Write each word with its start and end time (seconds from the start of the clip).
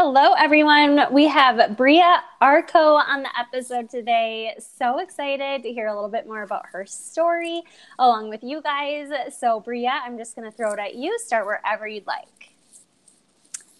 Hello, 0.00 0.32
everyone. 0.34 1.12
We 1.12 1.26
have 1.26 1.76
Bria 1.76 2.22
Arko 2.40 3.02
on 3.04 3.24
the 3.24 3.30
episode 3.36 3.90
today. 3.90 4.54
So 4.60 5.00
excited 5.00 5.64
to 5.64 5.72
hear 5.72 5.88
a 5.88 5.92
little 5.92 6.08
bit 6.08 6.24
more 6.24 6.42
about 6.44 6.66
her 6.70 6.86
story 6.86 7.62
along 7.98 8.28
with 8.28 8.44
you 8.44 8.62
guys. 8.62 9.08
So, 9.36 9.58
Bria, 9.58 10.00
I'm 10.04 10.16
just 10.16 10.36
going 10.36 10.48
to 10.48 10.56
throw 10.56 10.72
it 10.72 10.78
at 10.78 10.94
you. 10.94 11.18
Start 11.18 11.46
wherever 11.46 11.88
you'd 11.88 12.06
like. 12.06 12.52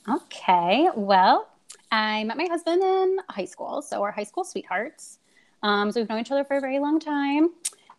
Okay. 0.09 0.89
Well, 0.97 1.51
I 1.93 2.25
met 2.25 2.37
my 2.37 2.49
husband 2.51 2.83
in 2.83 3.19
high 3.31 3.45
school. 3.45 3.81
So, 3.81 4.01
we're 4.01 4.11
high 4.11 4.25
school 4.25 4.43
sweethearts. 4.43 5.21
Um, 5.63 5.93
so, 5.93 6.01
we've 6.01 6.09
known 6.09 6.19
each 6.19 6.33
other 6.33 6.43
for 6.43 6.57
a 6.57 6.61
very 6.61 6.81
long 6.81 6.99
time. 6.99 7.51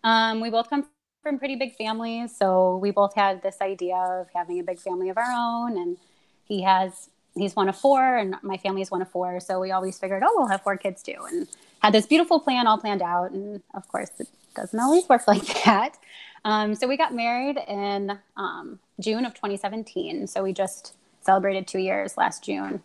Um, 0.04 0.42
we 0.42 0.50
both 0.50 0.70
come 0.70 0.86
from 1.24 1.40
pretty 1.40 1.56
big 1.56 1.78
families. 1.78 2.36
So, 2.36 2.76
we 2.82 2.92
both 2.92 3.16
had 3.16 3.42
this 3.42 3.62
idea 3.62 3.96
of 3.96 4.28
having 4.36 4.60
a 4.60 4.64
big 4.64 4.78
family 4.78 5.08
of 5.08 5.18
our 5.18 5.32
own. 5.32 5.78
And 5.78 5.96
he 6.44 6.64
has 6.64 7.09
he's 7.36 7.56
one 7.56 7.70
of 7.70 7.76
four 7.76 8.18
and 8.18 8.36
my 8.42 8.58
family 8.58 8.82
is 8.82 8.92
one 8.92 9.02
of 9.02 9.10
four. 9.10 9.40
So 9.40 9.60
we 9.60 9.72
always 9.72 9.98
figured 9.98 10.24
oh 10.26 10.34
we'll 10.38 10.48
have 10.48 10.62
four 10.62 10.78
kids 10.78 11.02
too 11.04 11.16
and 11.32 11.48
had 11.82 11.94
this 11.94 12.06
beautiful 12.06 12.40
plan 12.40 12.68
all 12.68 12.78
planned 12.78 13.02
out. 13.02 13.32
And 13.32 13.62
of 13.74 13.88
course 13.88 14.10
it 14.20 14.28
doesn't 14.56 14.80
always 14.80 15.08
work 15.08 15.24
like 15.28 15.64
that. 15.66 15.98
Um, 16.46 16.76
so 16.76 16.88
we 16.88 16.98
got 16.98 17.14
married 17.14 17.58
in 17.68 18.18
um, 18.38 18.80
june 19.00 19.26
of 19.26 19.34
2017 19.34 20.26
so 20.28 20.42
we 20.42 20.54
just 20.54 20.96
celebrated 21.22 21.68
two 21.68 21.80
years 21.80 22.18
last 22.18 22.44
june. 22.44 22.82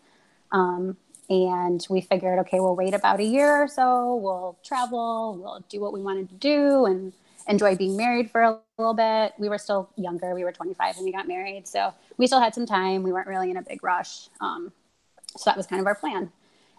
Um, 0.51 0.97
and 1.29 1.85
we 1.89 2.01
figured 2.01 2.39
okay 2.39 2.59
we'll 2.59 2.75
wait 2.75 2.93
about 2.93 3.19
a 3.19 3.23
year 3.23 3.63
or 3.63 3.67
so. 3.67 4.15
We'll 4.15 4.57
travel. 4.63 5.37
We'll 5.41 5.63
do 5.69 5.79
what 5.79 5.93
we 5.93 6.01
wanted 6.01 6.29
to 6.29 6.35
do. 6.35 6.85
And 6.85 7.13
enjoy 7.47 7.75
being 7.75 7.95
married 7.95 8.31
for 8.31 8.41
a 8.41 8.59
little 8.77 8.93
bit. 8.93 9.33
We 9.37 9.49
were 9.49 9.57
still 9.57 9.89
younger. 9.95 10.33
We 10.33 10.43
were 10.43 10.51
25 10.51 10.97
when 10.97 11.05
we 11.05 11.11
got 11.11 11.27
married. 11.27 11.67
So 11.67 11.93
we 12.17 12.27
still 12.27 12.39
had 12.39 12.55
some 12.55 12.65
time. 12.65 13.03
We 13.03 13.11
weren't 13.11 13.27
really 13.27 13.51
in 13.51 13.57
a 13.57 13.61
big 13.61 13.83
rush. 13.83 14.29
Um, 14.41 14.71
so 15.37 15.49
that 15.49 15.57
was 15.57 15.67
kind 15.67 15.79
of 15.79 15.87
our 15.87 15.95
plan. 15.95 16.31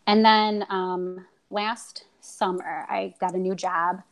And 0.07 0.25
then 0.25 0.65
um, 0.69 1.27
last 1.51 2.05
summer, 2.21 2.87
I 2.89 3.15
got 3.21 3.35
a 3.35 3.39
new 3.39 3.55
job. 3.55 4.03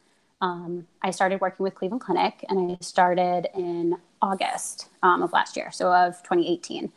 Um, 0.40 0.86
I 1.02 1.10
started 1.10 1.40
working 1.40 1.64
with 1.64 1.74
Cleveland 1.74 2.02
Clinic 2.02 2.44
and 2.48 2.72
I 2.72 2.76
started 2.84 3.48
in 3.54 3.96
August 4.20 4.88
um, 5.02 5.22
of 5.22 5.32
last 5.32 5.56
year, 5.56 5.70
so 5.72 5.92
of 5.92 6.22
2018. 6.22 6.92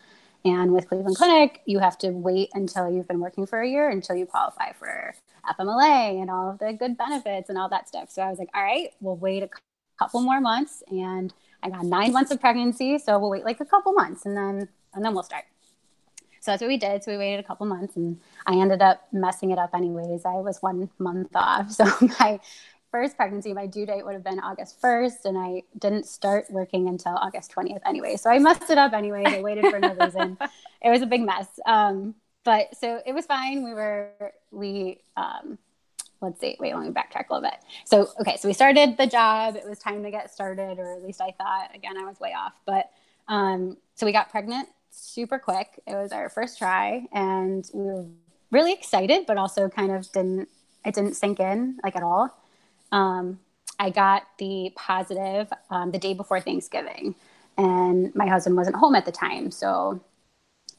And 0.47 0.71
with 0.71 0.87
Cleveland 0.87 1.17
Clinic, 1.17 1.61
you 1.65 1.79
have 1.79 1.97
to 1.97 2.11
wait 2.11 2.49
until 2.53 2.89
you've 2.89 3.07
been 3.07 3.19
working 3.19 3.45
for 3.45 3.59
a 3.59 3.67
year 3.67 3.89
until 3.89 4.15
you 4.15 4.25
qualify 4.25 4.71
for 4.71 5.13
FMLA 5.59 6.21
and 6.21 6.31
all 6.31 6.51
of 6.51 6.59
the 6.59 6.71
good 6.71 6.97
benefits 6.97 7.49
and 7.49 7.57
all 7.57 7.67
that 7.67 7.89
stuff. 7.89 8.09
So 8.09 8.21
I 8.21 8.29
was 8.29 8.39
like, 8.39 8.49
all 8.55 8.63
right, 8.63 8.93
we'll 9.01 9.17
wait 9.17 9.43
a 9.43 9.49
couple 9.99 10.21
more 10.21 10.39
months. 10.39 10.83
And 10.87 11.33
I 11.61 11.69
got 11.69 11.83
nine 11.83 12.13
months 12.13 12.31
of 12.31 12.39
pregnancy, 12.39 12.97
so 12.97 13.19
we'll 13.19 13.29
wait 13.29 13.43
like 13.43 13.59
a 13.59 13.65
couple 13.65 13.91
months 13.91 14.25
and 14.25 14.37
then 14.37 14.69
and 14.93 15.03
then 15.03 15.13
we'll 15.13 15.23
start. 15.23 15.43
So 16.39 16.51
that's 16.51 16.61
what 16.61 16.69
we 16.69 16.77
did. 16.77 17.03
So 17.03 17.11
we 17.11 17.17
waited 17.17 17.43
a 17.43 17.47
couple 17.47 17.65
months 17.65 17.97
and 17.97 18.21
I 18.45 18.55
ended 18.55 18.81
up 18.81 19.05
messing 19.11 19.51
it 19.51 19.59
up 19.59 19.71
anyways. 19.75 20.23
I 20.23 20.35
was 20.35 20.61
one 20.61 20.89
month 20.97 21.35
off. 21.35 21.71
So 21.71 21.85
my 22.19 22.39
first 22.91 23.17
pregnancy, 23.17 23.53
my 23.53 23.67
due 23.67 23.85
date 23.85 24.05
would 24.05 24.13
have 24.13 24.23
been 24.23 24.39
August 24.39 24.81
1st, 24.81 25.25
and 25.25 25.37
I 25.37 25.63
didn't 25.77 26.05
start 26.05 26.45
working 26.49 26.87
until 26.87 27.13
August 27.13 27.53
20th 27.53 27.81
anyway. 27.85 28.15
So 28.15 28.29
I 28.29 28.39
messed 28.39 28.69
it 28.69 28.77
up 28.77 28.93
anyway. 28.93 29.23
I 29.25 29.41
waited 29.41 29.65
for 29.65 29.79
no 29.79 29.93
reason. 29.93 30.37
It 30.79 30.91
was 30.91 31.01
a 31.01 31.07
big 31.07 31.21
mess. 31.21 31.47
Um, 31.65 32.13
but 32.43 32.77
so 32.77 33.01
it 33.03 33.11
was 33.11 33.25
fine. 33.25 33.63
We 33.63 33.73
were, 33.73 34.11
we, 34.51 35.01
um, 35.17 35.57
let's 36.21 36.39
see, 36.39 36.55
wait, 36.59 36.75
let 36.75 36.85
me 36.85 36.91
backtrack 36.91 37.29
a 37.29 37.33
little 37.33 37.49
bit. 37.49 37.59
So, 37.83 38.09
okay, 38.21 38.37
so 38.37 38.47
we 38.47 38.53
started 38.53 38.95
the 38.95 39.07
job. 39.07 39.55
It 39.55 39.67
was 39.67 39.79
time 39.79 40.03
to 40.03 40.11
get 40.11 40.31
started, 40.31 40.77
or 40.77 40.93
at 40.93 41.03
least 41.03 41.19
I 41.19 41.31
thought. 41.31 41.71
Again, 41.73 41.97
I 41.97 42.05
was 42.05 42.19
way 42.19 42.33
off. 42.33 42.53
But 42.65 42.91
um, 43.27 43.77
so 43.95 44.05
we 44.05 44.11
got 44.11 44.29
pregnant 44.29 44.69
super 44.91 45.39
quick. 45.39 45.81
It 45.85 45.95
was 45.95 46.11
our 46.11 46.29
first 46.29 46.57
try, 46.57 47.07
and 47.11 47.69
we 47.73 47.83
were 47.83 48.05
really 48.51 48.73
excited, 48.73 49.25
but 49.25 49.37
also 49.37 49.67
kind 49.69 49.91
of 49.91 50.11
didn't, 50.11 50.47
it 50.85 50.95
didn't 50.95 51.15
sink 51.15 51.39
in 51.39 51.79
like 51.83 51.95
at 51.95 52.03
all. 52.03 52.36
Um, 52.91 53.39
I 53.79 53.89
got 53.89 54.23
the 54.39 54.71
positive 54.75 55.51
um, 55.69 55.91
the 55.91 55.99
day 55.99 56.13
before 56.13 56.39
Thanksgiving, 56.39 57.15
and 57.57 58.13
my 58.15 58.27
husband 58.27 58.55
wasn't 58.55 58.75
home 58.75 58.95
at 58.95 59.05
the 59.05 59.11
time. 59.11 59.51
So 59.51 60.01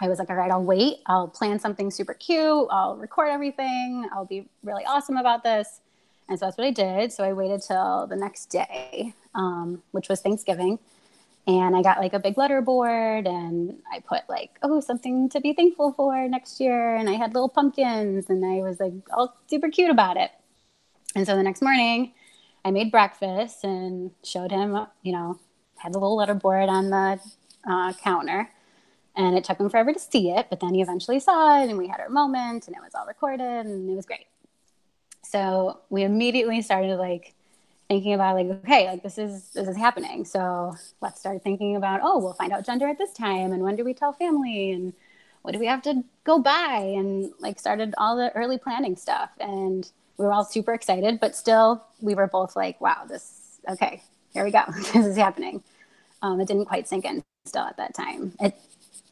I 0.01 0.09
was 0.09 0.19
like, 0.19 0.31
all 0.31 0.37
right, 0.37 0.51
I'll 0.51 0.63
wait. 0.63 0.99
I'll 1.07 1.29
plan 1.29 1.59
something 1.59 1.91
super 1.91 2.15
cute. 2.15 2.69
I'll 2.71 2.97
record 2.97 3.31
everything. 3.31 4.09
I'll 4.13 4.25
be 4.25 4.49
really 4.63 4.85
awesome 4.85 5.17
about 5.17 5.43
this. 5.43 5.81
And 6.29 6.39
so 6.39 6.47
that's 6.47 6.59
what 6.59 6.67
I 6.67 6.71
did. 6.71 7.13
So 7.13 7.25
I 7.25 7.33
waited 7.33 7.63
till 7.63 8.07
the 8.07 8.17
next 8.17 8.47
day, 8.47 9.15
um, 9.35 9.83
which 9.93 10.09
was 10.09 10.21
Thanksgiving. 10.21 10.79
And 11.47 11.75
I 11.75 11.83
got 11.83 11.99
like 11.99 12.13
a 12.13 12.19
big 12.19 12.37
letter 12.37 12.61
board 12.61 13.27
and 13.27 13.79
I 13.91 14.01
put 14.01 14.29
like, 14.29 14.51
oh, 14.63 14.81
something 14.81 15.31
to 15.31 15.41
be 15.41 15.55
thankful 15.55 15.93
for 15.93 16.29
next 16.29 16.61
year. 16.61 16.95
And 16.95 17.09
I 17.09 17.15
had 17.15 17.33
little 17.33 17.49
pumpkins 17.49 18.29
and 18.29 18.45
I 18.45 18.59
was 18.59 18.79
like 18.79 18.93
all 19.11 19.35
super 19.47 19.71
cute 19.71 19.91
about 19.91 20.19
it. 20.19 20.31
And 21.19 21.27
so 21.27 21.35
the 21.35 21.43
next 21.43 21.63
morning, 21.63 22.13
I 22.65 22.71
made 22.71 22.93
breakfast 22.93 23.65
and 23.65 24.13
showed 24.23 24.53
him, 24.53 24.87
you 25.03 25.11
know, 25.11 25.37
had 25.75 25.93
the 25.93 25.99
little 25.99 26.15
letter 26.15 26.35
board 26.35 26.69
on 26.69 26.91
the 26.91 27.19
uh, 27.69 27.93
counter 27.95 28.49
and 29.17 29.37
it 29.37 29.43
took 29.43 29.59
him 29.59 29.69
forever 29.69 29.93
to 29.93 29.99
see 29.99 30.31
it, 30.31 30.47
but 30.49 30.61
then 30.61 30.75
he 30.75 30.81
eventually 30.81 31.19
saw 31.19 31.61
it 31.61 31.71
and 31.71 31.77
we 31.77 31.89
had 31.89 31.99
our 31.99 32.09
moment 32.09 32.69
and 32.69 32.77
it 32.77 32.81
was 32.81 32.95
all 32.95 33.05
recorded 33.05 33.67
and 33.67 33.91
it 33.91 33.97
was 33.97 34.07
great. 34.07 34.29
So 35.25 35.81
we 35.91 36.05
immediately 36.05 36.63
started 36.63 36.99
like 36.99 37.35
thinking 37.89 38.15
about 38.15 38.37
like, 38.37 38.47
okay, 38.63 38.87
like 38.87 39.03
this 39.03 39.19
is 39.19 39.49
this 39.49 39.67
is 39.67 39.77
happening. 39.77 40.25
So 40.25 40.77
let's 41.01 41.19
start 41.19 41.43
thinking 41.43 41.75
about, 41.75 41.99
oh, 42.01 42.21
we'll 42.21 42.35
find 42.35 42.53
out 42.53 42.65
gender 42.65 42.87
at 42.87 42.97
this 42.97 43.13
time 43.13 43.51
and 43.51 43.65
when 43.65 43.75
do 43.75 43.85
we 43.85 43.93
tell 43.93 44.13
family 44.13 44.71
and 44.71 44.93
what 45.43 45.51
do 45.51 45.59
we 45.59 45.67
have 45.67 45.83
to 45.83 46.05
go 46.23 46.39
buy 46.39 46.95
and 46.97 47.33
like 47.41 47.59
started 47.59 47.93
all 47.99 48.17
the 48.17 48.31
early 48.37 48.57
planning 48.57 48.95
stuff 48.95 49.31
and 49.41 49.91
we 50.19 50.25
were 50.25 50.33
all 50.33 50.45
super 50.45 50.75
excited, 50.75 51.21
but 51.21 51.35
still 51.35 51.85
we 52.01 52.15
were 52.15 52.27
both 52.27 52.57
like, 52.57 52.81
wow, 52.81 53.05
this 53.09 53.61
okay, 53.69 54.03
here 54.33 54.45
we 54.45 54.51
go. 54.51 54.63
this 54.77 55.07
is 55.07 55.17
happening. 55.17 55.63
Um, 56.23 56.41
it 56.41 56.49
didn't 56.49 56.67
quite 56.67 56.89
sink 56.89 57.05
in 57.05 57.23
still 57.47 57.63
at 57.63 57.77
that 57.77 57.95
time. 57.95 58.33
It 58.41 58.55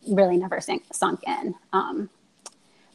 really 0.08 0.36
never 0.36 0.60
sink, 0.60 0.84
sunk 0.92 1.20
in. 1.26 1.54
Um, 1.72 2.10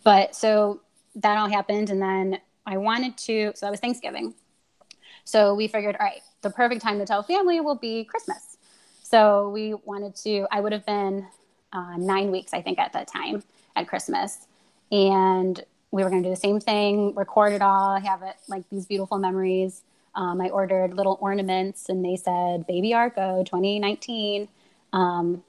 but 0.03 0.35
so 0.35 0.81
that 1.15 1.37
all 1.37 1.49
happened. 1.49 1.89
And 1.89 2.01
then 2.01 2.39
I 2.65 2.77
wanted 2.77 3.17
to, 3.19 3.51
so 3.55 3.65
that 3.65 3.71
was 3.71 3.79
Thanksgiving. 3.79 4.33
So 5.23 5.53
we 5.53 5.67
figured, 5.67 5.95
all 5.99 6.05
right, 6.05 6.21
the 6.41 6.49
perfect 6.49 6.81
time 6.81 6.99
to 6.99 7.05
tell 7.05 7.23
family 7.23 7.61
will 7.61 7.75
be 7.75 8.03
Christmas. 8.03 8.57
So 9.03 9.49
we 9.49 9.73
wanted 9.85 10.15
to, 10.17 10.47
I 10.51 10.61
would 10.61 10.71
have 10.71 10.85
been 10.85 11.27
uh, 11.73 11.95
nine 11.97 12.31
weeks, 12.31 12.53
I 12.53 12.61
think, 12.61 12.79
at 12.79 12.93
that 12.93 13.07
time 13.07 13.43
at 13.75 13.87
Christmas. 13.87 14.47
And 14.91 15.63
we 15.91 16.03
were 16.03 16.09
going 16.09 16.23
to 16.23 16.29
do 16.29 16.33
the 16.33 16.39
same 16.39 16.59
thing, 16.59 17.13
record 17.15 17.53
it 17.53 17.61
all, 17.61 17.99
have 17.99 18.21
it 18.23 18.35
like 18.47 18.63
these 18.69 18.85
beautiful 18.85 19.17
memories. 19.17 19.83
Um, 20.15 20.41
I 20.41 20.49
ordered 20.49 20.93
little 20.93 21.17
ornaments 21.21 21.89
and 21.89 22.03
they 22.03 22.15
said 22.15 22.65
Baby 22.67 22.91
Arko 22.91 23.45
2019. 23.45 24.47
Um, 24.93 25.43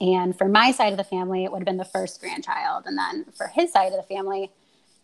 and 0.00 0.36
for 0.36 0.48
my 0.48 0.72
side 0.72 0.92
of 0.92 0.96
the 0.96 1.04
family, 1.04 1.44
it 1.44 1.52
would 1.52 1.58
have 1.58 1.66
been 1.66 1.76
the 1.76 1.84
first 1.84 2.20
grandchild. 2.20 2.84
And 2.86 2.96
then 2.96 3.26
for 3.36 3.48
his 3.48 3.72
side 3.72 3.92
of 3.92 3.96
the 3.96 4.14
family, 4.14 4.50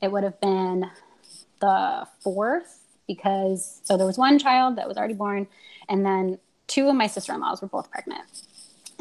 it 0.01 0.11
would 0.11 0.25
have 0.25 0.41
been 0.41 0.91
the 1.61 2.07
fourth 2.21 2.87
because 3.07 3.81
so 3.85 3.97
there 3.97 4.07
was 4.07 4.19
one 4.19 4.39
child 4.39 4.77
that 4.77 4.89
was 4.89 4.97
already 4.97 5.15
born, 5.15 5.47
and 5.89 6.05
then 6.05 6.39
two 6.67 6.89
of 6.89 6.95
my 6.95 7.07
sister 7.07 7.33
in 7.33 7.41
laws 7.41 7.63
were 7.63 7.69
both 7.69 7.91
pregnant. 7.91 8.23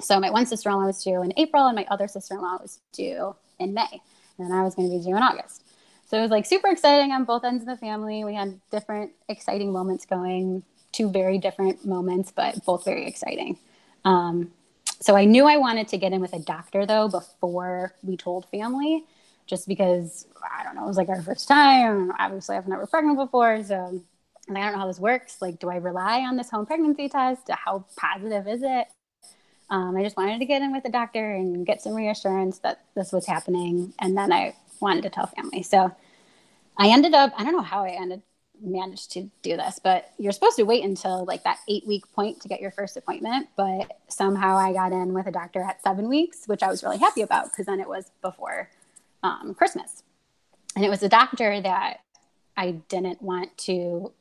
So 0.01 0.19
my 0.19 0.29
one 0.29 0.45
sister 0.45 0.69
in 0.69 0.75
law 0.75 0.85
was 0.85 1.03
due 1.03 1.23
in 1.23 1.33
April, 1.37 1.65
and 1.65 1.75
my 1.75 1.85
other 1.89 2.07
sister 2.07 2.35
in 2.35 2.41
law 2.41 2.57
was 2.61 2.79
due 2.91 3.35
in 3.59 3.73
May. 3.73 4.01
And 4.37 4.53
I 4.53 4.63
was 4.63 4.75
going 4.75 4.89
to 4.89 4.97
be 4.97 5.03
due 5.03 5.15
in 5.15 5.23
August. 5.23 5.63
So 6.07 6.17
it 6.17 6.21
was 6.21 6.31
like 6.31 6.45
super 6.45 6.67
exciting 6.67 7.11
on 7.11 7.23
both 7.23 7.43
ends 7.43 7.63
of 7.63 7.67
the 7.67 7.77
family. 7.77 8.23
We 8.23 8.35
had 8.35 8.59
different 8.71 9.11
exciting 9.27 9.71
moments 9.71 10.05
going, 10.05 10.63
two 10.91 11.09
very 11.09 11.37
different 11.37 11.85
moments, 11.85 12.31
but 12.31 12.63
both 12.65 12.85
very 12.85 13.07
exciting. 13.07 13.57
Um, 14.03 14.51
so 14.99 15.15
I 15.15 15.25
knew 15.25 15.45
I 15.45 15.57
wanted 15.57 15.87
to 15.89 15.97
get 15.97 16.13
in 16.13 16.21
with 16.21 16.33
a 16.33 16.39
doctor 16.39 16.85
though 16.85 17.09
before 17.09 17.95
we 18.03 18.17
told 18.17 18.45
family, 18.49 19.03
just 19.45 19.67
because 19.67 20.27
I 20.57 20.63
don't 20.63 20.75
know, 20.75 20.85
it 20.85 20.87
was 20.87 20.97
like 20.97 21.09
our 21.09 21.21
first 21.21 21.47
time. 21.47 22.11
Obviously, 22.19 22.55
I've 22.55 22.67
never 22.67 22.85
pregnant 22.87 23.17
before, 23.17 23.63
so 23.63 24.01
I 24.49 24.53
don't 24.53 24.73
know 24.73 24.79
how 24.79 24.87
this 24.87 24.99
works. 24.99 25.41
Like, 25.41 25.59
do 25.59 25.69
I 25.69 25.77
rely 25.77 26.21
on 26.21 26.37
this 26.37 26.49
home 26.49 26.65
pregnancy 26.65 27.09
test? 27.09 27.49
How 27.49 27.85
positive 27.97 28.47
is 28.47 28.61
it? 28.63 28.87
Um, 29.69 29.95
I 29.97 30.03
just 30.03 30.17
wanted 30.17 30.39
to 30.39 30.45
get 30.45 30.61
in 30.61 30.71
with 30.71 30.83
the 30.83 30.89
doctor 30.89 31.33
and 31.33 31.65
get 31.65 31.81
some 31.81 31.93
reassurance 31.93 32.59
that 32.59 32.81
this 32.95 33.11
was 33.11 33.25
happening. 33.25 33.93
And 33.99 34.17
then 34.17 34.31
I 34.31 34.55
wanted 34.79 35.03
to 35.03 35.09
tell 35.09 35.27
family. 35.27 35.63
So 35.63 35.91
I 36.77 36.89
ended 36.89 37.13
up, 37.13 37.33
I 37.37 37.43
don't 37.43 37.53
know 37.53 37.61
how 37.61 37.83
I 37.83 37.89
ended 37.89 38.21
managed 38.61 39.11
to 39.11 39.29
do 39.41 39.57
this, 39.57 39.79
but 39.83 40.11
you're 40.17 40.31
supposed 40.31 40.55
to 40.57 40.63
wait 40.63 40.83
until 40.83 41.25
like 41.25 41.43
that 41.43 41.59
eight 41.67 41.85
week 41.87 42.09
point 42.13 42.41
to 42.41 42.47
get 42.47 42.61
your 42.61 42.71
first 42.71 42.97
appointment. 42.97 43.49
But 43.55 43.99
somehow 44.07 44.57
I 44.57 44.73
got 44.73 44.91
in 44.91 45.13
with 45.13 45.27
a 45.27 45.31
doctor 45.31 45.61
at 45.61 45.81
seven 45.83 46.07
weeks, 46.07 46.47
which 46.47 46.63
I 46.63 46.67
was 46.67 46.83
really 46.83 46.97
happy 46.97 47.21
about 47.21 47.51
because 47.51 47.65
then 47.65 47.79
it 47.79 47.87
was 47.87 48.11
before 48.21 48.69
um, 49.23 49.53
Christmas. 49.55 50.03
And 50.75 50.83
it 50.83 50.89
was 50.89 51.03
a 51.03 51.09
doctor 51.09 51.61
that 51.61 52.01
I 52.57 52.71
didn't 52.89 53.21
want 53.21 53.57
to 53.59 54.11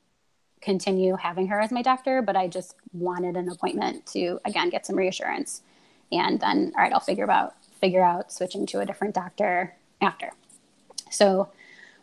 continue 0.65 1.17
having 1.17 1.47
her 1.49 1.61
as 1.61 1.71
my 1.71 1.83
doctor, 1.83 2.23
but 2.23 2.37
I 2.37 2.49
just 2.49 2.75
wanted 2.93 3.37
an 3.37 3.49
appointment 3.49 4.07
to 4.07 4.41
again 4.45 4.71
get 4.71 4.87
some 4.87 4.97
reassurance. 4.97 5.63
And 6.11 6.41
then, 6.41 6.73
all 6.77 6.83
right, 6.83 6.93
I'll 6.93 7.01
figure 7.01 7.31
out 7.31 7.55
figure 7.81 8.03
out 8.03 8.33
switching 8.33 8.67
to 8.67 8.81
a 8.81 8.87
different 8.87 9.15
doctor 9.15 9.75
after. 10.01 10.31
So 11.11 11.51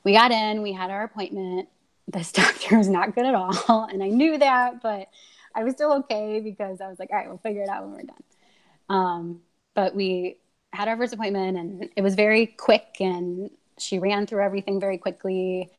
we 0.03 0.13
got 0.13 0.31
in, 0.31 0.61
we 0.61 0.73
had 0.73 0.91
our 0.91 1.03
appointment. 1.03 1.69
This 2.07 2.31
doctor 2.41 2.77
was 2.77 2.87
not 2.87 3.15
good 3.15 3.25
at 3.25 3.35
all, 3.35 3.87
and 3.91 4.03
I 4.03 4.07
knew 4.07 4.37
that, 4.37 4.81
but 4.81 5.09
I 5.55 5.63
was 5.63 5.73
still 5.73 5.93
okay 5.99 6.39
because 6.39 6.79
I 6.79 6.87
was 6.87 6.99
like, 6.99 7.09
all 7.11 7.17
right, 7.17 7.27
we'll 7.27 7.37
figure 7.37 7.63
it 7.63 7.69
out 7.69 7.83
when 7.83 7.93
we're 7.93 8.03
done. 8.03 8.23
Um, 8.89 9.41
but 9.73 9.95
we 9.95 10.37
had 10.71 10.87
our 10.87 10.97
first 10.97 11.13
appointment, 11.13 11.57
and 11.57 11.89
it 11.95 12.01
was 12.01 12.15
very 12.15 12.45
quick, 12.45 12.97
and 12.99 13.49
she 13.77 13.99
ran 13.99 14.27
through 14.27 14.43
everything 14.43 14.79
very 14.79 14.97
quickly. 14.97 15.69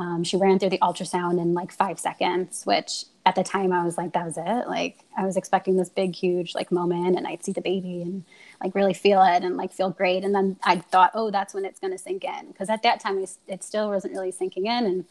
Um, 0.00 0.24
she 0.24 0.38
ran 0.38 0.58
through 0.58 0.70
the 0.70 0.78
ultrasound 0.78 1.38
in 1.38 1.52
like 1.52 1.70
five 1.70 2.00
seconds, 2.00 2.64
which 2.64 3.04
at 3.26 3.34
the 3.34 3.42
time 3.42 3.70
I 3.70 3.84
was 3.84 3.98
like, 3.98 4.14
that 4.14 4.24
was 4.24 4.38
it. 4.38 4.66
Like 4.66 4.96
I 5.16 5.26
was 5.26 5.36
expecting 5.36 5.76
this 5.76 5.90
big, 5.90 6.14
huge 6.14 6.54
like 6.54 6.72
moment 6.72 7.18
and 7.18 7.26
I'd 7.26 7.44
see 7.44 7.52
the 7.52 7.60
baby 7.60 8.00
and 8.00 8.24
like 8.64 8.74
really 8.74 8.94
feel 8.94 9.22
it 9.22 9.44
and 9.44 9.58
like 9.58 9.72
feel 9.74 9.90
great. 9.90 10.24
And 10.24 10.34
then 10.34 10.56
I 10.64 10.76
thought, 10.76 11.10
oh, 11.12 11.30
that's 11.30 11.52
when 11.52 11.66
it's 11.66 11.78
going 11.78 11.92
to 11.92 11.98
sink 11.98 12.24
in. 12.24 12.46
Because 12.46 12.70
at 12.70 12.82
that 12.82 12.98
time, 12.98 13.22
it 13.46 13.62
still 13.62 13.90
wasn't 13.90 14.14
really 14.14 14.32
sinking 14.32 14.64
in. 14.64 14.86
And 14.86 15.04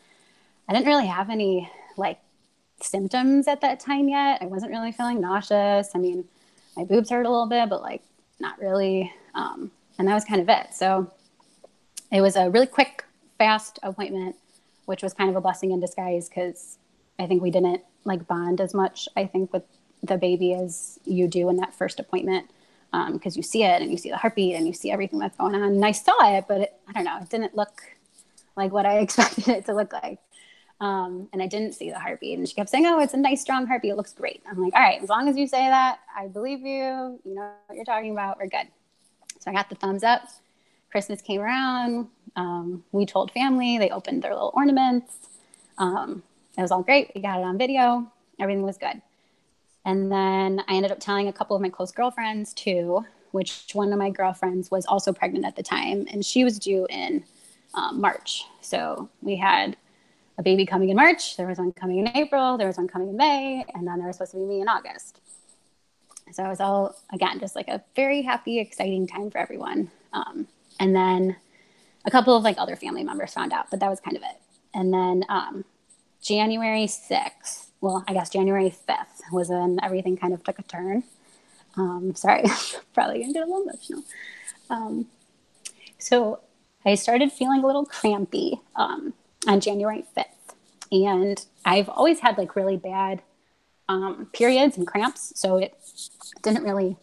I 0.67 0.73
didn't 0.73 0.87
really 0.87 1.05
have 1.05 1.29
any 1.29 1.71
like 1.95 2.19
symptoms 2.81 3.47
at 3.47 3.61
that 3.61 3.79
time 3.79 4.09
yet. 4.09 4.41
I 4.41 4.47
wasn't 4.47 4.71
really 4.71 4.91
feeling 4.91 5.21
nauseous. 5.21 5.91
I 5.93 5.99
mean, 5.99 6.25
my 6.75 6.83
boobs 6.83 7.11
hurt 7.11 7.27
a 7.27 7.29
little 7.29 7.45
bit, 7.47 7.69
but 7.69 7.83
like 7.83 8.01
not 8.39 8.57
really. 8.57 9.13
Um, 9.35 9.69
and 9.99 10.07
that 10.07 10.15
was 10.15 10.25
kind 10.25 10.41
of 10.41 10.49
it. 10.49 10.73
So 10.73 11.13
it 12.11 12.21
was 12.21 12.35
a 12.35 12.49
really 12.49 12.65
quick, 12.65 13.05
fast 13.37 13.77
appointment 13.83 14.35
which 14.89 15.03
was 15.03 15.13
kind 15.13 15.29
of 15.29 15.35
a 15.35 15.41
blessing 15.41 15.69
in 15.69 15.79
disguise 15.79 16.27
because 16.27 16.79
I 17.19 17.27
think 17.27 17.43
we 17.43 17.51
didn't 17.51 17.83
like 18.05 18.27
bond 18.27 18.59
as 18.59 18.73
much, 18.73 19.07
I 19.15 19.27
think, 19.27 19.53
with 19.53 19.61
the 20.01 20.17
baby 20.17 20.55
as 20.55 20.99
you 21.05 21.27
do 21.27 21.47
in 21.49 21.57
that 21.57 21.75
first 21.75 21.99
appointment 21.99 22.49
because 22.91 23.35
um, 23.35 23.37
you 23.37 23.43
see 23.43 23.63
it 23.63 23.83
and 23.83 23.91
you 23.91 23.97
see 23.97 24.09
the 24.09 24.17
heartbeat 24.17 24.55
and 24.55 24.65
you 24.65 24.73
see 24.73 24.89
everything 24.89 25.19
that's 25.19 25.37
going 25.37 25.53
on. 25.53 25.61
And 25.61 25.85
I 25.85 25.91
saw 25.91 26.35
it, 26.35 26.45
but 26.47 26.61
it, 26.61 26.73
I 26.87 26.93
don't 26.93 27.03
know, 27.03 27.19
it 27.21 27.29
didn't 27.29 27.55
look 27.55 27.83
like 28.55 28.71
what 28.71 28.87
I 28.87 28.97
expected 29.05 29.47
it 29.47 29.65
to 29.67 29.75
look 29.75 29.93
like. 29.93 30.17
Um, 30.81 31.29
and 31.33 31.43
I 31.43 31.45
didn't 31.45 31.73
see 31.73 31.91
the 31.91 31.99
heartbeat. 31.99 32.39
And 32.39 32.49
she 32.49 32.55
kept 32.55 32.71
saying, 32.71 32.87
Oh, 32.87 32.99
it's 32.99 33.13
a 33.13 33.17
nice, 33.17 33.41
strong 33.41 33.67
heartbeat. 33.67 33.91
It 33.91 33.95
looks 33.95 34.13
great. 34.13 34.41
I'm 34.49 34.57
like, 34.57 34.73
All 34.73 34.81
right, 34.81 35.03
as 35.03 35.09
long 35.09 35.27
as 35.27 35.37
you 35.37 35.45
say 35.45 35.67
that, 35.67 35.99
I 36.17 36.29
believe 36.29 36.61
you. 36.61 37.19
You 37.23 37.35
know 37.35 37.51
what 37.67 37.75
you're 37.75 37.85
talking 37.85 38.11
about. 38.11 38.39
We're 38.39 38.47
good. 38.47 38.69
So 39.39 39.51
I 39.51 39.53
got 39.53 39.69
the 39.69 39.75
thumbs 39.75 40.03
up. 40.03 40.23
Christmas 40.89 41.21
came 41.21 41.41
around. 41.41 42.07
Um, 42.35 42.83
we 42.91 43.05
told 43.05 43.31
family, 43.31 43.77
they 43.77 43.89
opened 43.89 44.21
their 44.21 44.33
little 44.33 44.51
ornaments. 44.53 45.13
Um, 45.77 46.23
it 46.57 46.61
was 46.61 46.71
all 46.71 46.83
great. 46.83 47.11
We 47.15 47.21
got 47.21 47.39
it 47.39 47.43
on 47.43 47.57
video. 47.57 48.11
Everything 48.39 48.63
was 48.63 48.77
good. 48.77 49.01
And 49.85 50.11
then 50.11 50.63
I 50.67 50.75
ended 50.75 50.91
up 50.91 50.99
telling 50.99 51.27
a 51.27 51.33
couple 51.33 51.55
of 51.55 51.61
my 51.61 51.69
close 51.69 51.91
girlfriends 51.91 52.53
too, 52.53 53.05
which 53.31 53.65
one 53.73 53.91
of 53.93 53.99
my 53.99 54.09
girlfriends 54.09 54.69
was 54.69 54.85
also 54.85 55.13
pregnant 55.13 55.45
at 55.45 55.55
the 55.55 55.63
time, 55.63 56.07
and 56.11 56.25
she 56.25 56.43
was 56.43 56.59
due 56.59 56.85
in 56.89 57.23
um, 57.73 58.01
March. 58.01 58.45
So 58.61 59.09
we 59.21 59.35
had 59.35 59.77
a 60.37 60.43
baby 60.43 60.65
coming 60.65 60.89
in 60.89 60.95
March, 60.95 61.37
there 61.37 61.47
was 61.47 61.57
one 61.57 61.71
coming 61.71 61.99
in 61.99 62.15
April, 62.15 62.57
there 62.57 62.67
was 62.67 62.77
one 62.77 62.87
coming 62.87 63.09
in 63.09 63.17
May, 63.17 63.65
and 63.73 63.87
then 63.87 63.97
there 63.97 64.07
was 64.07 64.17
supposed 64.17 64.31
to 64.31 64.37
be 64.37 64.45
me 64.45 64.61
in 64.61 64.67
August. 64.67 65.21
So 66.31 66.45
it 66.45 66.47
was 66.47 66.61
all, 66.61 66.95
again, 67.11 67.39
just 67.39 67.55
like 67.55 67.67
a 67.67 67.83
very 67.95 68.21
happy, 68.21 68.59
exciting 68.59 69.07
time 69.07 69.31
for 69.31 69.39
everyone. 69.39 69.91
Um, 70.13 70.47
and 70.79 70.95
then 70.95 71.35
a 72.09 72.11
couple 72.11 72.35
of 72.35 72.43
like 72.43 72.57
other 72.57 72.75
family 72.75 73.03
members 73.03 73.33
found 73.33 73.53
out, 73.53 73.69
but 73.69 73.79
that 73.79 73.89
was 73.89 73.99
kind 73.99 74.17
of 74.17 74.23
it. 74.23 74.41
And 74.73 74.91
then 74.91 75.25
um, 75.29 75.63
January 76.19 76.85
6th, 76.85 77.67
well, 77.81 78.03
I 78.07 78.13
guess 78.13 78.31
January 78.31 78.73
5th 78.89 79.31
was 79.31 79.49
when 79.49 79.79
everything 79.83 80.17
kind 80.17 80.33
of 80.33 80.43
took 80.43 80.57
a 80.57 80.63
turn. 80.63 81.03
Um, 81.77 82.15
sorry, 82.15 82.45
probably 82.95 83.21
gonna 83.21 83.33
get 83.33 83.43
a 83.43 83.45
little 83.45 83.61
emotional. 83.61 84.03
Um, 84.71 85.05
so 85.99 86.39
I 86.83 86.95
started 86.95 87.31
feeling 87.31 87.63
a 87.63 87.67
little 87.67 87.85
crampy 87.85 88.59
um, 88.75 89.13
on 89.47 89.59
January 89.59 90.03
5th. 90.17 90.25
And 90.91 91.45
I've 91.63 91.89
always 91.89 92.21
had 92.21 92.39
like 92.39 92.55
really 92.55 92.75
bad 92.75 93.21
um, 93.87 94.29
periods 94.33 94.77
and 94.77 94.87
cramps. 94.87 95.31
So 95.35 95.57
it 95.57 95.77
didn't 96.41 96.63
really, 96.63 96.97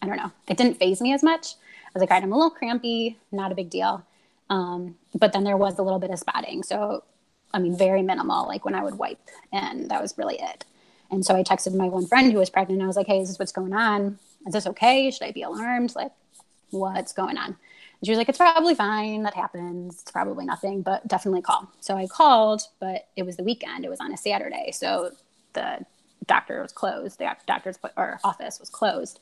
I 0.00 0.06
don't 0.06 0.16
know, 0.16 0.30
it 0.46 0.56
didn't 0.56 0.78
phase 0.78 1.00
me 1.00 1.12
as 1.12 1.24
much. 1.24 1.54
I 1.86 1.90
was 1.92 2.02
like, 2.02 2.12
all 2.12 2.18
right, 2.18 2.22
I'm 2.22 2.32
a 2.32 2.36
little 2.36 2.50
crampy, 2.50 3.18
not 3.32 3.50
a 3.50 3.56
big 3.56 3.68
deal. 3.68 4.04
Um, 4.50 4.96
but 5.14 5.32
then 5.32 5.44
there 5.44 5.56
was 5.56 5.78
a 5.78 5.82
little 5.82 5.98
bit 5.98 6.10
of 6.10 6.18
spotting. 6.18 6.62
So, 6.62 7.04
I 7.52 7.58
mean, 7.58 7.76
very 7.76 8.02
minimal, 8.02 8.46
like 8.46 8.64
when 8.64 8.74
I 8.74 8.82
would 8.82 8.94
wipe, 8.96 9.18
and 9.52 9.90
that 9.90 10.02
was 10.02 10.16
really 10.18 10.36
it. 10.40 10.64
And 11.10 11.24
so 11.24 11.36
I 11.36 11.42
texted 11.42 11.74
my 11.74 11.88
one 11.88 12.06
friend 12.06 12.32
who 12.32 12.38
was 12.38 12.50
pregnant. 12.50 12.82
I 12.82 12.86
was 12.86 12.96
like, 12.96 13.06
hey, 13.06 13.20
is 13.20 13.28
this 13.28 13.38
what's 13.38 13.52
going 13.52 13.72
on? 13.72 14.18
Is 14.46 14.52
this 14.52 14.66
okay? 14.66 15.10
Should 15.10 15.22
I 15.22 15.32
be 15.32 15.42
alarmed? 15.42 15.94
Like, 15.94 16.12
what's 16.70 17.12
going 17.12 17.38
on? 17.38 17.46
And 17.46 17.56
she 18.04 18.10
was 18.10 18.18
like, 18.18 18.28
it's 18.28 18.38
probably 18.38 18.74
fine. 18.74 19.22
That 19.22 19.34
happens. 19.34 20.00
It's 20.02 20.10
probably 20.10 20.44
nothing, 20.44 20.82
but 20.82 21.06
definitely 21.06 21.42
call. 21.42 21.70
So 21.80 21.96
I 21.96 22.06
called, 22.06 22.62
but 22.80 23.08
it 23.16 23.24
was 23.24 23.36
the 23.36 23.44
weekend. 23.44 23.84
It 23.84 23.90
was 23.90 24.00
on 24.00 24.12
a 24.12 24.16
Saturday. 24.16 24.72
So 24.72 25.12
the 25.52 25.86
doctor 26.26 26.62
was 26.62 26.72
closed. 26.72 27.18
The 27.18 27.36
doctor's 27.46 27.78
or 27.96 28.18
office 28.24 28.58
was 28.58 28.68
closed 28.68 29.20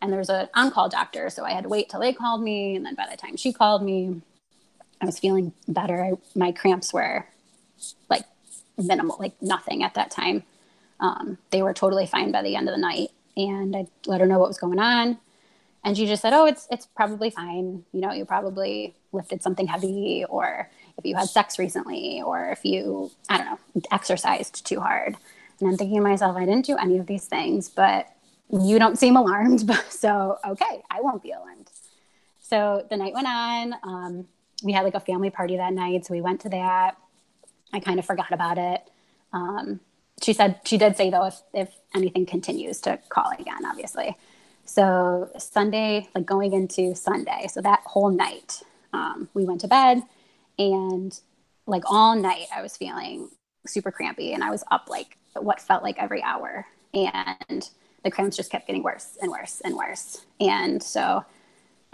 and 0.00 0.12
there 0.12 0.18
was 0.18 0.28
an 0.28 0.48
on-call 0.54 0.88
doctor 0.88 1.30
so 1.30 1.44
i 1.44 1.50
had 1.50 1.62
to 1.62 1.68
wait 1.68 1.88
till 1.88 2.00
they 2.00 2.12
called 2.12 2.42
me 2.42 2.76
and 2.76 2.84
then 2.84 2.94
by 2.94 3.06
the 3.10 3.16
time 3.16 3.36
she 3.36 3.52
called 3.52 3.82
me 3.82 4.20
i 5.00 5.06
was 5.06 5.18
feeling 5.18 5.52
better 5.68 6.04
I, 6.04 6.12
my 6.34 6.52
cramps 6.52 6.92
were 6.92 7.26
like 8.08 8.24
minimal 8.78 9.16
like 9.18 9.40
nothing 9.40 9.82
at 9.82 9.94
that 9.94 10.10
time 10.10 10.42
um, 10.98 11.36
they 11.50 11.62
were 11.62 11.74
totally 11.74 12.06
fine 12.06 12.32
by 12.32 12.42
the 12.42 12.56
end 12.56 12.68
of 12.68 12.74
the 12.74 12.80
night 12.80 13.10
and 13.36 13.76
i 13.76 13.86
let 14.06 14.20
her 14.20 14.26
know 14.26 14.38
what 14.38 14.48
was 14.48 14.58
going 14.58 14.78
on 14.78 15.18
and 15.84 15.96
she 15.96 16.06
just 16.06 16.22
said 16.22 16.32
oh 16.32 16.46
it's 16.46 16.66
it's 16.70 16.86
probably 16.86 17.30
fine 17.30 17.84
you 17.92 18.00
know 18.00 18.12
you 18.12 18.24
probably 18.24 18.94
lifted 19.12 19.42
something 19.42 19.66
heavy 19.66 20.24
or 20.28 20.70
if 20.98 21.04
you 21.04 21.14
had 21.14 21.28
sex 21.28 21.58
recently 21.58 22.22
or 22.22 22.50
if 22.50 22.64
you 22.64 23.10
i 23.28 23.36
don't 23.36 23.46
know 23.46 23.82
exercised 23.90 24.64
too 24.66 24.80
hard 24.80 25.16
and 25.60 25.68
i'm 25.68 25.76
thinking 25.76 25.96
to 25.96 26.02
myself 26.02 26.36
i 26.36 26.44
didn't 26.44 26.64
do 26.64 26.76
any 26.76 26.98
of 26.98 27.06
these 27.06 27.26
things 27.26 27.68
but 27.68 28.16
you 28.50 28.78
don't 28.78 28.98
seem 28.98 29.16
alarmed. 29.16 29.70
so, 29.88 30.38
okay, 30.46 30.82
I 30.90 31.00
won't 31.00 31.22
be 31.22 31.32
alarmed. 31.32 31.70
So 32.40 32.86
the 32.88 32.96
night 32.96 33.12
went 33.12 33.26
on. 33.26 33.74
Um, 33.82 34.28
we 34.62 34.72
had 34.72 34.84
like 34.84 34.94
a 34.94 35.00
family 35.00 35.30
party 35.30 35.56
that 35.56 35.72
night. 35.72 36.06
So 36.06 36.14
we 36.14 36.20
went 36.20 36.40
to 36.42 36.48
that. 36.50 36.96
I 37.72 37.80
kind 37.80 37.98
of 37.98 38.06
forgot 38.06 38.32
about 38.32 38.58
it. 38.58 38.82
Um, 39.32 39.80
she 40.22 40.32
said, 40.32 40.60
she 40.64 40.78
did 40.78 40.96
say 40.96 41.10
though, 41.10 41.26
if, 41.26 41.42
if 41.52 41.74
anything 41.94 42.26
continues 42.26 42.80
to 42.82 42.98
call 43.08 43.30
again, 43.38 43.64
obviously. 43.66 44.16
So 44.64 45.30
Sunday, 45.38 46.08
like 46.14 46.26
going 46.26 46.52
into 46.52 46.94
Sunday, 46.94 47.46
so 47.48 47.60
that 47.60 47.80
whole 47.84 48.10
night, 48.10 48.62
um, 48.92 49.28
we 49.34 49.44
went 49.44 49.60
to 49.60 49.68
bed 49.68 50.02
and 50.58 51.18
like 51.66 51.82
all 51.86 52.16
night 52.16 52.46
I 52.54 52.62
was 52.62 52.76
feeling 52.76 53.30
super 53.66 53.90
crampy 53.90 54.32
and 54.32 54.42
I 54.42 54.50
was 54.50 54.64
up 54.70 54.88
like 54.88 55.18
what 55.34 55.60
felt 55.60 55.82
like 55.82 55.98
every 55.98 56.22
hour. 56.22 56.66
And 56.94 57.68
the 58.04 58.10
cramps 58.10 58.36
just 58.36 58.50
kept 58.50 58.66
getting 58.66 58.82
worse 58.82 59.18
and 59.20 59.30
worse 59.30 59.60
and 59.64 59.76
worse. 59.76 60.24
And 60.40 60.82
so 60.82 61.24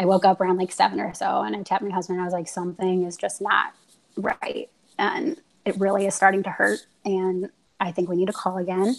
I 0.03 0.05
woke 0.05 0.25
up 0.25 0.41
around 0.41 0.57
like 0.57 0.73
seven 0.73 0.99
or 0.99 1.15
so 1.15 1.43
and 1.43 1.55
I 1.55 1.63
tapped 1.63 1.85
my 1.85 1.95
husband. 1.95 2.21
I 2.21 2.25
was 2.25 2.33
like, 2.33 2.49
something 2.49 3.05
is 3.05 3.17
just 3.17 3.41
not 3.41 3.73
right. 4.17 4.69
And 4.99 5.41
it 5.65 5.79
really 5.79 6.07
is 6.07 6.15
starting 6.15 6.43
to 6.43 6.51
hurt. 6.51 6.87
And 7.05 7.51
I 7.79 7.93
think 7.93 8.09
we 8.09 8.17
need 8.17 8.27
to 8.27 8.33
call 8.33 8.59
again. 8.59 8.97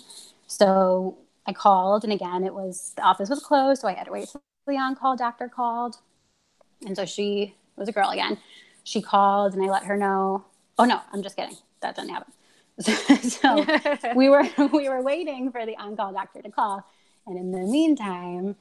So 0.47 1.17
I 1.45 1.51
called. 1.51 2.05
And 2.05 2.13
again, 2.13 2.45
it 2.45 2.53
was 2.53 2.93
the 2.95 3.01
office 3.01 3.29
was 3.29 3.41
closed. 3.41 3.81
So 3.81 3.89
I 3.89 3.93
had 3.93 4.05
to 4.05 4.13
wait 4.13 4.29
till 4.31 4.41
the 4.65 4.77
on 4.77 4.95
call 4.95 5.17
doctor 5.17 5.49
called. 5.49 5.97
And 6.85 6.95
so 6.95 7.05
she 7.05 7.55
was 7.75 7.89
a 7.89 7.91
girl 7.91 8.09
again. 8.09 8.37
She 8.85 9.01
called 9.01 9.53
and 9.53 9.63
I 9.63 9.67
let 9.67 9.83
her 9.83 9.97
know. 9.97 10.45
Oh, 10.79 10.85
no, 10.85 11.01
I'm 11.11 11.21
just 11.21 11.35
kidding. 11.35 11.57
That 11.81 11.97
didn't 11.97 12.11
happen. 12.11 12.33
so 13.29 13.65
we 14.15 14.29
were 14.29 14.47
we 14.73 14.87
were 14.87 15.01
waiting 15.01 15.51
for 15.51 15.65
the 15.65 15.75
on-call 15.75 16.13
doctor 16.13 16.41
to 16.41 16.49
call 16.49 16.85
and 17.25 17.37
in 17.37 17.51
the 17.51 17.59
meantime, 17.59 18.55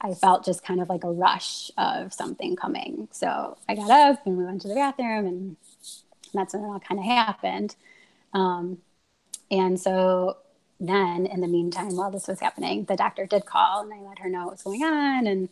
I 0.00 0.14
felt 0.14 0.44
just 0.44 0.62
kind 0.62 0.80
of 0.80 0.88
like 0.88 1.04
a 1.04 1.10
rush 1.10 1.70
of 1.78 2.12
something 2.12 2.54
coming. 2.56 3.08
So 3.12 3.56
I 3.68 3.74
got 3.74 3.90
up 3.90 4.26
and 4.26 4.36
we 4.36 4.44
went 4.44 4.62
to 4.62 4.68
the 4.68 4.74
bathroom, 4.74 5.26
and 5.26 5.56
that's 6.34 6.54
when 6.54 6.64
it 6.64 6.66
all 6.66 6.80
kind 6.80 6.98
of 6.98 7.06
happened. 7.06 7.76
Um, 8.32 8.78
and 9.50 9.80
so 9.80 10.36
then, 10.78 11.26
in 11.26 11.40
the 11.40 11.48
meantime, 11.48 11.96
while 11.96 12.10
this 12.10 12.28
was 12.28 12.40
happening, 12.40 12.84
the 12.84 12.96
doctor 12.96 13.26
did 13.26 13.46
call 13.46 13.82
and 13.82 13.92
I 13.92 14.00
let 14.00 14.18
her 14.18 14.28
know 14.28 14.44
what 14.44 14.52
was 14.52 14.62
going 14.62 14.82
on. 14.82 15.26
And 15.26 15.48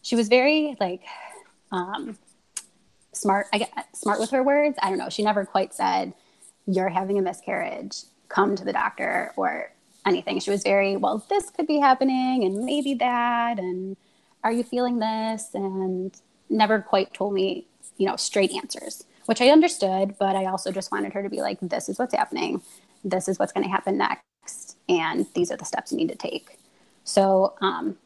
she 0.00 0.16
was 0.16 0.28
very 0.28 0.76
like 0.80 1.02
um, 1.70 2.16
smart, 3.12 3.46
I 3.52 3.58
get 3.58 3.96
smart 3.96 4.18
with 4.18 4.30
her 4.30 4.42
words. 4.42 4.78
I 4.82 4.88
don't 4.88 4.98
know. 4.98 5.10
She 5.10 5.22
never 5.22 5.44
quite 5.44 5.74
said, 5.74 6.14
You're 6.66 6.88
having 6.88 7.18
a 7.18 7.22
miscarriage, 7.22 8.02
come 8.28 8.56
to 8.56 8.64
the 8.64 8.72
doctor, 8.72 9.32
or 9.36 9.70
anything. 10.06 10.40
She 10.40 10.50
was 10.50 10.62
very, 10.62 10.96
Well, 10.96 11.24
this 11.28 11.50
could 11.50 11.66
be 11.66 11.78
happening, 11.78 12.44
and 12.44 12.64
maybe 12.64 12.94
that. 12.94 13.58
And 13.58 13.96
are 14.44 14.52
you 14.52 14.62
feeling 14.62 14.98
this? 14.98 15.50
And 15.54 16.14
never 16.50 16.80
quite 16.80 17.14
told 17.14 17.34
me, 17.34 17.66
you 17.96 18.06
know, 18.06 18.16
straight 18.16 18.52
answers, 18.52 19.04
which 19.26 19.40
I 19.40 19.48
understood, 19.48 20.16
but 20.18 20.36
I 20.36 20.46
also 20.46 20.70
just 20.70 20.92
wanted 20.92 21.12
her 21.12 21.22
to 21.22 21.28
be 21.28 21.40
like, 21.40 21.58
This 21.60 21.88
is 21.88 21.98
what's 21.98 22.14
happening. 22.14 22.62
This 23.04 23.28
is 23.28 23.38
what's 23.38 23.52
going 23.52 23.64
to 23.64 23.70
happen 23.70 23.98
next. 23.98 24.76
And 24.88 25.26
these 25.34 25.50
are 25.50 25.56
the 25.56 25.64
steps 25.64 25.92
you 25.92 25.98
need 25.98 26.08
to 26.08 26.14
take. 26.16 26.58
So 27.04 27.54
um, 27.60 27.96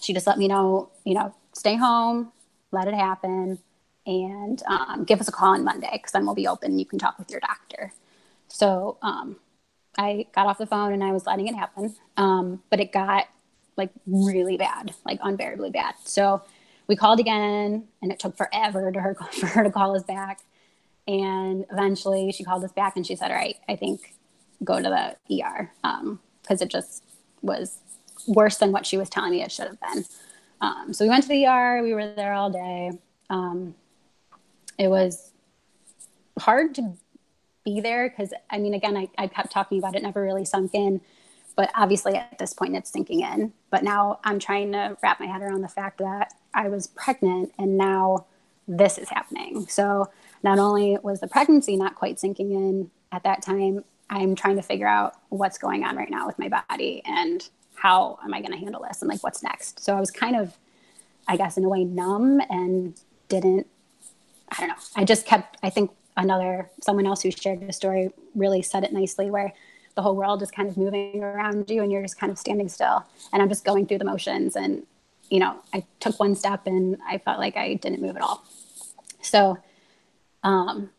she 0.00 0.12
just 0.12 0.26
let 0.26 0.38
me 0.38 0.48
know, 0.48 0.90
you 1.04 1.14
know, 1.14 1.34
stay 1.52 1.76
home, 1.76 2.32
let 2.70 2.86
it 2.86 2.94
happen, 2.94 3.58
and 4.06 4.62
um, 4.66 5.04
give 5.04 5.20
us 5.20 5.28
a 5.28 5.32
call 5.32 5.54
on 5.54 5.64
Monday 5.64 5.90
because 5.92 6.12
then 6.12 6.24
we'll 6.24 6.34
be 6.34 6.46
open. 6.46 6.78
You 6.78 6.84
can 6.84 6.98
talk 6.98 7.18
with 7.18 7.30
your 7.30 7.40
doctor. 7.40 7.92
So 8.48 8.98
um, 9.02 9.36
I 9.98 10.26
got 10.34 10.46
off 10.46 10.58
the 10.58 10.66
phone 10.66 10.92
and 10.92 11.02
I 11.02 11.12
was 11.12 11.26
letting 11.26 11.48
it 11.48 11.54
happen, 11.54 11.94
um, 12.16 12.62
but 12.70 12.80
it 12.80 12.92
got 12.92 13.28
like 13.76 13.90
really 14.06 14.56
bad, 14.56 14.94
like 15.04 15.18
unbearably 15.22 15.70
bad. 15.70 15.94
So 16.04 16.42
we 16.86 16.96
called 16.96 17.20
again, 17.20 17.86
and 18.02 18.12
it 18.12 18.18
took 18.18 18.36
forever 18.36 18.90
to 18.90 19.00
her 19.00 19.14
for 19.32 19.46
her 19.46 19.64
to 19.64 19.70
call 19.70 19.96
us 19.96 20.02
back. 20.02 20.40
And 21.08 21.64
eventually, 21.72 22.30
she 22.32 22.44
called 22.44 22.64
us 22.64 22.72
back 22.72 22.96
and 22.96 23.06
she 23.06 23.16
said, 23.16 23.30
"All 23.30 23.36
right, 23.36 23.56
I 23.68 23.76
think 23.76 24.14
go 24.62 24.80
to 24.80 25.16
the 25.28 25.42
ER 25.42 25.70
because 25.82 26.02
um, 26.02 26.18
it 26.48 26.68
just 26.68 27.04
was 27.42 27.78
worse 28.26 28.58
than 28.58 28.70
what 28.70 28.86
she 28.86 28.96
was 28.96 29.08
telling 29.08 29.30
me 29.30 29.42
it 29.42 29.50
should 29.50 29.66
have 29.66 29.80
been." 29.80 30.04
Um, 30.60 30.92
so 30.92 31.04
we 31.04 31.08
went 31.08 31.22
to 31.22 31.28
the 31.28 31.46
ER. 31.46 31.82
We 31.82 31.94
were 31.94 32.12
there 32.14 32.34
all 32.34 32.50
day. 32.50 32.92
Um, 33.30 33.74
it 34.78 34.88
was 34.88 35.32
hard 36.38 36.74
to 36.76 36.94
be 37.64 37.80
there 37.80 38.08
because 38.08 38.32
I 38.50 38.58
mean, 38.58 38.74
again, 38.74 38.96
I, 38.96 39.08
I 39.18 39.26
kept 39.26 39.52
talking 39.52 39.78
about 39.78 39.94
it, 39.94 40.02
never 40.02 40.22
really 40.22 40.44
sunk 40.44 40.74
in. 40.74 41.00
But 41.56 41.70
obviously, 41.74 42.14
at 42.14 42.38
this 42.38 42.54
point, 42.54 42.76
it's 42.76 42.90
sinking 42.90 43.20
in. 43.20 43.52
But 43.70 43.82
now 43.84 44.20
I'm 44.24 44.38
trying 44.38 44.72
to 44.72 44.96
wrap 45.02 45.20
my 45.20 45.26
head 45.26 45.42
around 45.42 45.62
the 45.62 45.68
fact 45.68 45.98
that 45.98 46.32
I 46.54 46.68
was 46.68 46.86
pregnant 46.86 47.52
and 47.58 47.76
now 47.76 48.26
this 48.66 48.98
is 48.98 49.08
happening. 49.08 49.66
So 49.68 50.10
not 50.42 50.58
only 50.58 50.96
was 51.02 51.20
the 51.20 51.26
pregnancy 51.26 51.76
not 51.76 51.96
quite 51.96 52.20
sinking 52.20 52.52
in 52.52 52.90
at 53.12 53.24
that 53.24 53.42
time, 53.42 53.84
I'm 54.08 54.34
trying 54.34 54.56
to 54.56 54.62
figure 54.62 54.86
out 54.86 55.14
what's 55.28 55.58
going 55.58 55.84
on 55.84 55.96
right 55.96 56.10
now 56.10 56.26
with 56.26 56.38
my 56.38 56.48
body 56.48 57.02
and 57.04 57.48
how 57.74 58.18
am 58.24 58.34
I 58.34 58.40
going 58.40 58.52
to 58.52 58.58
handle 58.58 58.84
this 58.86 59.02
and 59.02 59.08
like 59.08 59.22
what's 59.22 59.42
next. 59.42 59.82
So 59.82 59.96
I 59.96 60.00
was 60.00 60.10
kind 60.10 60.36
of, 60.36 60.56
I 61.28 61.36
guess, 61.36 61.56
in 61.56 61.64
a 61.64 61.68
way 61.68 61.84
numb 61.84 62.40
and 62.48 62.98
didn't, 63.28 63.66
I 64.50 64.60
don't 64.60 64.68
know. 64.68 64.74
I 64.96 65.04
just 65.04 65.26
kept, 65.26 65.58
I 65.62 65.70
think 65.70 65.90
another, 66.16 66.70
someone 66.82 67.06
else 67.06 67.22
who 67.22 67.30
shared 67.30 67.66
the 67.66 67.72
story 67.72 68.10
really 68.34 68.62
said 68.62 68.84
it 68.84 68.92
nicely 68.92 69.30
where 69.30 69.52
the 69.94 70.02
whole 70.02 70.16
world 70.16 70.42
is 70.42 70.50
kind 70.50 70.68
of 70.68 70.76
moving 70.76 71.22
around 71.22 71.68
you 71.68 71.82
and 71.82 71.90
you're 71.90 72.02
just 72.02 72.18
kind 72.18 72.30
of 72.30 72.38
standing 72.38 72.68
still. 72.68 73.04
And 73.32 73.42
I'm 73.42 73.48
just 73.48 73.64
going 73.64 73.86
through 73.86 73.98
the 73.98 74.04
motions. 74.04 74.56
And, 74.56 74.86
you 75.28 75.40
know, 75.40 75.56
I 75.74 75.84
took 75.98 76.18
one 76.20 76.34
step 76.34 76.66
and 76.66 76.96
I 77.08 77.18
felt 77.18 77.38
like 77.38 77.56
I 77.56 77.74
didn't 77.74 78.00
move 78.00 78.16
at 78.16 78.22
all. 78.22 78.44
So, 79.20 79.58
um, 80.42 80.90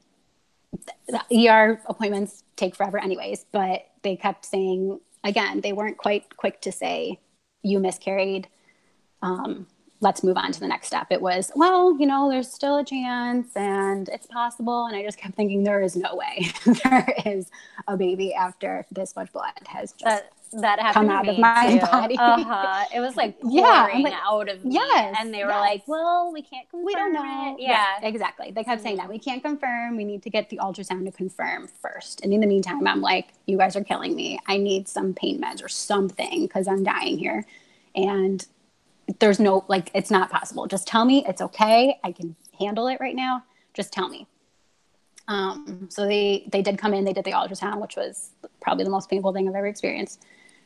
the 1.07 1.49
ER 1.49 1.81
appointments 1.87 2.43
take 2.55 2.75
forever 2.75 2.97
anyways, 2.97 3.45
but 3.51 3.87
they 4.03 4.15
kept 4.15 4.45
saying 4.45 4.99
again, 5.23 5.61
they 5.61 5.73
weren't 5.73 5.97
quite 5.97 6.35
quick 6.37 6.61
to 6.61 6.71
say, 6.71 7.19
you 7.63 7.79
miscarried. 7.79 8.47
Um, 9.21 9.67
let's 10.01 10.23
move 10.23 10.35
on 10.35 10.51
to 10.51 10.59
the 10.59 10.67
next 10.67 10.87
step. 10.87 11.07
It 11.11 11.21
was, 11.21 11.51
well, 11.55 11.95
you 11.99 12.07
know, 12.07 12.29
there's 12.29 12.51
still 12.51 12.77
a 12.77 12.83
chance 12.83 13.55
and 13.55 14.09
it's 14.09 14.25
possible. 14.25 14.87
And 14.87 14.95
I 14.95 15.03
just 15.03 15.17
kept 15.17 15.35
thinking, 15.35 15.63
there 15.63 15.81
is 15.81 15.95
no 15.95 16.15
way 16.15 16.47
there 16.83 17.13
is 17.25 17.49
a 17.87 17.95
baby 17.95 18.33
after 18.33 18.85
this 18.91 19.15
much 19.15 19.31
blood 19.31 19.53
has 19.67 19.93
just 19.93 20.03
that, 20.03 20.31
that 20.53 20.79
happened 20.79 21.07
come 21.07 21.17
out 21.17 21.27
of 21.27 21.37
my 21.37 21.79
too. 21.79 21.85
body. 21.91 22.17
Uh-huh. 22.17 22.85
It 22.93 22.99
was 22.99 23.15
like 23.15 23.39
pouring 23.41 23.57
yeah, 23.57 23.89
like, 24.03 24.13
out 24.25 24.49
of 24.49 24.65
me. 24.65 24.73
Yes, 24.73 25.15
and 25.19 25.31
they 25.31 25.43
were 25.43 25.51
yes. 25.51 25.59
like, 25.59 25.87
well, 25.87 26.31
we 26.33 26.41
can't 26.41 26.67
confirm. 26.69 26.85
We 26.85 26.95
don't 26.95 27.13
know. 27.13 27.55
It. 27.55 27.61
Yeah. 27.61 27.85
yeah. 28.01 28.07
exactly. 28.07 28.51
They 28.51 28.63
kept 28.63 28.79
mm-hmm. 28.79 28.83
saying 28.83 28.97
that. 28.97 29.07
We 29.07 29.19
can't 29.19 29.43
confirm. 29.43 29.97
We 29.97 30.03
need 30.03 30.23
to 30.23 30.31
get 30.31 30.49
the 30.49 30.57
ultrasound 30.57 31.05
to 31.05 31.11
confirm 31.11 31.67
first. 31.67 32.21
And 32.21 32.33
in 32.33 32.41
the 32.41 32.47
meantime, 32.47 32.87
I'm 32.87 33.01
like, 33.01 33.29
you 33.45 33.57
guys 33.57 33.75
are 33.75 33.83
killing 33.83 34.15
me. 34.15 34.39
I 34.47 34.57
need 34.57 34.87
some 34.87 35.13
pain 35.13 35.39
meds 35.39 35.63
or 35.63 35.69
something 35.69 36.41
because 36.47 36.67
I'm 36.67 36.83
dying 36.83 37.19
here. 37.19 37.45
And 37.95 38.45
there's 39.19 39.39
no 39.39 39.65
like 39.67 39.91
it's 39.93 40.11
not 40.11 40.29
possible. 40.29 40.67
Just 40.67 40.87
tell 40.87 41.05
me 41.05 41.25
it's 41.27 41.41
okay. 41.41 41.99
I 42.03 42.11
can 42.11 42.35
handle 42.59 42.87
it 42.87 42.99
right 42.99 43.15
now. 43.15 43.43
Just 43.73 43.91
tell 43.91 44.09
me. 44.09 44.27
Um, 45.27 45.87
so 45.89 46.05
they 46.05 46.47
they 46.51 46.61
did 46.61 46.77
come 46.77 46.93
in 46.93 47.05
they 47.05 47.13
did 47.13 47.25
the 47.25 47.31
ultrasound 47.31 47.79
which 47.79 47.95
was 47.95 48.31
probably 48.59 48.83
the 48.83 48.89
most 48.89 49.09
painful 49.09 49.31
thing 49.33 49.47
i've 49.47 49.55
ever 49.55 49.67
experienced. 49.67 50.23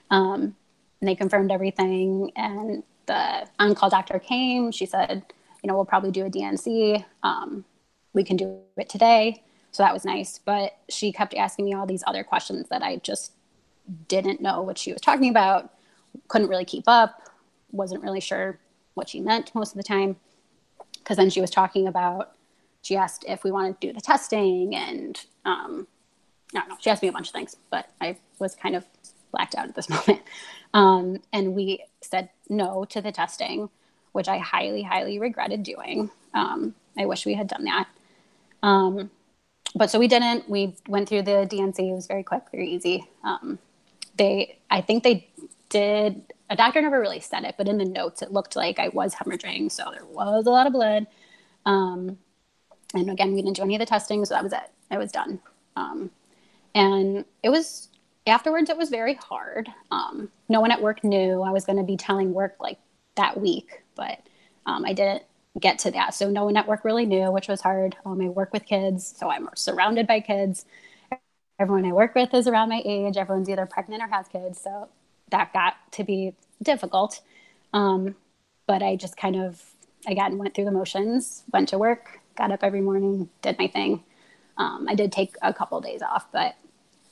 Um, 0.09 0.55
and 1.01 1.09
they 1.09 1.15
confirmed 1.15 1.51
everything 1.51 2.31
and 2.35 2.83
the 3.05 3.47
on-call 3.59 3.89
doctor 3.89 4.19
came. 4.19 4.71
She 4.71 4.85
said 4.85 5.23
you 5.63 5.67
know 5.67 5.75
we'll 5.75 5.85
probably 5.85 6.11
do 6.11 6.25
a 6.25 6.29
D&C 6.29 7.03
um, 7.23 7.65
we 8.13 8.23
can 8.23 8.37
do 8.37 8.59
it 8.77 8.89
today. 8.89 9.43
So 9.71 9.83
that 9.83 9.93
was 9.93 10.05
nice. 10.05 10.39
But 10.39 10.77
she 10.89 11.11
kept 11.11 11.33
asking 11.33 11.65
me 11.65 11.73
all 11.73 11.85
these 11.85 12.03
other 12.07 12.23
questions 12.23 12.67
that 12.69 12.81
i 12.81 12.97
just 12.97 13.33
didn't 14.07 14.41
know 14.41 14.61
what 14.61 14.77
she 14.77 14.91
was 14.91 15.01
talking 15.01 15.29
about 15.29 15.71
couldn't 16.27 16.47
really 16.47 16.65
keep 16.65 16.85
up 16.87 17.21
wasn't 17.75 18.03
really 18.03 18.19
sure 18.19 18.59
what 18.93 19.09
she 19.09 19.19
meant 19.19 19.53
most 19.53 19.71
of 19.71 19.77
the 19.77 19.83
time. 19.83 20.17
Because 20.97 21.17
then 21.17 21.29
she 21.29 21.41
was 21.41 21.51
talking 21.51 21.87
about, 21.87 22.31
she 22.81 22.95
asked 22.95 23.25
if 23.27 23.43
we 23.43 23.51
wanted 23.51 23.79
to 23.79 23.87
do 23.87 23.93
the 23.93 24.01
testing, 24.01 24.75
and 24.75 25.19
um, 25.45 25.87
I 26.55 26.59
don't 26.59 26.69
know, 26.69 26.77
she 26.79 26.89
asked 26.89 27.03
me 27.03 27.09
a 27.09 27.11
bunch 27.11 27.27
of 27.27 27.33
things, 27.33 27.55
but 27.69 27.89
I 28.01 28.17
was 28.39 28.55
kind 28.55 28.75
of 28.75 28.85
blacked 29.31 29.55
out 29.55 29.67
at 29.67 29.75
this 29.75 29.89
moment. 30.07 30.21
Um, 30.73 31.21
and 31.31 31.53
we 31.53 31.83
said 32.01 32.29
no 32.49 32.85
to 32.85 33.01
the 33.01 33.11
testing, 33.11 33.69
which 34.13 34.27
I 34.27 34.37
highly, 34.39 34.81
highly 34.81 35.19
regretted 35.19 35.63
doing. 35.63 36.09
Um, 36.33 36.73
I 36.97 37.05
wish 37.05 37.25
we 37.25 37.33
had 37.33 37.47
done 37.47 37.65
that. 37.65 37.87
Um, 38.63 39.11
but 39.75 39.91
so 39.91 39.99
we 39.99 40.07
didn't. 40.07 40.49
We 40.49 40.75
went 40.87 41.09
through 41.09 41.23
the 41.23 41.47
DNC. 41.51 41.79
It 41.79 41.93
was 41.93 42.07
very 42.07 42.23
quick, 42.23 42.43
very 42.51 42.69
easy. 42.69 43.07
Um, 43.23 43.59
they, 44.17 44.57
I 44.69 44.81
think 44.81 45.03
they 45.03 45.27
did 45.69 46.33
a 46.49 46.55
doctor 46.55 46.81
never 46.81 46.99
really 46.99 47.19
said 47.19 47.43
it, 47.43 47.55
but 47.57 47.67
in 47.67 47.77
the 47.77 47.85
notes 47.85 48.21
it 48.21 48.31
looked 48.31 48.55
like 48.55 48.79
I 48.79 48.89
was 48.89 49.15
hemorrhaging, 49.15 49.71
so 49.71 49.85
there 49.91 50.05
was 50.05 50.45
a 50.45 50.51
lot 50.51 50.67
of 50.67 50.73
blood. 50.73 51.07
Um, 51.65 52.17
and 52.93 53.09
again, 53.09 53.33
we 53.33 53.41
didn't 53.41 53.57
do 53.57 53.63
any 53.63 53.75
of 53.75 53.79
the 53.79 53.85
testing, 53.85 54.23
so 54.25 54.33
that 54.35 54.43
was 54.43 54.53
it. 54.53 54.71
It 54.91 54.97
was 54.97 55.11
done. 55.11 55.39
Um, 55.75 56.11
and 56.73 57.25
it 57.43 57.49
was 57.49 57.89
afterwards. 58.27 58.69
It 58.69 58.77
was 58.77 58.89
very 58.89 59.15
hard. 59.15 59.69
Um, 59.91 60.29
no 60.49 60.61
one 60.61 60.71
at 60.71 60.81
work 60.81 61.03
knew 61.03 61.41
I 61.41 61.51
was 61.51 61.65
going 61.65 61.77
to 61.77 61.83
be 61.83 61.97
telling 61.97 62.33
work 62.33 62.55
like 62.59 62.79
that 63.15 63.39
week, 63.39 63.83
but 63.95 64.19
um, 64.65 64.85
I 64.85 64.93
didn't 64.93 65.23
get 65.59 65.79
to 65.79 65.91
that. 65.91 66.13
So 66.13 66.29
no 66.29 66.45
one 66.45 66.57
at 66.57 66.67
work 66.67 66.83
really 66.85 67.05
knew, 67.05 67.31
which 67.31 67.47
was 67.47 67.61
hard. 67.61 67.95
Um, 68.05 68.21
I 68.21 68.27
work 68.29 68.53
with 68.53 68.65
kids, 68.65 69.15
so 69.17 69.29
I'm 69.29 69.49
surrounded 69.55 70.07
by 70.07 70.19
kids. 70.19 70.65
Everyone 71.59 71.85
I 71.85 71.93
work 71.93 72.15
with 72.15 72.33
is 72.33 72.47
around 72.47 72.69
my 72.69 72.81
age. 72.85 73.17
Everyone's 73.17 73.49
either 73.49 73.65
pregnant 73.65 74.03
or 74.03 74.07
has 74.07 74.27
kids, 74.27 74.59
so 74.61 74.89
that 75.29 75.53
got 75.53 75.75
to 75.93 76.03
be 76.03 76.33
difficult. 76.61 77.21
Um, 77.73 78.15
but 78.67 78.81
I 78.81 78.95
just 78.95 79.17
kind 79.17 79.35
of, 79.35 79.61
again, 80.07 80.37
went 80.37 80.55
through 80.55 80.65
the 80.65 80.71
motions, 80.71 81.43
went 81.51 81.69
to 81.69 81.77
work, 81.77 82.19
got 82.35 82.51
up 82.51 82.63
every 82.63 82.81
morning, 82.81 83.29
did 83.41 83.57
my 83.59 83.67
thing. 83.67 84.03
Um, 84.57 84.87
I 84.89 84.95
did 84.95 85.11
take 85.11 85.35
a 85.41 85.53
couple 85.53 85.79
days 85.81 86.01
off, 86.01 86.31
but 86.31 86.55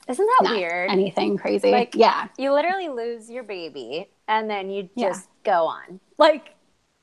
isn't 0.08 0.26
that 0.26 0.50
weird? 0.50 0.90
Anything 0.90 1.36
crazy? 1.36 1.70
Like, 1.70 1.94
yeah, 1.94 2.28
you 2.38 2.52
literally 2.52 2.88
lose 2.88 3.30
your 3.30 3.42
baby 3.42 4.08
and 4.28 4.48
then 4.48 4.70
you 4.70 4.88
just 4.98 5.28
yeah. 5.44 5.52
go 5.52 5.66
on. 5.66 6.00
Like, 6.18 6.54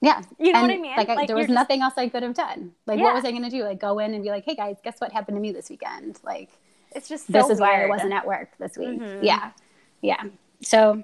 yeah, 0.01 0.21
you 0.39 0.51
know 0.51 0.59
and 0.59 0.67
what 0.67 0.77
I 0.77 0.81
mean? 0.81 0.95
Like, 0.95 1.07
like 1.07 1.27
there 1.27 1.35
was 1.35 1.45
just... 1.45 1.53
nothing 1.53 1.81
else 1.81 1.93
I 1.97 2.09
could 2.09 2.23
have 2.23 2.33
done. 2.33 2.71
Like, 2.87 2.97
yeah. 2.97 3.05
what 3.05 3.15
was 3.15 3.25
I 3.25 3.31
going 3.31 3.43
to 3.43 3.49
do? 3.49 3.63
Like, 3.63 3.79
go 3.79 3.99
in 3.99 4.13
and 4.13 4.23
be 4.23 4.29
like, 4.29 4.45
"Hey 4.45 4.55
guys, 4.55 4.77
guess 4.83 4.99
what 4.99 5.11
happened 5.11 5.37
to 5.37 5.41
me 5.41 5.51
this 5.51 5.69
weekend?" 5.69 6.19
Like, 6.23 6.49
it's 6.95 7.07
just 7.07 7.27
so 7.27 7.33
this 7.33 7.49
is 7.49 7.59
weird. 7.59 7.59
why 7.59 7.83
I 7.83 7.87
wasn't 7.87 8.13
at 8.13 8.25
work 8.25 8.49
this 8.59 8.77
week. 8.77 8.99
Mm-hmm. 8.99 9.23
Yeah, 9.23 9.51
yeah. 10.01 10.23
So 10.61 11.03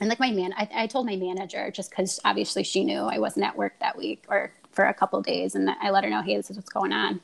and 0.00 0.08
like 0.08 0.18
my 0.18 0.30
man, 0.30 0.54
I, 0.56 0.68
I 0.74 0.86
told 0.86 1.06
my 1.06 1.16
manager 1.16 1.70
just 1.70 1.90
because 1.90 2.18
obviously 2.24 2.64
she 2.64 2.84
knew 2.84 3.00
I 3.00 3.18
wasn't 3.18 3.44
at 3.44 3.56
work 3.56 3.74
that 3.80 3.98
week 3.98 4.24
or 4.28 4.52
for 4.72 4.86
a 4.86 4.94
couple 4.94 5.20
days, 5.20 5.54
and 5.54 5.68
I 5.68 5.90
let 5.90 6.04
her 6.04 6.10
know, 6.10 6.22
hey, 6.22 6.36
this 6.36 6.50
is 6.50 6.56
what's 6.56 6.70
going 6.70 6.92
on. 6.92 7.20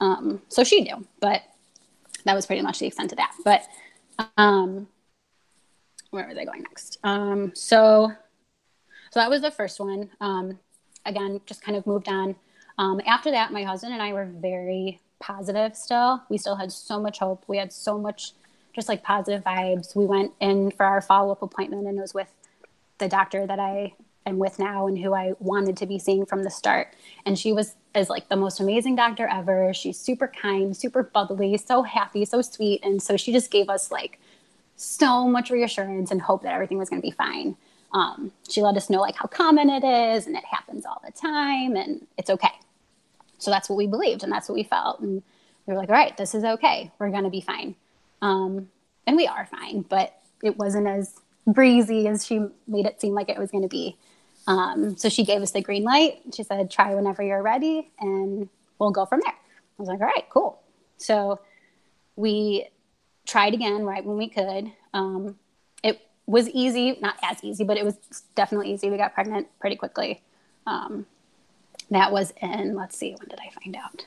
Um, 0.00 0.42
so 0.48 0.64
she 0.64 0.80
knew, 0.80 1.06
but 1.20 1.42
that 2.24 2.34
was 2.34 2.46
pretty 2.46 2.62
much 2.62 2.80
the 2.80 2.86
extent 2.86 3.12
of 3.12 3.18
that. 3.18 3.32
But 3.44 3.62
um, 4.36 4.88
where 6.10 6.26
was 6.26 6.36
I 6.36 6.44
going 6.44 6.62
next? 6.62 6.98
Um, 7.04 7.52
so, 7.54 8.12
so 9.10 9.20
that 9.20 9.30
was 9.30 9.42
the 9.42 9.50
first 9.50 9.78
one. 9.78 10.10
Um, 10.20 10.58
again, 11.04 11.40
just 11.46 11.62
kind 11.62 11.76
of 11.76 11.86
moved 11.86 12.08
on. 12.08 12.34
Um, 12.78 13.00
after 13.06 13.30
that, 13.30 13.52
my 13.52 13.62
husband 13.62 13.92
and 13.92 14.02
I 14.02 14.12
were 14.12 14.26
very 14.26 15.00
positive. 15.20 15.76
Still, 15.76 16.22
we 16.28 16.38
still 16.38 16.56
had 16.56 16.72
so 16.72 17.00
much 17.00 17.18
hope. 17.18 17.44
We 17.46 17.58
had 17.58 17.72
so 17.72 17.98
much 17.98 18.32
just 18.78 18.88
like 18.88 19.02
positive 19.02 19.42
vibes. 19.42 19.96
We 19.96 20.06
went 20.06 20.32
in 20.40 20.70
for 20.70 20.86
our 20.86 21.00
follow 21.00 21.32
up 21.32 21.42
appointment 21.42 21.88
and 21.88 21.98
it 21.98 22.00
was 22.00 22.14
with 22.14 22.32
the 22.98 23.08
doctor 23.08 23.44
that 23.44 23.58
I 23.58 23.94
am 24.24 24.38
with 24.38 24.60
now 24.60 24.86
and 24.86 24.96
who 24.96 25.14
I 25.14 25.32
wanted 25.40 25.76
to 25.78 25.86
be 25.86 25.98
seeing 25.98 26.24
from 26.24 26.44
the 26.44 26.50
start. 26.50 26.94
And 27.26 27.36
she 27.36 27.52
was 27.52 27.74
is 27.94 28.08
like 28.08 28.28
the 28.28 28.36
most 28.36 28.60
amazing 28.60 28.94
doctor 28.94 29.26
ever. 29.26 29.74
She's 29.74 29.98
super 29.98 30.28
kind, 30.28 30.76
super 30.76 31.02
bubbly, 31.02 31.56
so 31.56 31.82
happy, 31.82 32.24
so 32.24 32.40
sweet. 32.40 32.84
And 32.84 33.02
so 33.02 33.16
she 33.16 33.32
just 33.32 33.50
gave 33.50 33.68
us 33.68 33.90
like 33.90 34.20
so 34.76 35.26
much 35.26 35.50
reassurance 35.50 36.12
and 36.12 36.22
hope 36.22 36.42
that 36.44 36.54
everything 36.54 36.78
was 36.78 36.88
going 36.88 37.02
to 37.02 37.06
be 37.06 37.10
fine. 37.10 37.56
Um, 37.92 38.30
she 38.48 38.62
let 38.62 38.76
us 38.76 38.88
know 38.88 39.00
like 39.00 39.16
how 39.16 39.26
common 39.26 39.70
it 39.70 39.82
is 39.82 40.28
and 40.28 40.36
it 40.36 40.44
happens 40.44 40.86
all 40.86 41.02
the 41.04 41.10
time 41.10 41.74
and 41.74 42.06
it's 42.16 42.30
okay. 42.30 42.52
So 43.38 43.50
that's 43.50 43.68
what 43.68 43.76
we 43.76 43.88
believed 43.88 44.22
and 44.22 44.30
that's 44.30 44.48
what 44.48 44.54
we 44.54 44.62
felt. 44.62 45.00
And 45.00 45.22
we 45.66 45.72
were 45.72 45.80
like, 45.80 45.88
all 45.88 45.96
right, 45.96 46.16
this 46.16 46.34
is 46.34 46.44
okay. 46.44 46.92
We're 47.00 47.10
going 47.10 47.24
to 47.24 47.30
be 47.30 47.40
fine. 47.40 47.74
Um, 48.22 48.68
and 49.06 49.16
we 49.16 49.26
are 49.26 49.46
fine, 49.46 49.82
but 49.82 50.14
it 50.42 50.56
wasn't 50.56 50.86
as 50.86 51.14
breezy 51.46 52.06
as 52.08 52.26
she 52.26 52.40
made 52.66 52.86
it 52.86 53.00
seem 53.00 53.14
like 53.14 53.28
it 53.28 53.38
was 53.38 53.50
going 53.50 53.62
to 53.62 53.68
be. 53.68 53.96
Um, 54.46 54.96
so 54.96 55.08
she 55.08 55.24
gave 55.24 55.42
us 55.42 55.50
the 55.50 55.60
green 55.60 55.82
light. 55.82 56.22
She 56.34 56.42
said, 56.42 56.70
try 56.70 56.94
whenever 56.94 57.22
you're 57.22 57.42
ready 57.42 57.90
and 58.00 58.48
we'll 58.78 58.90
go 58.90 59.04
from 59.06 59.20
there. 59.24 59.34
I 59.34 59.76
was 59.76 59.88
like, 59.88 60.00
all 60.00 60.06
right, 60.06 60.24
cool. 60.30 60.60
So 60.96 61.40
we 62.16 62.68
tried 63.26 63.54
again 63.54 63.84
right 63.84 64.04
when 64.04 64.16
we 64.16 64.28
could. 64.28 64.72
Um, 64.94 65.38
it 65.82 66.00
was 66.26 66.48
easy, 66.48 66.98
not 67.00 67.16
as 67.22 67.42
easy, 67.44 67.64
but 67.64 67.76
it 67.76 67.84
was 67.84 67.96
definitely 68.34 68.72
easy. 68.72 68.90
We 68.90 68.96
got 68.96 69.14
pregnant 69.14 69.48
pretty 69.60 69.76
quickly. 69.76 70.22
Um, 70.66 71.06
that 71.90 72.12
was 72.12 72.32
in, 72.42 72.74
let's 72.74 72.96
see, 72.96 73.14
when 73.18 73.28
did 73.28 73.38
I 73.40 73.50
find 73.62 73.76
out? 73.76 74.04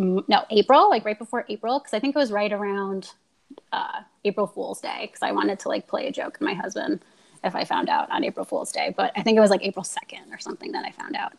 No, 0.00 0.44
April, 0.48 0.88
like 0.88 1.04
right 1.04 1.18
before 1.18 1.44
April, 1.50 1.78
because 1.78 1.92
I 1.92 2.00
think 2.00 2.16
it 2.16 2.18
was 2.18 2.32
right 2.32 2.50
around 2.50 3.12
uh, 3.70 4.00
April 4.24 4.46
Fool's 4.46 4.80
Day, 4.80 5.00
because 5.02 5.20
I 5.22 5.32
wanted 5.32 5.58
to 5.60 5.68
like 5.68 5.86
play 5.88 6.06
a 6.08 6.12
joke 6.12 6.38
with 6.38 6.40
my 6.40 6.54
husband 6.54 7.00
if 7.44 7.54
I 7.54 7.64
found 7.64 7.90
out 7.90 8.10
on 8.10 8.24
April 8.24 8.46
Fool's 8.46 8.72
Day. 8.72 8.94
But 8.96 9.12
I 9.14 9.22
think 9.22 9.36
it 9.36 9.40
was 9.40 9.50
like 9.50 9.62
April 9.62 9.84
2nd 9.84 10.32
or 10.32 10.38
something 10.38 10.72
that 10.72 10.86
I 10.86 10.92
found 10.92 11.16
out. 11.16 11.34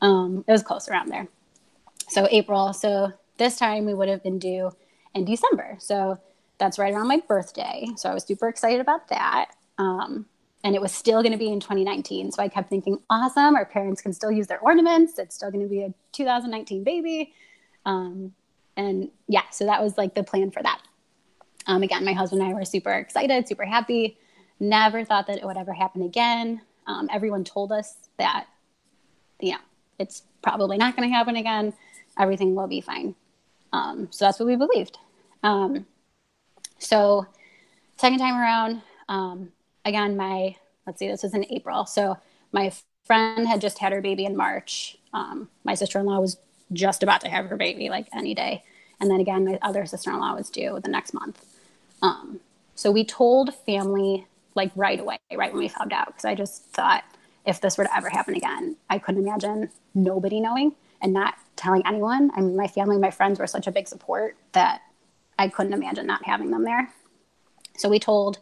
Um, 0.00 0.44
it 0.46 0.52
was 0.52 0.62
close 0.62 0.88
around 0.88 1.08
there. 1.08 1.26
So 2.08 2.28
April. 2.30 2.72
So 2.72 3.12
this 3.38 3.56
time 3.56 3.84
we 3.84 3.94
would 3.94 4.08
have 4.08 4.22
been 4.22 4.38
due 4.38 4.70
in 5.12 5.24
December. 5.24 5.76
So 5.80 6.18
that's 6.58 6.78
right 6.78 6.94
around 6.94 7.08
my 7.08 7.20
birthday. 7.26 7.88
So 7.96 8.08
I 8.08 8.14
was 8.14 8.22
super 8.22 8.46
excited 8.46 8.80
about 8.80 9.08
that. 9.08 9.50
Um, 9.78 10.26
and 10.62 10.76
it 10.76 10.80
was 10.80 10.92
still 10.92 11.20
going 11.20 11.32
to 11.32 11.38
be 11.38 11.50
in 11.50 11.58
2019. 11.58 12.30
So 12.30 12.42
I 12.42 12.48
kept 12.48 12.70
thinking, 12.70 13.00
awesome, 13.10 13.56
our 13.56 13.66
parents 13.66 14.00
can 14.00 14.12
still 14.12 14.30
use 14.30 14.46
their 14.46 14.60
ornaments. 14.60 15.18
It's 15.18 15.34
still 15.34 15.50
going 15.50 15.64
to 15.64 15.68
be 15.68 15.82
a 15.82 15.92
2019 16.12 16.84
baby. 16.84 17.34
Um, 17.84 18.32
and 18.76 19.10
yeah, 19.28 19.48
so 19.50 19.66
that 19.66 19.82
was 19.82 19.96
like 19.96 20.14
the 20.14 20.24
plan 20.24 20.50
for 20.50 20.62
that. 20.62 20.80
Um, 21.66 21.82
again, 21.82 22.04
my 22.04 22.12
husband 22.12 22.42
and 22.42 22.50
I 22.50 22.54
were 22.54 22.64
super 22.64 22.92
excited, 22.92 23.48
super 23.48 23.64
happy. 23.64 24.18
Never 24.60 25.04
thought 25.04 25.26
that 25.26 25.38
it 25.38 25.44
would 25.44 25.56
ever 25.56 25.72
happen 25.72 26.02
again. 26.02 26.60
Um, 26.86 27.08
everyone 27.12 27.44
told 27.44 27.72
us 27.72 27.96
that, 28.18 28.46
yeah, 29.40 29.58
it's 29.98 30.22
probably 30.42 30.76
not 30.76 30.96
going 30.96 31.08
to 31.08 31.14
happen 31.14 31.36
again. 31.36 31.72
Everything 32.18 32.54
will 32.54 32.66
be 32.66 32.80
fine. 32.80 33.14
Um, 33.72 34.08
so 34.10 34.24
that's 34.24 34.38
what 34.38 34.46
we 34.46 34.56
believed. 34.56 34.98
Um, 35.42 35.86
so, 36.78 37.26
second 37.96 38.18
time 38.18 38.40
around, 38.40 38.82
um, 39.08 39.52
again, 39.84 40.16
my, 40.16 40.56
let's 40.86 40.98
see, 40.98 41.08
this 41.08 41.22
was 41.22 41.34
in 41.34 41.46
April. 41.50 41.86
So, 41.86 42.16
my 42.52 42.72
friend 43.04 43.46
had 43.48 43.60
just 43.60 43.78
had 43.78 43.92
her 43.92 44.00
baby 44.00 44.24
in 44.24 44.36
March. 44.36 44.96
Um, 45.12 45.48
my 45.64 45.74
sister 45.74 45.98
in 45.98 46.06
law 46.06 46.20
was 46.20 46.38
just 46.72 47.02
about 47.02 47.20
to 47.22 47.28
have 47.28 47.46
her 47.46 47.56
baby, 47.56 47.88
like 47.88 48.08
any 48.12 48.34
day. 48.34 48.62
And 49.00 49.10
then 49.10 49.20
again, 49.20 49.44
my 49.44 49.58
other 49.62 49.86
sister 49.86 50.10
in 50.10 50.18
law 50.18 50.34
was 50.34 50.50
due 50.50 50.78
the 50.82 50.90
next 50.90 51.12
month. 51.14 51.44
Um, 52.02 52.40
so, 52.74 52.90
we 52.90 53.04
told 53.04 53.54
family 53.54 54.26
like 54.54 54.70
right 54.74 55.00
away, 55.00 55.18
right 55.34 55.52
when 55.52 55.62
we 55.62 55.68
found 55.68 55.92
out, 55.92 56.08
because 56.08 56.24
I 56.24 56.34
just 56.34 56.64
thought 56.66 57.04
if 57.44 57.60
this 57.60 57.76
were 57.76 57.84
to 57.84 57.96
ever 57.96 58.08
happen 58.08 58.34
again, 58.34 58.76
I 58.88 58.98
couldn't 58.98 59.22
imagine 59.22 59.70
nobody 59.94 60.40
knowing 60.40 60.74
and 61.02 61.12
not 61.12 61.34
telling 61.56 61.82
anyone. 61.86 62.30
I 62.34 62.40
mean, 62.40 62.56
my 62.56 62.66
family, 62.66 62.98
my 62.98 63.10
friends 63.10 63.38
were 63.38 63.46
such 63.46 63.66
a 63.66 63.72
big 63.72 63.88
support 63.88 64.36
that 64.52 64.82
I 65.38 65.48
couldn't 65.48 65.74
imagine 65.74 66.06
not 66.06 66.24
having 66.24 66.50
them 66.50 66.64
there. 66.64 66.90
So 67.76 67.88
we 67.88 67.98
told, 67.98 68.38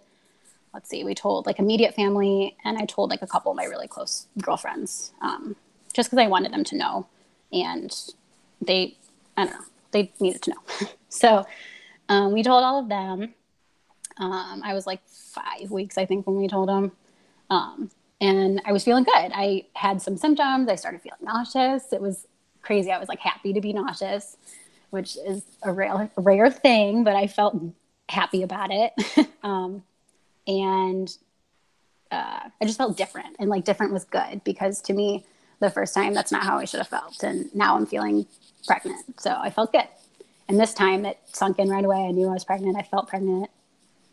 let's 0.72 0.88
see, 0.88 1.04
we 1.04 1.14
told 1.14 1.46
like 1.46 1.58
immediate 1.58 1.94
family, 1.94 2.56
and 2.64 2.78
I 2.78 2.84
told 2.84 3.10
like 3.10 3.22
a 3.22 3.26
couple 3.26 3.50
of 3.50 3.56
my 3.56 3.64
really 3.64 3.88
close 3.88 4.26
girlfriends, 4.40 5.12
um, 5.20 5.56
just 5.92 6.10
because 6.10 6.22
I 6.22 6.28
wanted 6.28 6.52
them 6.52 6.64
to 6.64 6.76
know, 6.76 7.06
and 7.52 7.92
they, 8.62 8.96
I 9.36 9.44
don't 9.44 9.52
know, 9.52 9.64
they 9.90 10.12
needed 10.20 10.42
to 10.42 10.50
know. 10.50 10.88
so 11.08 11.46
um, 12.08 12.32
we 12.32 12.42
told 12.42 12.64
all 12.64 12.80
of 12.80 12.88
them. 12.88 13.34
Um, 14.18 14.62
I 14.64 14.74
was 14.74 14.86
like 14.86 15.00
five 15.06 15.70
weeks, 15.70 15.96
I 15.98 16.06
think, 16.06 16.26
when 16.26 16.36
we 16.36 16.48
told 16.48 16.68
them. 16.68 16.92
Um, 17.50 17.90
and 18.20 18.60
I 18.64 18.72
was 18.72 18.84
feeling 18.84 19.04
good. 19.04 19.32
I 19.34 19.66
had 19.74 20.00
some 20.00 20.16
symptoms. 20.16 20.68
I 20.68 20.76
started 20.76 21.02
feeling 21.02 21.18
nauseous. 21.22 21.92
It 21.92 22.00
was 22.00 22.26
crazy. 22.62 22.90
I 22.92 22.98
was 22.98 23.08
like 23.08 23.18
happy 23.18 23.52
to 23.52 23.60
be 23.60 23.72
nauseous, 23.72 24.36
which 24.90 25.16
is 25.26 25.42
a 25.62 25.72
rare, 25.72 26.10
rare 26.16 26.50
thing, 26.50 27.04
but 27.04 27.16
I 27.16 27.26
felt 27.26 27.60
happy 28.08 28.42
about 28.42 28.70
it. 28.70 28.92
um, 29.42 29.82
and 30.46 31.16
uh, 32.10 32.48
I 32.60 32.64
just 32.64 32.78
felt 32.78 32.96
different. 32.96 33.36
And 33.38 33.50
like 33.50 33.64
different 33.64 33.92
was 33.92 34.04
good 34.04 34.44
because 34.44 34.80
to 34.82 34.92
me, 34.92 35.24
the 35.62 35.70
first 35.70 35.94
time, 35.94 36.12
that's 36.12 36.32
not 36.32 36.42
how 36.42 36.58
I 36.58 36.64
should 36.64 36.78
have 36.78 36.88
felt. 36.88 37.22
And 37.22 37.54
now 37.54 37.76
I'm 37.76 37.86
feeling 37.86 38.26
pregnant. 38.66 39.20
So 39.20 39.36
I 39.40 39.50
felt 39.50 39.72
good. 39.72 39.88
And 40.48 40.58
this 40.58 40.74
time 40.74 41.04
it 41.04 41.18
sunk 41.32 41.58
in 41.58 41.68
right 41.68 41.84
away. 41.84 42.06
I 42.06 42.10
knew 42.10 42.28
I 42.28 42.32
was 42.32 42.44
pregnant. 42.44 42.76
I 42.76 42.82
felt 42.82 43.08
pregnant. 43.08 43.50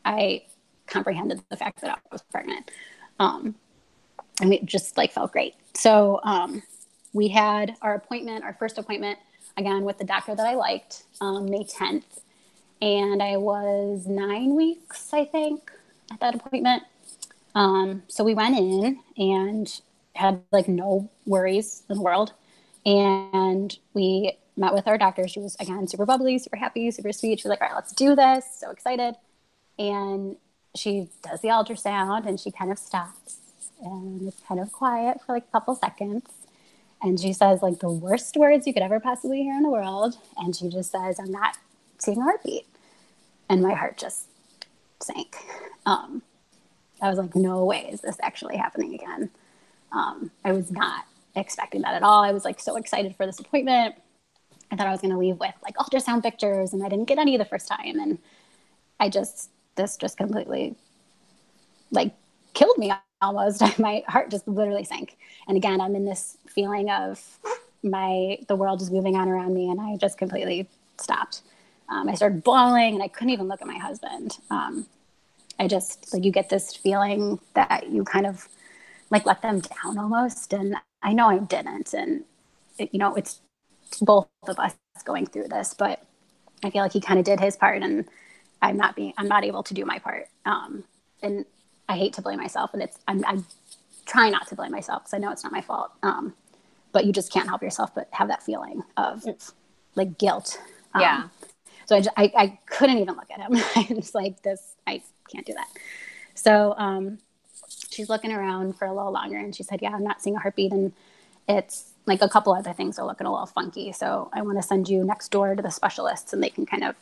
I 0.06 0.44
comprehended 0.88 1.42
the 1.50 1.58
fact 1.58 1.82
that 1.82 1.92
I 1.92 1.98
was 2.12 2.22
pregnant. 2.32 2.72
Um, 3.20 3.56
and 4.42 4.54
it 4.54 4.66
just 4.66 4.98
like 4.98 5.12
felt 5.12 5.32
great. 5.32 5.56
So 5.74 6.20
um, 6.24 6.64
we 7.14 7.28
had 7.28 7.76
our 7.82 7.96
appointment, 7.96 8.44
our 8.44 8.54
first 8.54 8.78
appointment, 8.78 9.20
again 9.58 9.84
with 9.84 9.98
the 9.98 10.06
doctor 10.06 10.36
that 10.36 10.48
I 10.48 10.56
liked, 10.56 11.04
um, 11.22 11.50
May 11.50 11.64
10th. 11.64 12.22
And 12.82 13.22
I 13.22 13.36
was 13.38 14.08
nine 14.08 14.56
weeks, 14.56 15.14
I 15.14 15.26
think, 15.26 15.72
at 16.12 16.20
that 16.22 16.36
appointment. 16.36 16.84
Um, 17.56 18.04
so 18.08 18.24
we 18.24 18.34
went 18.34 18.58
in 18.58 19.00
and 19.18 19.82
had 20.16 20.42
like 20.52 20.68
no 20.68 21.10
worries 21.26 21.84
in 21.90 21.96
the 21.96 22.02
world. 22.02 22.34
And 22.90 23.78
we 23.94 24.36
met 24.58 24.74
with 24.74 24.88
our 24.88 24.98
doctor. 24.98 25.28
She 25.28 25.40
was, 25.40 25.56
again, 25.60 25.88
super 25.88 26.08
bubbly, 26.08 26.40
super 26.40 26.58
happy, 26.58 26.90
super 26.90 27.14
sweet. 27.14 27.40
She 27.40 27.48
was 27.48 27.52
like, 27.52 27.62
all 27.62 27.68
right, 27.68 27.76
let's 27.76 27.94
do 27.94 28.16
this. 28.16 28.46
So 28.60 28.72
excited. 28.72 29.14
And 29.78 30.38
she 30.76 31.10
does 31.22 31.42
the 31.42 31.50
ultrasound 31.50 32.28
and 32.28 32.40
she 32.40 32.50
kind 32.50 32.72
of 32.72 32.80
stops 32.80 33.38
and 33.80 34.28
it's 34.28 34.42
kind 34.42 34.60
of 34.60 34.72
quiet 34.72 35.20
for 35.24 35.34
like 35.34 35.44
a 35.44 35.52
couple 35.52 35.76
seconds. 35.76 36.24
And 37.00 37.20
she 37.20 37.32
says 37.32 37.62
like 37.62 37.78
the 37.78 37.92
worst 37.92 38.36
words 38.36 38.66
you 38.66 38.74
could 38.74 38.82
ever 38.82 39.00
possibly 39.00 39.44
hear 39.44 39.54
in 39.54 39.62
the 39.62 39.70
world. 39.70 40.16
And 40.38 40.56
she 40.56 40.68
just 40.68 40.92
says, 40.92 41.20
I'm 41.20 41.32
not 41.32 41.58
seeing 42.00 42.18
a 42.18 42.24
heartbeat. 42.24 42.66
And 43.48 43.62
my 43.62 43.76
heart 43.76 44.00
just 44.00 44.26
sank. 45.00 45.36
Um, 45.86 46.24
I 47.04 47.10
was 47.10 47.20
like, 47.20 47.36
no 47.36 47.64
way 47.66 47.88
is 47.92 48.02
this 48.02 48.18
actually 48.24 48.58
happening 48.58 48.96
again. 48.96 49.30
Um, 49.92 50.32
I 50.44 50.54
was 50.54 50.72
not 50.72 51.06
expecting 51.36 51.82
that 51.82 51.96
at 51.96 52.04
all. 52.04 52.24
I 52.24 52.32
was 52.32 52.46
like 52.46 52.60
so 52.60 52.76
excited 52.76 53.16
for 53.16 53.26
this 53.26 53.40
appointment. 53.40 53.96
I 54.72 54.76
thought 54.76 54.88
I 54.88 54.92
was 54.92 55.02
going 55.02 55.14
to 55.14 55.18
leave 55.18 55.40
with 55.40 55.56
like 55.64 55.76
ultrasound 55.78 56.24
pictures, 56.24 56.74
and 56.74 56.84
I 56.84 56.90
didn't 56.90 57.06
get 57.06 57.18
any 57.18 57.38
the 57.38 57.46
first 57.46 57.68
time. 57.68 58.00
And 58.00 58.20
I 59.00 59.10
just, 59.10 59.50
this 59.76 59.98
just 59.98 60.18
completely 60.18 60.76
like 61.92 62.14
killed 62.54 62.78
me 62.78 62.92
almost 63.22 63.62
my 63.80 64.04
heart 64.08 64.32
just 64.32 64.48
literally 64.48 64.84
sank 64.84 65.18
and 65.48 65.58
again 65.58 65.82
i'm 65.82 65.96
in 65.96 66.06
this 66.06 66.38
feeling 66.48 66.90
of 66.90 67.40
my 67.84 68.38
the 68.48 68.56
world 68.56 68.82
is 68.82 68.92
moving 68.92 69.16
on 69.16 69.28
around 69.28 69.54
me 69.54 69.70
and 69.70 69.80
i 69.80 69.96
just 69.98 70.18
completely 70.18 70.68
stopped 70.98 71.42
um, 71.90 72.08
i 72.10 72.16
started 72.16 72.44
bawling 72.44 72.94
and 72.94 73.04
i 73.04 73.08
couldn't 73.08 73.32
even 73.32 73.48
look 73.48 73.62
at 73.62 73.68
my 73.68 73.78
husband 73.78 74.38
um, 74.50 74.86
i 75.60 75.68
just 75.68 76.14
like 76.14 76.24
you 76.24 76.32
get 76.32 76.50
this 76.50 76.76
feeling 76.76 77.40
that 77.56 77.90
you 77.90 78.04
kind 78.04 78.26
of 78.26 78.48
like 79.10 79.26
let 79.26 79.42
them 79.42 79.60
down 79.60 79.98
almost 79.98 80.54
and 80.54 80.76
i 81.02 81.14
know 81.14 81.28
i 81.28 81.38
didn't 81.38 81.94
and 81.94 82.24
it, 82.78 82.90
you 82.92 83.00
know 83.00 83.16
it's 83.16 83.42
both 84.02 84.28
of 84.48 84.60
us 84.60 84.76
going 85.06 85.26
through 85.26 85.48
this 85.48 85.74
but 85.74 86.02
i 86.64 86.70
feel 86.70 86.82
like 86.82 86.94
he 86.94 87.02
kind 87.02 87.20
of 87.20 87.26
did 87.26 87.40
his 87.40 87.56
part 87.56 87.82
and 87.82 88.06
i'm 88.62 88.78
not 88.78 88.96
being 88.96 89.14
i'm 89.18 89.28
not 89.28 89.44
able 89.44 89.64
to 89.64 89.74
do 89.74 89.86
my 89.86 90.00
part 90.00 90.28
um, 90.46 90.84
and 91.22 91.46
I 91.90 91.98
hate 91.98 92.14
to 92.14 92.22
blame 92.22 92.38
myself, 92.38 92.72
and 92.74 92.84
it's 92.84 92.98
I'm, 93.08 93.26
I'm 93.26 93.46
trying 94.06 94.32
not 94.32 94.48
to 94.48 94.56
blame 94.56 94.72
myself 94.72 95.04
because 95.04 95.16
I 95.16 95.18
know 95.18 95.32
it's 95.32 95.44
not 95.44 95.52
my 95.52 95.62
fault. 95.62 95.92
Um, 96.04 96.36
but 96.92 97.06
you 97.06 97.12
just 97.12 97.32
can't 97.34 97.48
help 97.48 97.62
yourself 97.62 97.94
but 97.94 98.08
have 98.12 98.28
that 98.30 98.44
feeling 98.44 98.84
of 98.96 99.24
like 99.96 100.18
guilt. 100.18 100.60
Um, 100.94 101.02
yeah. 101.02 101.28
So 101.86 101.96
I, 101.96 102.00
just, 102.02 102.14
I, 102.18 102.32
I 102.36 102.60
couldn't 102.68 102.98
even 102.98 103.16
look 103.16 103.30
at 103.32 103.40
him. 103.40 103.56
I 103.76 103.94
was 103.96 104.14
like, 104.14 104.42
this, 104.44 104.76
I 104.88 105.02
can't 105.32 105.46
do 105.46 105.54
that. 105.54 105.68
So 106.36 106.76
um, 106.78 107.18
she's 108.00 108.10
looking 108.10 108.32
around 108.32 108.78
for 108.78 108.86
a 108.86 108.94
little 108.94 109.12
longer 109.12 109.38
and 109.38 109.54
she 109.54 109.64
said, 109.64 109.82
yeah, 109.82 109.92
I'm 109.94 110.06
not 110.06 110.22
seeing 110.22 110.38
a 110.38 110.40
heartbeat. 110.40 110.72
And 110.72 110.94
it's 111.50 111.92
like 112.06 112.22
a 112.22 112.30
couple 112.30 112.54
other 112.54 112.72
things 112.72 112.98
are 112.98 113.06
looking 113.06 113.28
a 113.28 113.32
little 113.32 113.46
funky. 113.46 113.92
So 113.92 114.30
I 114.32 114.42
want 114.42 114.58
to 114.58 114.64
send 114.64 114.88
you 114.88 115.04
next 115.04 115.30
door 115.32 115.54
to 115.54 115.62
the 115.62 115.70
specialists 115.70 116.32
and 116.32 116.42
they 116.42 116.50
can 116.50 116.66
kind 116.66 116.86
of 116.86 116.96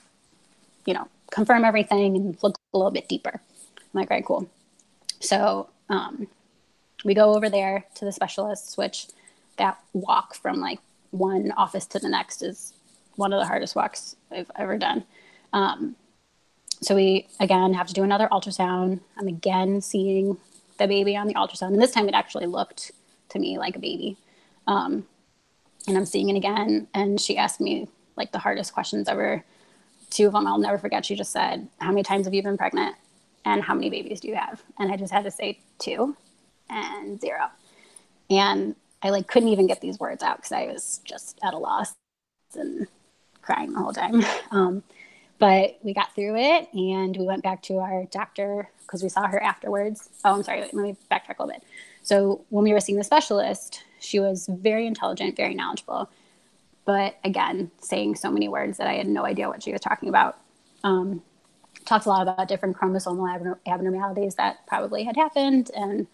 you 0.87 0.93
know, 0.95 1.07
confirm 1.29 1.63
everything 1.65 2.15
and 2.15 2.37
look 2.41 2.57
a 2.73 2.77
little 2.77 2.89
bit 2.89 3.07
deeper. 3.07 3.33
I'm 3.35 3.83
like, 3.93 4.09
all 4.09 4.17
right, 4.17 4.25
cool. 4.25 4.49
So 5.19 5.69
um, 5.89 6.27
we 7.05 7.13
go 7.13 7.35
over 7.35 7.49
there 7.49 7.85
to 7.95 8.05
the 8.05 8.11
specialists, 8.11 8.75
which 8.75 9.07
that 9.57 9.77
walk 9.93 10.33
from 10.33 10.59
like 10.59 10.79
one 11.11 11.51
office 11.51 11.85
to 11.87 11.99
the 11.99 12.09
next 12.09 12.41
is 12.41 12.73
one 13.17 13.33
of 13.33 13.39
the 13.39 13.45
hardest 13.45 13.75
walks 13.75 14.15
I've 14.31 14.49
ever 14.55 14.77
done. 14.77 15.03
Um, 15.53 15.95
so 16.81 16.95
we 16.95 17.27
again 17.39 17.73
have 17.73 17.87
to 17.87 17.93
do 17.93 18.03
another 18.03 18.29
ultrasound. 18.31 19.01
I'm 19.17 19.27
again 19.27 19.81
seeing 19.81 20.37
the 20.77 20.87
baby 20.87 21.15
on 21.15 21.27
the 21.27 21.33
ultrasound, 21.33 21.69
and 21.73 21.81
this 21.81 21.91
time 21.91 22.07
it 22.07 22.15
actually 22.15 22.45
looked 22.45 22.91
to 23.29 23.39
me 23.39 23.57
like 23.57 23.75
a 23.75 23.79
baby. 23.79 24.17
Um, 24.67 25.05
and 25.87 25.97
I'm 25.97 26.05
seeing 26.05 26.29
it 26.29 26.35
again, 26.35 26.87
and 26.93 27.19
she 27.19 27.37
asked 27.37 27.61
me 27.61 27.87
like 28.15 28.31
the 28.31 28.39
hardest 28.39 28.73
questions 28.73 29.07
ever. 29.07 29.43
Two 30.09 30.27
of 30.27 30.33
them 30.33 30.47
I'll 30.47 30.57
never 30.57 30.77
forget. 30.77 31.05
She 31.05 31.15
just 31.15 31.31
said, 31.31 31.67
"How 31.79 31.89
many 31.89 32.03
times 32.03 32.25
have 32.25 32.33
you 32.33 32.43
been 32.43 32.57
pregnant?" 32.57 32.95
and 33.45 33.63
"How 33.63 33.73
many 33.73 33.89
babies 33.89 34.19
do 34.19 34.27
you 34.27 34.35
have?" 34.35 34.61
And 34.79 34.91
I 34.91 34.97
just 34.97 35.13
had 35.13 35.23
to 35.25 35.31
say 35.31 35.59
two 35.79 36.15
and 36.69 37.19
zero. 37.19 37.49
And 38.29 38.75
I 39.01 39.09
like 39.09 39.27
couldn't 39.27 39.49
even 39.49 39.67
get 39.67 39.81
these 39.81 39.99
words 39.99 40.23
out 40.23 40.37
because 40.37 40.51
I 40.51 40.65
was 40.67 41.01
just 41.03 41.39
at 41.43 41.53
a 41.53 41.57
loss 41.57 41.93
and 42.55 42.87
crying 43.41 43.73
the 43.73 43.79
whole 43.79 43.93
time. 43.93 44.23
Um, 44.51 44.83
but 45.39 45.77
we 45.83 45.93
got 45.93 46.13
through 46.15 46.35
it 46.37 46.73
and 46.73 47.15
we 47.15 47.25
went 47.25 47.43
back 47.43 47.61
to 47.63 47.77
our 47.77 48.05
doctor 48.05 48.69
because 48.81 49.03
we 49.03 49.09
saw 49.09 49.27
her 49.27 49.41
afterwards. 49.41 50.09
Oh, 50.25 50.35
I'm 50.35 50.43
sorry. 50.43 50.61
Let 50.61 50.73
me 50.73 50.95
backtrack 51.11 51.39
a 51.39 51.43
little 51.43 51.47
bit. 51.47 51.63
So 52.01 52.45
when 52.49 52.63
we 52.63 52.73
were 52.73 52.79
seeing 52.79 52.97
the 52.97 53.03
specialist, 53.03 53.83
she 53.99 54.19
was 54.19 54.47
very 54.47 54.87
intelligent, 54.87 55.35
very 55.35 55.53
knowledgeable, 55.53 56.09
but 56.85 57.17
again, 57.23 57.69
saying 57.81 58.15
so 58.15 58.31
many 58.31 58.47
words 58.47 58.77
that 58.77 58.87
I 58.87 58.93
had 58.93 59.07
no 59.07 59.25
idea 59.25 59.49
what 59.49 59.61
she 59.61 59.73
was 59.73 59.81
talking 59.81 60.07
about. 60.07 60.37
Um, 60.83 61.21
talked 61.85 62.05
a 62.05 62.09
lot 62.09 62.21
about 62.21 62.47
different 62.47 62.77
chromosomal 62.77 63.57
abnormalities 63.65 64.35
that 64.35 64.65
probably 64.67 65.03
had 65.03 65.17
happened, 65.17 65.69
and 65.75 66.07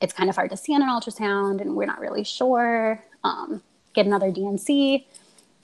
it's 0.00 0.12
kind 0.12 0.28
of 0.28 0.36
hard 0.36 0.50
to 0.50 0.56
see 0.56 0.74
on 0.74 0.82
an 0.82 0.88
ultrasound, 0.88 1.60
and 1.60 1.74
we're 1.74 1.86
not 1.86 2.00
really 2.00 2.24
sure. 2.24 3.02
Um, 3.22 3.62
get 3.94 4.04
another 4.04 4.30
D&C 4.30 5.06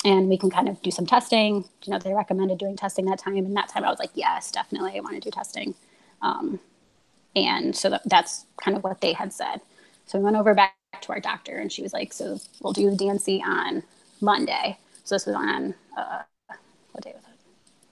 and 0.04 0.28
we 0.28 0.38
can 0.38 0.50
kind 0.50 0.68
of 0.68 0.80
do 0.82 0.90
some 0.90 1.06
testing. 1.06 1.64
You 1.84 1.92
know, 1.92 1.98
they 1.98 2.14
recommended 2.14 2.58
doing 2.58 2.76
testing 2.76 3.06
that 3.06 3.18
time, 3.18 3.38
and 3.38 3.56
that 3.56 3.68
time 3.68 3.84
I 3.84 3.90
was 3.90 3.98
like, 3.98 4.10
yes, 4.14 4.50
definitely, 4.50 4.96
I 4.96 5.00
want 5.00 5.14
to 5.14 5.20
do 5.20 5.30
testing. 5.30 5.74
Um, 6.22 6.60
and 7.36 7.76
so 7.76 7.90
that, 7.90 8.02
that's 8.06 8.46
kind 8.62 8.76
of 8.76 8.84
what 8.84 9.00
they 9.00 9.12
had 9.12 9.32
said. 9.32 9.60
So 10.06 10.18
we 10.18 10.24
went 10.24 10.36
over 10.36 10.54
back 10.54 10.74
to 11.02 11.12
our 11.12 11.20
doctor, 11.20 11.58
and 11.58 11.70
she 11.72 11.82
was 11.82 11.92
like, 11.92 12.12
so 12.12 12.38
we'll 12.62 12.72
do 12.72 12.90
the 12.90 12.96
D&C 12.96 13.42
on 13.46 13.82
Monday. 14.20 14.78
So 15.04 15.14
this 15.14 15.26
was 15.26 15.36
on 15.36 15.74
uh, 15.96 16.22
what 16.92 17.04
day 17.04 17.12
was 17.14 17.24
it? 17.24 17.40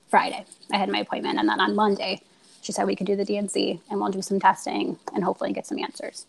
Friday. 0.08 0.44
I 0.72 0.78
had 0.78 0.88
my 0.88 1.00
appointment, 1.00 1.38
and 1.38 1.48
then 1.48 1.60
on 1.60 1.76
Monday, 1.76 2.22
she 2.62 2.72
said 2.72 2.86
we 2.86 2.96
could 2.96 3.06
do 3.06 3.16
the 3.16 3.24
D&C, 3.24 3.80
and 3.90 4.00
we'll 4.00 4.10
do 4.10 4.22
some 4.22 4.40
testing 4.40 4.98
and 5.14 5.24
hopefully 5.24 5.52
get 5.52 5.66
some 5.66 5.78
answers. 5.78 6.26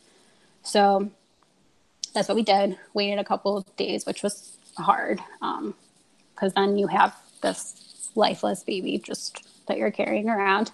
So 0.62 1.10
that's 2.13 2.28
what 2.28 2.36
we 2.36 2.44
did. 2.44 2.78
Waited 2.94 3.20
a 3.20 3.24
couple 3.24 3.58
of 3.58 3.76
days, 3.78 4.06
which 4.06 4.24
was 4.24 4.59
hard 4.80 5.20
because 5.39 6.54
um, 6.56 6.56
then 6.56 6.78
you 6.78 6.88
have 6.88 7.15
this 7.42 8.12
lifeless 8.15 8.63
baby 8.63 8.98
just 8.98 9.48
that 9.68 9.78
you're 9.78 9.92
carrying 9.92 10.30
around 10.30 10.72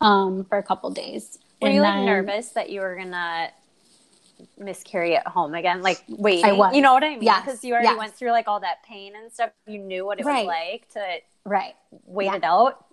um, 0.00 0.44
for 0.44 0.58
a 0.58 0.62
couple 0.62 0.90
days. 0.90 1.38
Were 1.60 1.68
and 1.68 1.74
you 1.76 1.82
then, 1.82 1.98
like 1.98 2.06
nervous 2.06 2.50
that 2.50 2.70
you 2.70 2.80
were 2.80 2.96
gonna 2.96 3.50
miscarry 4.58 5.16
at 5.16 5.26
home 5.26 5.54
again? 5.54 5.82
Like 5.82 6.02
wait, 6.08 6.44
I 6.44 6.52
was. 6.52 6.74
You 6.74 6.82
know 6.82 6.94
what 6.94 7.04
I 7.04 7.10
mean? 7.10 7.22
Yes. 7.22 7.44
Because 7.44 7.64
you 7.64 7.74
already 7.74 7.88
yes. 7.88 7.98
went 7.98 8.14
through 8.14 8.30
like 8.30 8.48
all 8.48 8.60
that 8.60 8.82
pain 8.84 9.12
and 9.20 9.30
stuff. 9.30 9.50
You 9.66 9.78
knew 9.78 10.06
what 10.06 10.20
it 10.20 10.24
right. 10.24 10.46
was 10.46 10.54
like 10.54 10.88
to 10.92 11.18
right 11.44 11.74
wait 12.06 12.26
yeah. 12.26 12.36
it 12.36 12.44
out. 12.44 12.84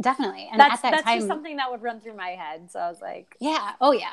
Definitely. 0.00 0.48
And 0.50 0.60
that's, 0.60 0.74
at 0.74 0.82
that 0.82 0.90
that's 0.92 1.02
time, 1.04 1.18
just 1.18 1.28
something 1.28 1.56
that 1.56 1.70
would 1.70 1.82
run 1.82 2.00
through 2.00 2.14
my 2.14 2.30
head. 2.30 2.70
So 2.70 2.78
I 2.78 2.88
was 2.88 3.00
like, 3.00 3.36
yeah, 3.40 3.72
oh 3.80 3.92
yeah. 3.92 4.12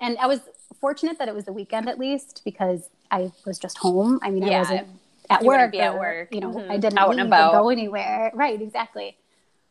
And 0.00 0.16
I 0.18 0.26
was 0.26 0.40
fortunate 0.80 1.18
that 1.18 1.28
it 1.28 1.34
was 1.34 1.44
the 1.44 1.52
weekend 1.52 1.88
at 1.88 1.98
least 1.98 2.42
because 2.44 2.88
I 3.10 3.32
was 3.44 3.58
just 3.58 3.78
home. 3.78 4.18
I 4.22 4.30
mean, 4.30 4.44
yeah. 4.44 4.56
I 4.56 4.58
wasn't 4.58 4.88
at 5.30 5.42
you 5.42 5.48
work. 5.48 5.72
Be 5.72 5.80
at 5.80 5.94
work. 5.94 6.34
You 6.34 6.40
know, 6.40 6.52
mm-hmm. 6.52 6.70
I 6.70 6.76
didn't 6.76 6.98
Out 6.98 7.10
leave 7.10 7.18
and 7.18 7.28
about. 7.28 7.52
go 7.52 7.70
anywhere. 7.70 8.30
Right, 8.34 8.60
exactly. 8.60 9.16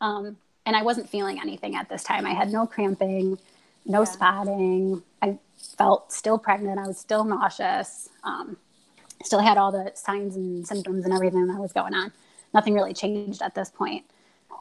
Um, 0.00 0.36
and 0.66 0.76
I 0.76 0.82
wasn't 0.82 1.08
feeling 1.08 1.40
anything 1.40 1.76
at 1.76 1.88
this 1.88 2.02
time. 2.02 2.26
I 2.26 2.34
had 2.34 2.52
no 2.52 2.66
cramping, 2.66 3.38
no 3.84 4.00
yeah. 4.00 4.04
spotting. 4.04 5.02
I 5.22 5.38
felt 5.76 6.12
still 6.12 6.38
pregnant. 6.38 6.78
I 6.78 6.86
was 6.86 6.98
still 6.98 7.24
nauseous. 7.24 8.08
Um, 8.22 8.56
still 9.22 9.40
had 9.40 9.58
all 9.58 9.72
the 9.72 9.92
signs 9.94 10.36
and 10.36 10.66
symptoms 10.66 11.04
and 11.04 11.14
everything 11.14 11.46
that 11.46 11.60
was 11.60 11.72
going 11.72 11.94
on. 11.94 12.12
Nothing 12.52 12.74
really 12.74 12.94
changed 12.94 13.42
at 13.42 13.54
this 13.54 13.70
point. 13.70 14.04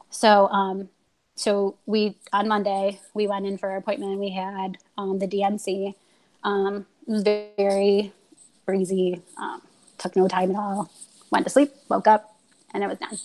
So, 0.10 0.48
um, 0.50 0.90
so 1.36 1.78
we 1.86 2.18
on 2.32 2.48
Monday 2.48 3.00
we 3.14 3.28
went 3.28 3.46
in 3.46 3.58
for 3.58 3.72
our 3.72 3.78
appointment. 3.78 4.20
We 4.20 4.30
had 4.30 4.78
um, 4.98 5.20
the 5.20 5.28
D&C. 5.28 5.96
Um, 6.44 6.86
it 7.08 7.12
was 7.12 7.24
very 7.24 8.14
breezy. 8.66 9.22
Um, 9.38 9.62
took 9.98 10.16
no 10.16 10.28
time 10.28 10.52
at 10.52 10.58
all. 10.58 10.92
Went 11.32 11.46
to 11.46 11.50
sleep, 11.50 11.72
woke 11.90 12.08
up, 12.08 12.36
and 12.74 12.84
it 12.84 12.88
was 12.88 12.98
done. 12.98 13.18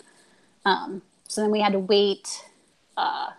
Um, 0.64 1.02
so 1.26 1.40
then 1.40 1.50
we 1.50 1.60
had 1.60 1.72
to 1.72 1.78
wait 1.78 2.44
uh, 2.96 3.30
a 3.30 3.34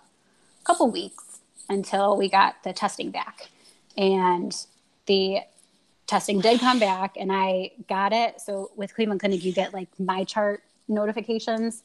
couple 0.63 0.89
weeks 0.89 1.39
until 1.69 2.17
we 2.17 2.29
got 2.29 2.63
the 2.63 2.73
testing 2.73 3.11
back. 3.11 3.49
And 3.97 4.55
the 5.05 5.39
testing 6.07 6.39
did 6.39 6.59
come 6.59 6.79
back, 6.79 7.15
and 7.17 7.31
I 7.31 7.71
got 7.87 8.13
it. 8.13 8.41
So 8.41 8.71
with 8.75 8.93
Cleveland 8.93 9.19
Clinic, 9.19 9.43
you 9.43 9.51
get 9.51 9.73
like 9.73 9.89
MyChart 9.99 10.59
notifications 10.87 11.83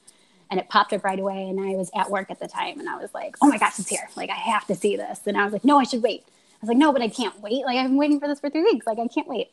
and 0.51 0.61
it 0.61 0.69
popped 0.69 0.93
up 0.93 1.05
right 1.05 1.19
away. 1.19 1.49
And 1.49 1.61
I 1.61 1.75
was 1.77 1.91
at 1.95 2.11
work 2.11 2.31
at 2.31 2.39
the 2.39 2.49
time, 2.49 2.79
and 2.79 2.89
I 2.89 2.97
was 2.97 3.13
like, 3.15 3.37
"Oh 3.43 3.49
my 3.49 3.59
gosh, 3.59 3.79
it's 3.79 3.89
here! 3.89 4.09
Like 4.17 4.31
I 4.31 4.35
have 4.35 4.67
to 4.67 4.75
see 4.75 4.97
this." 4.97 5.21
And 5.27 5.37
I 5.37 5.45
was 5.45 5.53
like, 5.53 5.65
"No, 5.65 5.79
I 5.79 5.85
should 5.85 6.03
wait." 6.03 6.25
I 6.27 6.57
was 6.61 6.69
like, 6.69 6.79
"No, 6.79 6.93
but 6.93 7.03
I 7.03 7.09
can't 7.09 7.41
wait! 7.41 7.65
Like 7.65 7.77
I've 7.77 7.89
been 7.89 7.97
waiting 7.97 8.21
for 8.21 8.29
this 8.29 8.41
for 8.41 8.51
three 8.51 8.63
weeks! 8.63 8.87
Like 8.87 8.99
I 8.99 9.09
can't 9.09 9.29
wait." 9.29 9.51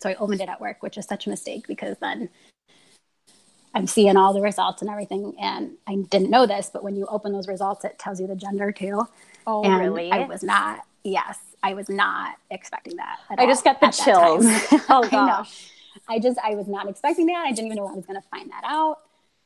So 0.00 0.08
I 0.10 0.14
opened 0.16 0.40
it 0.40 0.48
at 0.48 0.60
work, 0.60 0.82
which 0.82 0.98
is 0.98 1.06
such 1.06 1.26
a 1.26 1.30
mistake 1.30 1.66
because 1.66 1.96
then 1.98 2.28
I'm 3.74 3.86
seeing 3.86 4.16
all 4.16 4.32
the 4.32 4.40
results 4.40 4.82
and 4.82 4.90
everything. 4.90 5.34
And 5.40 5.72
I 5.86 5.96
didn't 5.96 6.30
know 6.30 6.46
this, 6.46 6.70
but 6.72 6.82
when 6.82 6.96
you 6.96 7.06
open 7.06 7.32
those 7.32 7.48
results, 7.48 7.84
it 7.84 7.98
tells 7.98 8.20
you 8.20 8.26
the 8.26 8.36
gender 8.36 8.72
too. 8.72 9.06
Oh, 9.46 9.62
and 9.62 9.78
really? 9.78 10.10
I 10.10 10.26
was 10.26 10.42
not, 10.42 10.80
yes, 11.04 11.38
I 11.62 11.74
was 11.74 11.88
not 11.88 12.36
expecting 12.50 12.96
that. 12.96 13.18
I 13.36 13.46
just 13.46 13.64
got 13.64 13.80
the 13.80 13.88
chills. 13.88 14.46
oh, 14.88 15.06
gosh. 15.10 15.70
I 16.08 16.18
just, 16.18 16.38
I 16.42 16.54
was 16.54 16.68
not 16.68 16.88
expecting 16.88 17.26
that. 17.26 17.44
I 17.46 17.50
didn't 17.50 17.66
even 17.66 17.76
know 17.76 17.88
I 17.88 17.92
was 17.92 18.06
going 18.06 18.20
to 18.20 18.28
find 18.28 18.50
that 18.50 18.62
out. 18.64 18.98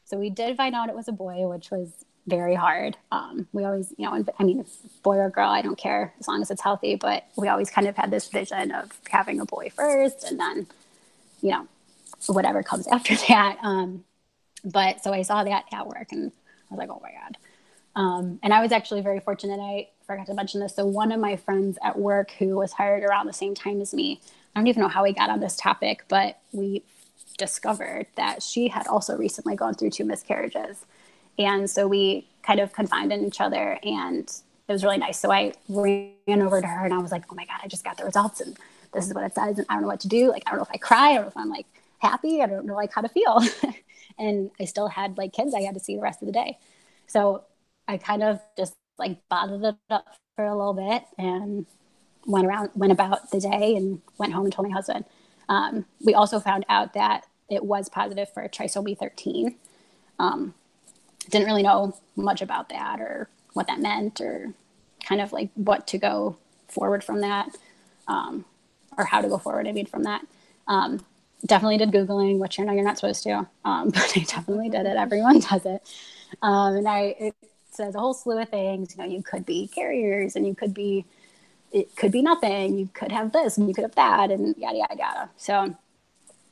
So 0.05 0.19
we 0.19 0.31
did 0.31 0.57
find 0.57 0.75
out 0.75 0.89
it 0.89 0.95
was 0.95 1.09
a 1.09 1.13
boy, 1.13 1.47
which 1.49 1.71
was 1.71 2.05
very 2.27 2.55
hard. 2.55 2.97
Um, 3.11 3.49
we 3.53 3.65
always, 3.65 3.93
you 3.97 4.05
know, 4.05 4.25
I 4.39 4.45
mean, 4.45 4.65
boy 5.03 5.17
or 5.17 5.31
girl, 5.31 5.49
I 5.49 5.63
don't 5.63 5.79
care 5.79 6.15
as 6.21 6.29
long 6.29 6.43
as 6.43 6.51
it's 6.51 6.63
healthy, 6.63 6.95
but 6.95 7.25
we 7.37 7.49
always 7.49 7.71
kind 7.71 7.87
of 7.87 7.97
had 7.97 8.11
this 8.11 8.29
vision 8.29 8.71
of 8.73 8.91
having 9.09 9.41
a 9.41 9.45
boy 9.45 9.71
first 9.71 10.25
and 10.25 10.39
then, 10.39 10.67
you 11.43 11.51
know, 11.51 11.67
whatever 12.27 12.63
comes 12.63 12.87
after 12.93 13.15
that. 13.29 13.59
Um, 13.63 14.05
but 14.65 15.03
so 15.03 15.13
I 15.13 15.23
saw 15.23 15.45
that 15.45 15.65
at 15.73 15.87
work 15.87 16.09
and 16.13 16.33
I 16.71 16.75
was 16.75 16.79
like, 16.79 16.91
oh 16.91 17.01
my 17.03 17.11
God. 17.11 17.37
Um, 17.97 18.39
and 18.43 18.55
I 18.55 18.63
was 18.63 18.73
actually 18.73 19.01
very 19.01 19.21
fortunate. 19.21 19.59
I 19.59 19.89
forgot 20.07 20.27
to 20.27 20.35
mention 20.35 20.61
this. 20.61 20.77
So 20.77 20.87
one 20.87 21.13
of 21.13 21.21
my 21.21 21.37
friends 21.37 21.79
at 21.83 21.99
work 21.99 22.31
who 22.33 22.57
was 22.57 22.73
hired 22.73 23.03
around 23.03 23.27
the 23.27 23.33
same 23.33 23.55
time 23.55 23.81
as 23.81 23.93
me, 23.93 24.21
I 24.55 24.61
don't 24.61 24.69
even 24.69 24.83
know 24.83 24.89
how 24.89 25.03
we 25.03 25.13
got 25.13 25.31
on 25.31 25.41
this 25.41 25.57
topic, 25.57 26.05
but 26.09 26.39
we 26.53 26.85
discovered 27.39 28.07
that 28.17 28.43
she 28.43 28.69
had 28.69 28.87
also 28.87 29.17
recently 29.17 29.57
gone 29.57 29.75
through 29.75 29.91
two 29.91 30.05
miscarriages. 30.05 30.85
And 31.41 31.71
so 31.71 31.89
we 31.89 32.29
kind 32.43 32.61
of 32.61 32.75
confided 32.75 33.19
in 33.19 33.27
each 33.27 33.41
other 33.41 33.79
and 33.83 34.31
it 34.69 34.73
was 34.73 34.85
really 34.85 34.99
nice. 34.99 35.19
So 35.19 35.33
I 35.33 35.55
ran 35.71 36.13
over 36.29 36.61
to 36.61 36.67
her 36.67 36.85
and 36.85 36.93
I 36.93 36.99
was 36.99 37.11
like, 37.11 37.25
oh 37.33 37.35
my 37.35 37.47
God, 37.47 37.61
I 37.63 37.67
just 37.67 37.83
got 37.83 37.97
the 37.97 38.05
results 38.05 38.43
and 38.43 38.59
this 38.93 39.07
is 39.07 39.15
what 39.15 39.25
it 39.25 39.35
says. 39.35 39.57
And 39.57 39.67
I 39.71 39.73
don't 39.73 39.83
know 39.83 39.89
what 39.89 40.01
to 40.01 40.09
do. 40.09 40.29
Like, 40.31 40.43
I 40.47 40.51
don't 40.51 40.59
know 40.59 40.65
if 40.65 40.71
I 40.71 40.77
cry. 40.77 41.13
I 41.13 41.15
don't 41.15 41.23
know 41.23 41.29
if 41.29 41.37
I'm 41.37 41.49
like 41.49 41.67
happy. 41.99 42.43
I 42.43 42.47
don't 42.47 42.67
know 42.67 42.75
like 42.75 42.93
how 42.93 43.01
to 43.01 43.09
feel. 43.09 43.43
and 44.19 44.51
I 44.61 44.67
still 44.67 44.89
had 44.89 45.17
like 45.17 45.33
kids 45.33 45.55
I 45.55 45.63
had 45.63 45.75
to 45.75 45.81
see 45.81 45.97
the 45.97 46.03
rest 46.03 46.21
of 46.21 46.27
the 46.27 46.33
day. 46.33 46.59
So 47.07 47.45
I 47.89 47.97
kind 47.97 48.23
of 48.23 48.41
just 48.59 48.75
like 48.99 49.17
bottled 49.31 49.65
it 49.65 49.77
up 49.89 50.07
for 50.37 50.45
a 50.45 50.55
little 50.55 50.75
bit 50.75 51.05
and 51.17 51.65
went 52.27 52.47
around, 52.47 52.71
went 52.75 52.93
about 52.93 53.31
the 53.31 53.41
day 53.41 53.77
and 53.77 54.03
went 54.19 54.35
home 54.35 54.45
and 54.45 54.53
told 54.53 54.69
my 54.69 54.75
husband. 54.75 55.07
Um, 55.49 55.87
we 56.05 56.13
also 56.13 56.39
found 56.39 56.67
out 56.69 56.93
that 56.93 57.25
it 57.49 57.65
was 57.65 57.89
positive 57.89 58.29
for 58.33 58.47
trisomy 58.47 58.97
13. 58.97 59.57
Um, 60.19 60.55
didn't 61.29 61.47
really 61.47 61.63
know 61.63 61.95
much 62.17 62.43
about 62.43 62.69
that 62.71 63.01
or 63.01 63.29
what 63.53 63.67
that 63.67 63.81
meant 63.81 64.21
or 64.21 64.53
kind 65.05 65.21
of 65.21 65.33
like 65.33 65.51
what 65.55 65.87
to 65.89 65.99
go 65.99 66.37
forward 66.69 67.03
from 67.03 67.21
that 67.21 67.49
um, 68.09 68.45
or 68.97 69.05
how 69.05 69.21
to 69.21 69.29
go 69.29 69.39
forward 69.39 69.67
i 69.67 69.73
mean 69.73 69.87
from 69.87 70.05
that. 70.05 70.27
Um, 70.67 71.05
definitely 71.47 71.79
did 71.79 71.91
googling 71.91 72.39
which 72.39 72.59
you 72.59 72.65
know 72.65 72.73
you're 72.73 72.85
not 72.85 72.99
supposed 72.99 73.23
to 73.25 73.47
um, 73.65 73.91
but 73.95 74.13
i 74.17 74.21
definitely 74.21 74.69
did 74.69 74.87
it. 74.87 74.97
Everyone 74.97 75.41
does 75.51 75.67
it. 75.67 75.83
Um, 76.43 76.77
and 76.77 76.89
i 76.89 77.15
it 77.19 77.35
says 77.71 77.95
a 77.95 78.01
whole 78.01 78.15
slew 78.15 78.39
of 78.41 78.49
things 78.49 78.95
you 78.95 79.03
know 79.03 79.09
you 79.09 79.23
could 79.23 79.47
be 79.47 79.69
carriers 79.69 80.37
and 80.37 80.47
you 80.47 80.55
could 80.55 80.75
be 80.75 81.05
it 81.73 81.95
could 81.97 82.13
be 82.13 82.23
nothing. 82.23 82.79
You 82.79 82.89
could 82.93 83.13
have 83.13 83.33
this 83.33 83.57
and 83.57 83.69
you 83.69 83.75
could 83.75 83.85
have 83.85 83.95
that 83.95 84.31
and 84.31 84.57
yada 84.57 84.79
yada 84.79 84.97
yada. 84.99 85.31
So 85.37 85.75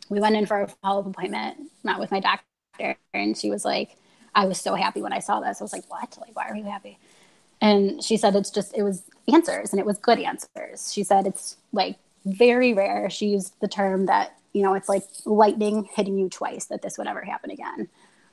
we 0.09 0.21
went 0.21 0.37
in 0.37 0.47
for 0.47 0.63
a 0.63 0.69
follow-up 0.69 1.07
appointment 1.07 1.59
met 1.83 1.99
with 1.99 2.11
my 2.11 2.21
doctor 2.21 2.97
and 3.13 3.37
she 3.37 3.51
was 3.51 3.65
like 3.65 3.97
I 4.35 4.47
was 4.47 4.61
so 4.61 4.75
happy 4.75 5.03
when 5.03 5.13
I 5.13 5.19
saw 5.19 5.41
this. 5.41 5.61
I 5.61 5.65
was 5.65 5.73
like, 5.73 5.91
what? 5.91 6.17
Like, 6.21 6.35
why 6.37 6.49
are 6.49 6.57
you 6.57 6.65
happy? 6.65 6.99
And 7.61 8.03
she 8.03 8.17
said 8.17 8.37
it's 8.37 8.51
just, 8.51 8.77
it 8.77 8.83
was 8.83 9.03
answers 9.33 9.73
and 9.73 9.81
it 9.81 9.87
was 9.87 9.99
good 9.99 10.19
answers. 10.19 10.93
She 10.93 11.03
said 11.03 11.27
it's 11.27 11.57
like 11.73 11.97
very 12.25 12.73
rare. 12.73 13.11
She 13.11 13.27
used 13.27 13.55
the 13.61 13.69
term 13.69 14.07
that, 14.07 14.37
you 14.53 14.63
know, 14.63 14.75
it's 14.75 14.89
like 14.89 15.03
lightning 15.25 15.89
hitting 15.95 16.19
you 16.19 16.29
twice 16.29 16.67
that 16.67 16.83
this 16.83 16.99
would 16.99 17.07
ever 17.07 17.23
happen 17.23 17.51
again. 17.51 17.89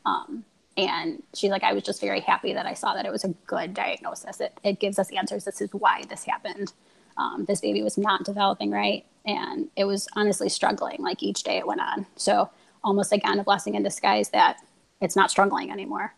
Um, 0.06 0.46
and 0.78 1.24
she's 1.34 1.52
like, 1.52 1.64
I 1.64 1.74
was 1.74 1.84
just 1.84 2.02
very 2.02 2.20
happy 2.20 2.54
that 2.54 2.66
I 2.66 2.74
saw 2.74 2.94
that 2.94 3.06
it 3.06 3.12
was 3.12 3.24
a 3.24 3.30
good 3.48 3.74
diagnosis. 3.74 4.42
It, 4.42 4.60
it 4.64 4.80
gives 4.80 5.00
us 5.00 5.12
answers. 5.12 5.46
This 5.46 5.62
is 5.62 5.70
why 5.72 6.04
this 6.10 6.26
happened. 6.26 6.74
Um, 7.18 7.46
this 7.46 7.62
baby 7.62 7.82
was 7.82 7.98
not 7.98 8.26
developing 8.26 8.72
right. 8.72 9.06
And 9.26 9.70
it 9.76 9.86
was 9.86 10.08
honestly 10.16 10.50
struggling 10.50 11.02
like 11.02 11.24
each 11.24 11.44
day 11.44 11.58
it 11.58 11.66
went 11.66 11.82
on. 11.82 12.06
So 12.16 12.50
almost 12.84 13.14
again, 13.14 13.40
a 13.40 13.44
blessing 13.44 13.76
in 13.76 13.84
disguise 13.84 14.30
that 14.30 14.58
it's 15.02 15.16
not 15.16 15.32
struggling 15.32 15.72
anymore. 15.72 16.14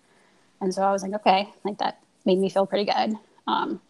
And 0.61 0.73
so 0.73 0.83
I 0.83 0.91
was 0.91 1.03
like, 1.03 1.13
okay, 1.13 1.49
like 1.63 1.77
that 1.79 1.99
made 2.25 2.39
me 2.39 2.49
feel 2.49 2.65
pretty 2.65 2.85
good. 2.85 3.15
Um, 3.47 3.81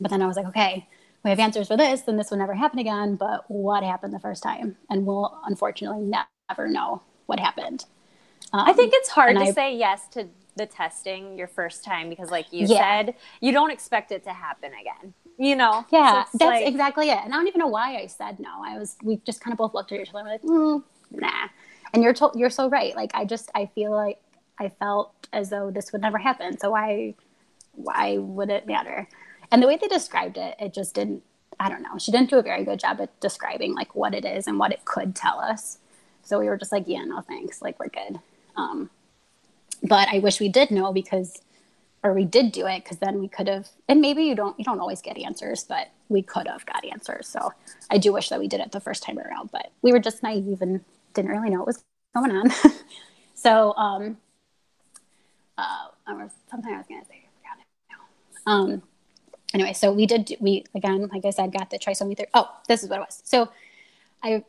but 0.00 0.10
then 0.10 0.22
I 0.22 0.26
was 0.26 0.36
like, 0.36 0.46
okay, 0.46 0.86
we 1.22 1.30
have 1.30 1.40
answers 1.40 1.68
for 1.68 1.76
this, 1.76 2.02
then 2.02 2.16
this 2.16 2.30
will 2.30 2.38
never 2.38 2.54
happen 2.54 2.78
again. 2.78 3.16
But 3.16 3.44
what 3.48 3.82
happened 3.82 4.12
the 4.12 4.20
first 4.20 4.42
time? 4.42 4.76
And 4.90 5.06
we'll 5.06 5.38
unfortunately 5.46 6.02
never 6.50 6.68
know 6.68 7.02
what 7.26 7.40
happened. 7.40 7.86
Um, 8.52 8.68
I 8.68 8.72
think 8.72 8.92
it's 8.94 9.08
hard 9.08 9.36
to 9.36 9.42
I, 9.42 9.50
say 9.50 9.76
yes 9.76 10.06
to 10.12 10.28
the 10.56 10.66
testing 10.66 11.36
your 11.36 11.48
first 11.48 11.82
time 11.82 12.08
because, 12.08 12.30
like 12.30 12.52
you 12.52 12.66
yeah. 12.66 12.78
said, 12.78 13.14
you 13.40 13.52
don't 13.52 13.70
expect 13.70 14.12
it 14.12 14.22
to 14.24 14.30
happen 14.30 14.70
again. 14.80 15.14
You 15.38 15.56
know? 15.56 15.84
Yeah, 15.90 16.24
so 16.24 16.38
that's 16.38 16.60
like, 16.60 16.66
exactly 16.66 17.08
it. 17.08 17.18
And 17.24 17.32
I 17.32 17.36
don't 17.36 17.48
even 17.48 17.58
know 17.58 17.66
why 17.66 17.96
I 17.96 18.06
said 18.06 18.38
no. 18.38 18.50
I 18.64 18.78
was, 18.78 18.96
we 19.02 19.16
just 19.24 19.40
kind 19.40 19.52
of 19.52 19.58
both 19.58 19.74
looked 19.74 19.90
at 19.90 20.00
each 20.00 20.10
other 20.10 20.18
and 20.20 20.28
were 20.28 20.32
like, 20.32 20.42
mm, 20.42 20.82
nah. 21.10 21.48
And 21.94 22.02
you're 22.02 22.12
told, 22.12 22.34
you're 22.34 22.50
so 22.50 22.68
right. 22.68 22.94
Like, 22.96 23.12
I 23.14 23.24
just, 23.24 23.50
I 23.54 23.66
feel 23.66 23.92
like 23.92 24.20
I 24.58 24.68
felt 24.68 25.12
as 25.32 25.48
though 25.48 25.70
this 25.70 25.92
would 25.92 26.02
never 26.02 26.18
happen. 26.18 26.58
So 26.58 26.70
why, 26.70 27.14
why 27.72 28.18
would 28.18 28.50
it 28.50 28.66
matter? 28.66 29.08
And 29.52 29.62
the 29.62 29.68
way 29.68 29.78
they 29.80 29.86
described 29.86 30.36
it, 30.36 30.56
it 30.58 30.74
just 30.74 30.94
didn't, 30.94 31.22
I 31.60 31.68
don't 31.68 31.82
know. 31.82 31.96
She 31.98 32.10
didn't 32.10 32.30
do 32.30 32.38
a 32.38 32.42
very 32.42 32.64
good 32.64 32.80
job 32.80 33.00
at 33.00 33.18
describing 33.20 33.74
like 33.74 33.94
what 33.94 34.12
it 34.12 34.24
is 34.24 34.48
and 34.48 34.58
what 34.58 34.72
it 34.72 34.84
could 34.84 35.14
tell 35.14 35.38
us. 35.38 35.78
So 36.24 36.40
we 36.40 36.46
were 36.46 36.56
just 36.56 36.72
like, 36.72 36.84
yeah, 36.88 37.04
no 37.04 37.20
thanks. 37.20 37.62
Like, 37.62 37.78
we're 37.78 37.88
good. 37.88 38.18
Um, 38.56 38.90
but 39.82 40.08
I 40.08 40.18
wish 40.18 40.40
we 40.40 40.48
did 40.48 40.72
know 40.72 40.92
because, 40.92 41.42
or 42.02 42.12
we 42.12 42.24
did 42.24 42.50
do 42.50 42.66
it 42.66 42.82
because 42.82 42.98
then 42.98 43.20
we 43.20 43.28
could 43.28 43.46
have. 43.46 43.68
And 43.88 44.00
maybe 44.00 44.24
you 44.24 44.34
don't 44.34 44.58
you 44.58 44.64
don't 44.64 44.80
always 44.80 45.00
get 45.00 45.16
answers, 45.18 45.64
but 45.64 45.90
we 46.08 46.22
could 46.22 46.46
have 46.48 46.66
got 46.66 46.84
answers. 46.84 47.28
So 47.28 47.52
I 47.90 47.98
do 47.98 48.12
wish 48.12 48.30
that 48.30 48.40
we 48.40 48.48
did 48.48 48.60
it 48.60 48.72
the 48.72 48.80
first 48.80 49.02
time 49.02 49.18
around. 49.18 49.50
But 49.52 49.70
we 49.82 49.92
were 49.92 49.98
just 49.98 50.22
naive 50.22 50.60
and 50.60 50.84
didn't 51.14 51.30
really 51.30 51.50
know 51.50 51.58
what 51.58 51.66
was 51.68 51.84
going 52.14 52.30
on. 52.30 52.50
so 53.34 53.74
um, 53.76 54.18
uh, 55.56 55.88
something 56.50 56.72
I 56.72 56.78
was 56.78 56.86
gonna 56.88 57.04
say. 57.04 57.24
I 57.24 57.30
forgot 57.38 57.58
it. 57.58 58.40
Um, 58.46 58.82
anyway, 59.52 59.72
so 59.72 59.92
we 59.92 60.06
did 60.06 60.36
we 60.40 60.64
again, 60.74 61.08
like 61.12 61.24
I 61.24 61.30
said, 61.30 61.52
got 61.52 61.70
the 61.70 61.78
trisomy 61.78 62.16
three. 62.16 62.26
Oh, 62.34 62.50
this 62.68 62.82
is 62.82 62.90
what 62.90 62.98
it 62.98 63.00
was. 63.00 63.22
So 63.24 63.50
I 64.22 64.44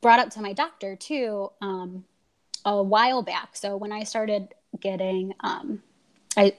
brought 0.00 0.18
up 0.18 0.30
to 0.30 0.40
my 0.40 0.52
doctor 0.52 0.96
too. 0.96 1.50
Um, 1.60 2.04
a 2.66 2.82
while 2.82 3.22
back. 3.22 3.50
So 3.54 3.76
when 3.76 3.92
I 3.92 4.02
started 4.02 4.48
getting, 4.80 5.32
um, 5.40 5.82
I, 6.36 6.54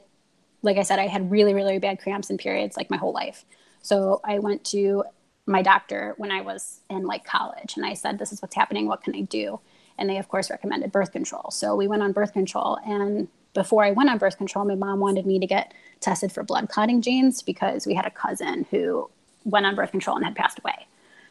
like 0.61 0.77
I 0.77 0.83
said, 0.83 0.99
I 0.99 1.07
had 1.07 1.29
really, 1.29 1.53
really 1.53 1.77
bad 1.79 1.99
cramps 1.99 2.29
and 2.29 2.39
periods 2.39 2.77
like 2.77 2.89
my 2.89 2.97
whole 2.97 3.13
life. 3.13 3.45
So 3.81 4.21
I 4.23 4.39
went 4.39 4.63
to 4.65 5.03
my 5.47 5.61
doctor 5.61 6.13
when 6.17 6.31
I 6.31 6.41
was 6.41 6.81
in 6.89 7.07
like 7.07 7.25
college 7.25 7.75
and 7.77 7.85
I 7.85 7.93
said, 7.93 8.19
this 8.19 8.31
is 8.31 8.41
what's 8.41 8.55
happening. 8.55 8.87
What 8.87 9.01
can 9.03 9.15
I 9.15 9.21
do? 9.21 9.59
And 9.97 10.09
they, 10.09 10.17
of 10.17 10.27
course, 10.27 10.51
recommended 10.51 10.91
birth 10.91 11.11
control. 11.11 11.49
So 11.51 11.75
we 11.75 11.87
went 11.87 12.03
on 12.03 12.11
birth 12.11 12.33
control. 12.33 12.77
And 12.85 13.29
before 13.53 13.83
I 13.83 13.91
went 13.91 14.09
on 14.09 14.17
birth 14.17 14.37
control, 14.37 14.65
my 14.65 14.75
mom 14.75 14.99
wanted 14.99 15.25
me 15.25 15.39
to 15.39 15.47
get 15.47 15.73
tested 16.01 16.31
for 16.31 16.43
blood 16.43 16.69
clotting 16.69 17.01
genes 17.01 17.41
because 17.41 17.87
we 17.87 17.95
had 17.95 18.05
a 18.05 18.11
cousin 18.11 18.67
who 18.69 19.09
went 19.45 19.65
on 19.65 19.75
birth 19.75 19.91
control 19.91 20.17
and 20.17 20.25
had 20.25 20.35
passed 20.35 20.59
away. 20.59 20.85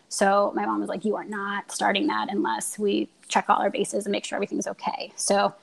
So 0.08 0.52
my 0.56 0.64
mom 0.64 0.80
was 0.80 0.88
like, 0.88 1.04
You 1.04 1.16
are 1.16 1.24
not 1.24 1.70
starting 1.70 2.06
that 2.08 2.28
unless 2.30 2.78
we 2.78 3.08
check 3.28 3.46
all 3.48 3.60
our 3.60 3.70
bases 3.70 4.06
and 4.06 4.12
make 4.12 4.24
sure 4.24 4.36
everything's 4.36 4.66
okay. 4.66 5.12
So 5.16 5.54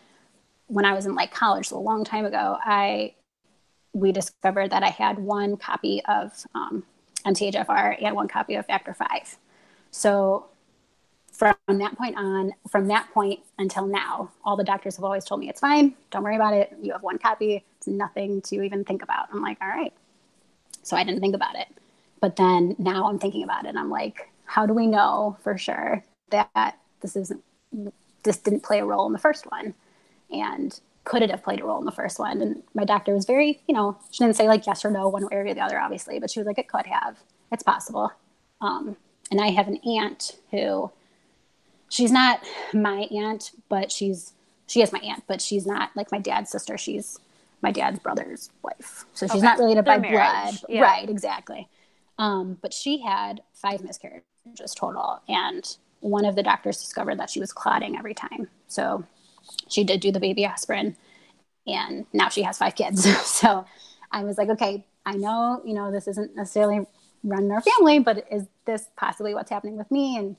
when 0.67 0.85
I 0.85 0.93
was 0.93 1.05
in 1.05 1.15
like 1.15 1.33
college 1.33 1.71
a 1.71 1.77
long 1.77 2.03
time 2.03 2.25
ago, 2.25 2.57
I 2.63 3.15
we 3.93 4.11
discovered 4.11 4.71
that 4.71 4.83
I 4.83 4.89
had 4.89 5.19
one 5.19 5.55
copy 5.57 6.01
of 6.05 6.45
um, 6.55 6.83
MTHFR 7.25 8.03
and 8.03 8.15
one 8.15 8.27
copy 8.27 8.55
of 8.55 8.65
Factor 8.65 8.93
Five. 8.93 9.37
So 9.91 10.47
from 11.31 11.55
that 11.67 11.97
point 11.97 12.15
on, 12.15 12.53
from 12.69 12.87
that 12.87 13.09
point 13.11 13.39
until 13.57 13.87
now, 13.87 14.31
all 14.45 14.55
the 14.55 14.63
doctors 14.63 14.95
have 14.95 15.03
always 15.03 15.25
told 15.25 15.39
me 15.41 15.49
it's 15.49 15.59
fine. 15.59 15.95
Don't 16.11 16.23
worry 16.23 16.35
about 16.35 16.53
it. 16.53 16.75
You 16.81 16.91
have 16.91 17.03
one 17.03 17.17
copy. 17.17 17.63
It's 17.77 17.87
nothing 17.87 18.41
to 18.43 18.61
even 18.61 18.83
think 18.85 19.01
about. 19.01 19.27
I'm 19.31 19.41
like, 19.41 19.57
all 19.61 19.67
right. 19.67 19.93
So 20.83 20.95
I 20.95 21.03
didn't 21.03 21.21
think 21.21 21.35
about 21.35 21.55
it. 21.55 21.67
But 22.19 22.35
then 22.35 22.75
now 22.77 23.09
I'm 23.09 23.19
thinking 23.19 23.43
about 23.43 23.65
it. 23.65 23.75
I'm 23.75 23.89
like, 23.89 24.29
how 24.45 24.65
do 24.65 24.73
we 24.73 24.87
know 24.87 25.37
for 25.43 25.57
sure 25.57 26.03
that 26.29 26.77
this 27.01 27.15
isn't 27.15 27.43
this 28.23 28.37
didn't 28.37 28.63
play 28.63 28.79
a 28.79 28.85
role 28.85 29.05
in 29.05 29.13
the 29.13 29.19
first 29.19 29.49
one 29.51 29.73
and 30.31 30.79
could 31.03 31.21
it 31.21 31.29
have 31.29 31.43
played 31.43 31.59
a 31.59 31.63
role 31.65 31.79
in 31.79 31.85
the 31.85 31.91
first 31.91 32.19
one 32.19 32.41
and 32.41 32.63
my 32.73 32.83
doctor 32.83 33.13
was 33.13 33.25
very 33.25 33.61
you 33.67 33.75
know 33.75 33.97
she 34.11 34.23
didn't 34.23 34.35
say 34.35 34.47
like 34.47 34.65
yes 34.65 34.85
or 34.85 34.91
no 34.91 35.07
one 35.07 35.23
way 35.23 35.37
or 35.37 35.53
the 35.53 35.59
other 35.59 35.79
obviously 35.79 36.19
but 36.19 36.29
she 36.29 36.39
was 36.39 36.47
like 36.47 36.57
it 36.57 36.67
could 36.67 36.85
have 36.85 37.17
it's 37.51 37.63
possible 37.63 38.11
um, 38.61 38.95
and 39.31 39.41
i 39.41 39.49
have 39.49 39.67
an 39.67 39.77
aunt 39.77 40.37
who 40.51 40.91
she's 41.89 42.11
not 42.11 42.39
my 42.73 43.07
aunt 43.11 43.51
but 43.69 43.91
she's 43.91 44.33
she 44.67 44.81
is 44.81 44.91
my 44.91 44.99
aunt 44.99 45.23
but 45.27 45.41
she's 45.41 45.65
not 45.65 45.89
like 45.95 46.11
my 46.11 46.19
dad's 46.19 46.49
sister 46.49 46.77
she's 46.77 47.19
my 47.61 47.71
dad's 47.71 47.99
brother's 47.99 48.49
wife 48.61 49.05
so 49.13 49.25
she's 49.25 49.35
okay. 49.35 49.41
not 49.41 49.57
related 49.57 49.85
Their 49.85 49.99
by 49.99 50.09
marriage. 50.09 50.61
blood 50.61 50.69
yeah. 50.69 50.81
right 50.81 51.09
exactly 51.09 51.67
um, 52.17 52.57
but 52.61 52.73
she 52.73 53.01
had 53.01 53.41
five 53.53 53.83
miscarriages 53.83 54.23
total. 54.75 55.21
And 55.27 55.77
one 55.99 56.25
of 56.25 56.35
the 56.35 56.43
doctors 56.43 56.79
discovered 56.79 57.19
that 57.19 57.29
she 57.29 57.39
was 57.39 57.51
clotting 57.51 57.97
every 57.97 58.13
time. 58.13 58.49
So 58.67 59.03
she 59.69 59.83
did 59.83 59.99
do 59.99 60.11
the 60.11 60.19
baby 60.19 60.45
aspirin 60.45 60.95
and 61.65 62.05
now 62.13 62.29
she 62.29 62.43
has 62.43 62.57
five 62.57 62.75
kids. 62.75 63.03
so 63.25 63.65
I 64.11 64.23
was 64.23 64.37
like, 64.37 64.49
okay, 64.49 64.85
I 65.05 65.13
know, 65.13 65.61
you 65.65 65.73
know, 65.73 65.91
this 65.91 66.07
isn't 66.07 66.35
necessarily 66.35 66.85
running 67.23 67.51
our 67.51 67.61
family, 67.61 67.99
but 67.99 68.25
is 68.31 68.47
this 68.65 68.87
possibly 68.95 69.33
what's 69.33 69.49
happening 69.49 69.77
with 69.77 69.89
me? 69.91 70.17
And 70.17 70.35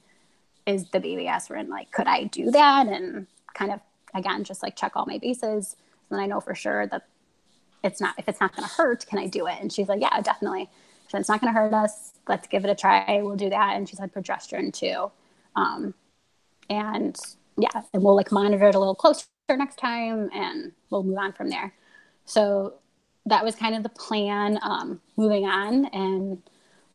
is 0.66 0.90
the 0.90 1.00
baby 1.00 1.26
aspirin 1.26 1.68
like, 1.68 1.90
could 1.90 2.06
I 2.06 2.24
do 2.24 2.50
that? 2.50 2.86
And 2.86 3.26
kind 3.54 3.72
of, 3.72 3.80
again, 4.14 4.44
just 4.44 4.62
like 4.62 4.76
check 4.76 4.92
all 4.96 5.06
my 5.06 5.18
bases. 5.18 5.76
And 6.10 6.20
I 6.20 6.26
know 6.26 6.40
for 6.40 6.54
sure 6.54 6.86
that 6.86 7.06
it's 7.82 8.00
not, 8.00 8.14
if 8.18 8.28
it's 8.28 8.40
not 8.40 8.54
going 8.54 8.68
to 8.68 8.74
hurt, 8.74 9.06
can 9.06 9.18
I 9.18 9.26
do 9.26 9.46
it? 9.46 9.56
And 9.60 9.72
she's 9.72 9.88
like, 9.88 10.00
yeah, 10.00 10.20
definitely. 10.20 10.70
So 11.08 11.18
it's 11.18 11.28
not 11.28 11.40
going 11.40 11.52
to 11.52 11.58
hurt 11.58 11.74
us 11.74 12.14
let's 12.28 12.48
give 12.48 12.64
it 12.64 12.70
a 12.70 12.74
try. 12.74 13.20
We'll 13.22 13.36
do 13.36 13.50
that. 13.50 13.76
And 13.76 13.88
she 13.88 13.96
said 13.96 14.12
progesterone 14.12 14.72
too. 14.72 15.10
Um, 15.56 15.94
and 16.70 17.16
yeah, 17.56 17.82
and 17.92 18.02
we'll 18.02 18.16
like 18.16 18.32
monitor 18.32 18.68
it 18.68 18.74
a 18.74 18.78
little 18.78 18.94
closer 18.94 19.26
next 19.50 19.76
time 19.76 20.30
and 20.32 20.72
we'll 20.90 21.02
move 21.02 21.18
on 21.18 21.32
from 21.32 21.50
there. 21.50 21.72
So 22.24 22.74
that 23.26 23.44
was 23.44 23.54
kind 23.54 23.74
of 23.74 23.82
the 23.82 23.88
plan 23.88 24.58
um, 24.62 25.00
moving 25.16 25.44
on. 25.44 25.86
And 25.86 26.42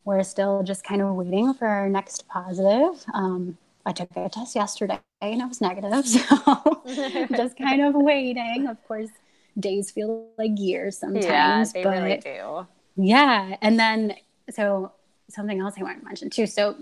we're 0.04 0.22
still 0.22 0.62
just 0.62 0.84
kind 0.84 1.02
of 1.02 1.14
waiting 1.14 1.54
for 1.54 1.66
our 1.66 1.88
next 1.88 2.28
positive. 2.28 3.04
Um, 3.14 3.58
I 3.86 3.92
took 3.92 4.10
a 4.16 4.28
test 4.28 4.54
yesterday 4.54 5.00
and 5.20 5.40
it 5.40 5.48
was 5.48 5.60
negative. 5.60 6.04
So 6.06 6.82
just 7.36 7.56
kind 7.58 7.82
of 7.82 7.94
waiting. 7.94 8.66
Of 8.68 8.82
course, 8.86 9.10
days 9.58 9.90
feel 9.90 10.28
like 10.36 10.52
years 10.56 10.98
sometimes. 10.98 11.24
Yeah, 11.24 11.64
they 11.72 11.82
but, 11.84 11.90
really 11.90 12.16
do. 12.18 12.66
Yeah. 12.96 13.56
And 13.62 13.78
then, 13.78 14.16
so 14.50 14.92
something 15.28 15.60
else 15.60 15.74
I 15.78 15.82
wanted 15.82 16.00
to 16.00 16.04
mention 16.04 16.30
too. 16.30 16.46
So, 16.46 16.76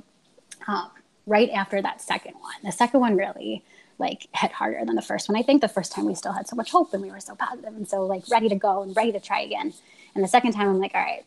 um, 0.67 0.91
right 1.29 1.51
after 1.51 1.81
that 1.83 2.01
second 2.01 2.35
one, 2.41 2.55
the 2.64 2.73
second 2.73 3.01
one 3.01 3.17
really 3.17 3.62
like 3.99 4.29
hit 4.35 4.53
harder 4.53 4.85
than 4.85 4.95
the 4.95 5.03
first 5.03 5.29
one. 5.29 5.37
I 5.37 5.43
think 5.43 5.61
the 5.61 5.69
first 5.69 5.93
time 5.93 6.05
we 6.05 6.14
still 6.14 6.33
had 6.33 6.49
so 6.49 6.57
much 6.57 6.71
hope 6.71 6.95
and 6.95 7.03
we 7.03 7.11
were 7.11 7.21
so 7.21 7.35
positive 7.35 7.75
and 7.75 7.88
so 7.88 8.07
like 8.07 8.23
ready 8.31 8.49
to 8.49 8.55
go 8.55 8.83
and 8.83 8.97
ready 8.97 9.12
to 9.12 9.21
try 9.21 9.41
again. 9.41 9.75
And 10.14 10.25
the 10.25 10.29
second 10.29 10.53
time, 10.53 10.69
I'm 10.69 10.81
like, 10.81 10.95
all 10.95 11.03
right, 11.03 11.25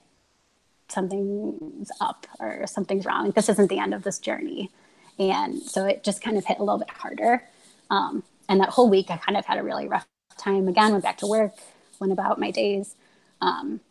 something's 0.89 1.91
up 1.99 2.27
or 2.39 2.65
something's 2.67 3.05
wrong. 3.05 3.31
This 3.31 3.49
isn't 3.49 3.69
the 3.69 3.79
end 3.79 3.93
of 3.93 4.03
this 4.03 4.19
journey. 4.19 4.71
And 5.19 5.61
so 5.61 5.85
it 5.85 6.03
just 6.03 6.23
kind 6.23 6.37
of 6.37 6.45
hit 6.45 6.59
a 6.59 6.63
little 6.63 6.79
bit 6.79 6.89
harder. 6.89 7.43
Um, 7.89 8.23
and 8.49 8.59
that 8.61 8.69
whole 8.69 8.89
week, 8.89 9.09
I 9.09 9.17
kind 9.17 9.37
of 9.37 9.45
had 9.45 9.59
a 9.59 9.63
really 9.63 9.87
rough 9.87 10.07
time. 10.37 10.67
Again, 10.67 10.91
went 10.91 11.03
back 11.03 11.17
to 11.19 11.27
work, 11.27 11.53
went 11.99 12.13
about 12.13 12.39
my 12.39 12.51
days. 12.51 12.95
Um, 13.41 13.81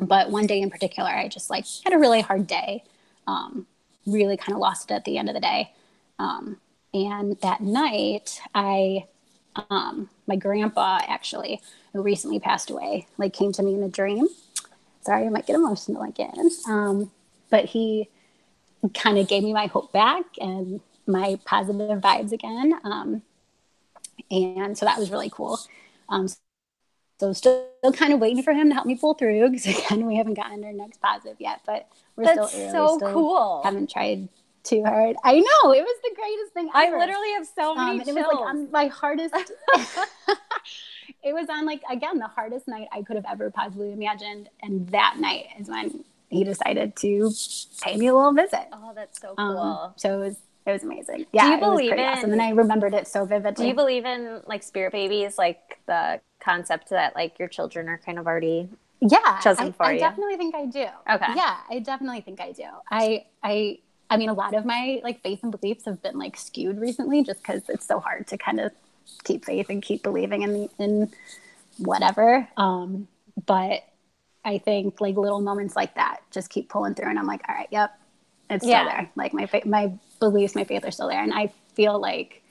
but 0.00 0.30
one 0.30 0.46
day 0.46 0.60
in 0.60 0.70
particular, 0.70 1.08
I 1.08 1.28
just 1.28 1.50
like 1.50 1.66
had 1.84 1.92
a 1.92 1.98
really 1.98 2.20
hard 2.20 2.46
day. 2.46 2.84
Um, 3.26 3.66
really 4.06 4.36
kind 4.36 4.54
of 4.54 4.58
lost 4.60 4.90
it 4.90 4.94
at 4.94 5.04
the 5.04 5.18
end 5.18 5.28
of 5.28 5.34
the 5.34 5.40
day. 5.40 5.72
Um, 6.18 6.58
and 6.94 7.38
that 7.40 7.60
night, 7.60 8.40
I, 8.54 9.06
um, 9.70 10.10
my 10.26 10.36
grandpa 10.36 11.00
actually, 11.06 11.60
who 11.92 12.02
recently 12.02 12.38
passed 12.40 12.70
away, 12.70 13.06
like 13.18 13.32
came 13.32 13.52
to 13.52 13.62
me 13.62 13.74
in 13.74 13.82
a 13.82 13.88
dream. 13.88 14.28
Sorry, 15.02 15.26
I 15.26 15.28
might 15.30 15.46
get 15.46 15.56
emotional 15.56 16.02
again. 16.02 16.50
Um, 16.68 17.10
but 17.50 17.66
he 17.66 18.08
kind 18.94 19.18
of 19.18 19.28
gave 19.28 19.42
me 19.42 19.52
my 19.52 19.66
hope 19.66 19.92
back 19.92 20.24
and 20.38 20.80
my 21.06 21.38
positive 21.44 22.00
vibes 22.00 22.32
again. 22.32 22.74
Um, 22.84 23.22
and 24.30 24.76
so 24.76 24.86
that 24.86 24.98
was 24.98 25.10
really 25.10 25.30
cool. 25.30 25.58
Um, 26.08 26.28
so 27.22 27.32
still, 27.32 27.66
still 27.78 27.92
kind 27.92 28.12
of 28.12 28.18
waiting 28.18 28.42
for 28.42 28.52
him 28.52 28.68
to 28.68 28.74
help 28.74 28.84
me 28.86 28.96
pull 28.96 29.14
through 29.14 29.48
because 29.50 29.66
again, 29.78 30.06
we 30.06 30.16
haven't 30.16 30.34
gotten 30.34 30.64
our 30.64 30.72
next 30.72 31.00
positive 31.00 31.36
yet, 31.38 31.60
but 31.64 31.88
we're 32.16 32.24
That's 32.24 32.50
still 32.50 32.62
early. 32.62 32.72
so 32.72 32.96
still 32.96 33.12
cool. 33.12 33.60
Haven't 33.62 33.88
tried 33.90 34.28
too 34.64 34.82
hard. 34.84 35.14
I 35.22 35.34
know 35.38 35.72
it 35.72 35.82
was 35.82 35.96
the 36.02 36.14
greatest 36.16 36.52
thing 36.52 36.68
I 36.74 36.90
literally 36.90 37.32
have 37.34 37.46
so 37.46 37.74
many 37.76 37.90
um, 37.92 37.96
and 38.00 38.04
chills. 38.06 38.16
it 38.16 38.20
was 38.20 38.34
like 38.34 38.48
on 38.48 38.70
my 38.72 38.86
hardest. 38.88 39.34
it 41.22 41.32
was 41.32 41.48
on 41.48 41.64
like 41.66 41.82
again 41.90 42.18
the 42.18 42.26
hardest 42.26 42.66
night 42.68 42.88
I 42.92 43.02
could 43.02 43.16
have 43.16 43.26
ever 43.30 43.50
possibly 43.50 43.92
imagined, 43.92 44.48
and 44.62 44.88
that 44.88 45.16
night 45.18 45.46
is 45.58 45.68
when 45.68 46.04
he 46.28 46.44
decided 46.44 46.96
to 46.96 47.30
pay 47.82 47.96
me 47.96 48.06
a 48.08 48.14
little 48.14 48.32
visit. 48.32 48.66
oh, 48.72 48.92
that's 48.94 49.20
so 49.20 49.34
Um, 49.38 49.54
cool. 49.56 49.92
so 49.96 50.16
it 50.20 50.24
was 50.24 50.36
it 50.64 50.72
was 50.72 50.82
amazing. 50.84 51.26
Yeah, 51.32 51.42
do 51.42 51.48
you 51.48 51.54
it 51.54 51.60
was 51.60 51.68
believe 51.70 51.88
pretty 51.90 52.02
in- 52.04 52.08
awesome, 52.08 52.32
and 52.32 52.42
I 52.42 52.50
remembered 52.50 52.94
it 52.94 53.08
so 53.08 53.24
vividly. 53.24 53.64
Do 53.64 53.68
you 53.68 53.74
believe 53.74 54.04
in 54.04 54.42
like 54.46 54.62
spirit 54.62 54.92
babies, 54.92 55.38
like 55.38 55.80
the 55.86 56.20
concept 56.42 56.90
that 56.90 57.14
like 57.14 57.38
your 57.38 57.48
children 57.48 57.88
are 57.88 57.98
kind 57.98 58.18
of 58.18 58.26
already 58.26 58.68
yeah 59.00 59.38
chosen 59.40 59.68
I, 59.68 59.70
for 59.72 59.86
I 59.86 59.92
you? 59.92 59.98
definitely 60.00 60.36
think 60.36 60.54
i 60.54 60.66
do 60.66 60.86
Okay. 61.10 61.32
yeah 61.36 61.56
i 61.70 61.78
definitely 61.78 62.20
think 62.20 62.40
i 62.40 62.52
do 62.52 62.64
i 62.90 63.24
i 63.42 63.78
i 64.10 64.16
mean 64.16 64.28
a 64.28 64.32
lot 64.34 64.54
of 64.54 64.64
my 64.64 65.00
like 65.02 65.22
faith 65.22 65.40
and 65.42 65.50
beliefs 65.52 65.84
have 65.86 66.02
been 66.02 66.18
like 66.18 66.36
skewed 66.36 66.78
recently 66.80 67.22
just 67.22 67.42
because 67.42 67.62
it's 67.68 67.86
so 67.86 68.00
hard 68.00 68.26
to 68.28 68.36
kind 68.38 68.60
of 68.60 68.72
keep 69.24 69.44
faith 69.44 69.68
and 69.70 69.82
keep 69.82 70.02
believing 70.02 70.42
in 70.42 70.68
in 70.78 71.10
whatever 71.78 72.48
um 72.56 73.08
but 73.46 73.82
i 74.44 74.58
think 74.58 75.00
like 75.00 75.16
little 75.16 75.40
moments 75.40 75.74
like 75.76 75.94
that 75.94 76.18
just 76.30 76.50
keep 76.50 76.68
pulling 76.68 76.94
through 76.94 77.08
and 77.08 77.18
i'm 77.18 77.26
like 77.26 77.40
all 77.48 77.54
right 77.54 77.68
yep 77.70 77.98
it's 78.50 78.64
Yeah. 78.66 78.82
still 78.82 78.92
there 78.92 79.10
like 79.16 79.32
my 79.34 79.46
fa- 79.46 79.66
my 79.66 79.92
beliefs 80.20 80.54
my 80.54 80.64
faith 80.64 80.84
are 80.84 80.90
still 80.90 81.08
there 81.08 81.22
and 81.22 81.32
i 81.32 81.50
feel 81.74 81.98
like 82.00 82.42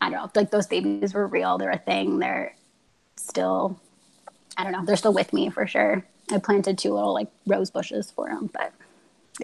i 0.00 0.10
don't 0.10 0.18
know 0.20 0.30
like 0.40 0.50
those 0.50 0.66
babies 0.66 1.14
were 1.14 1.26
real 1.26 1.56
they're 1.58 1.70
a 1.70 1.78
thing 1.78 2.18
they're 2.18 2.54
still 3.16 3.78
I 4.56 4.62
don't 4.62 4.72
know. 4.72 4.84
They're 4.84 4.96
still 4.96 5.12
with 5.12 5.32
me 5.32 5.50
for 5.50 5.66
sure. 5.66 6.04
I 6.30 6.38
planted 6.38 6.78
two 6.78 6.92
little 6.94 7.12
like 7.12 7.28
rose 7.46 7.70
bushes 7.70 8.10
for 8.10 8.28
them, 8.28 8.48
but 8.52 8.72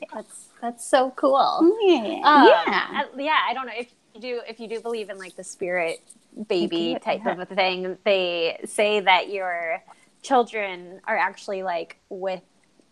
yeah. 0.00 0.08
That's 0.14 0.48
that's 0.60 0.84
so 0.86 1.10
cool. 1.16 1.76
yeah, 1.82 2.20
Um, 2.24 2.46
yeah. 2.46 2.86
I- 2.92 3.06
yeah. 3.18 3.38
I 3.48 3.54
don't 3.54 3.66
know 3.66 3.72
if 3.76 3.92
you 4.14 4.20
do 4.20 4.40
if 4.48 4.60
you 4.60 4.68
do 4.68 4.80
believe 4.80 5.10
in 5.10 5.18
like 5.18 5.34
the 5.36 5.44
spirit 5.44 6.00
baby 6.48 6.96
type 7.02 7.22
yeah. 7.24 7.32
of 7.32 7.38
a 7.40 7.46
thing. 7.46 7.98
They 8.04 8.60
say 8.66 9.00
that 9.00 9.30
your 9.30 9.82
children 10.22 11.00
are 11.06 11.16
actually 11.16 11.62
like 11.64 11.96
with 12.08 12.42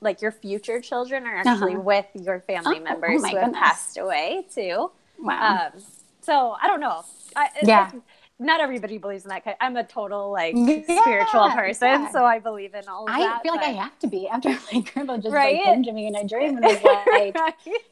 like 0.01 0.23
your 0.23 0.33
future 0.33 0.81
children 0.81 1.25
are 1.27 1.37
actually 1.37 1.75
Uh-huh. 1.75 1.83
with 1.83 2.07
your 2.15 2.41
family 2.41 2.79
Oh, 2.79 2.83
members 2.85 3.23
oh 3.25 3.29
who 3.29 3.37
have 3.37 3.53
passed 3.53 3.97
away 3.99 4.47
too. 4.53 4.91
Wow. 5.21 5.71
Um, 5.75 5.83
so 6.21 6.57
I 6.61 6.67
don't 6.67 6.81
know. 6.81 7.05
I, 7.37 7.49
Yeah. 7.63 7.91
Not 8.41 8.61
everybody 8.61 8.99
believes 8.99 9.25
in 9.25 9.31
that. 9.31 9.45
kind 9.45 9.57
I'm 9.61 9.77
a 9.77 9.85
total 9.85 10.31
like 10.31 10.55
Yeah, 10.55 10.83
spiritual 10.83 11.51
person, 11.51 11.89
yeah. 11.89 12.11
so 12.13 12.25
I 12.25 12.39
believe 12.39 12.75
in 12.75 12.87
all 12.89 13.03
of 13.03 13.09
that. 13.09 13.15
I 13.21 13.21
that. 13.25 13.43
feel 13.43 13.53
like 13.57 13.65
I 13.67 13.71
have 13.71 13.99
to 14.01 14.07
be 14.07 14.29
after 14.29 14.49
my 14.73 14.81
grandpa 14.81 15.17
just 15.17 15.35
Right? 15.35 15.57
like 15.57 15.65
came 15.65 15.83
to 15.83 15.93
me 15.93 16.07
in 16.07 16.15
a 16.15 16.27
dream 16.27 16.57
and 16.57 16.65
was 16.65 16.81
like, 16.85 17.07
Right? 17.07 17.35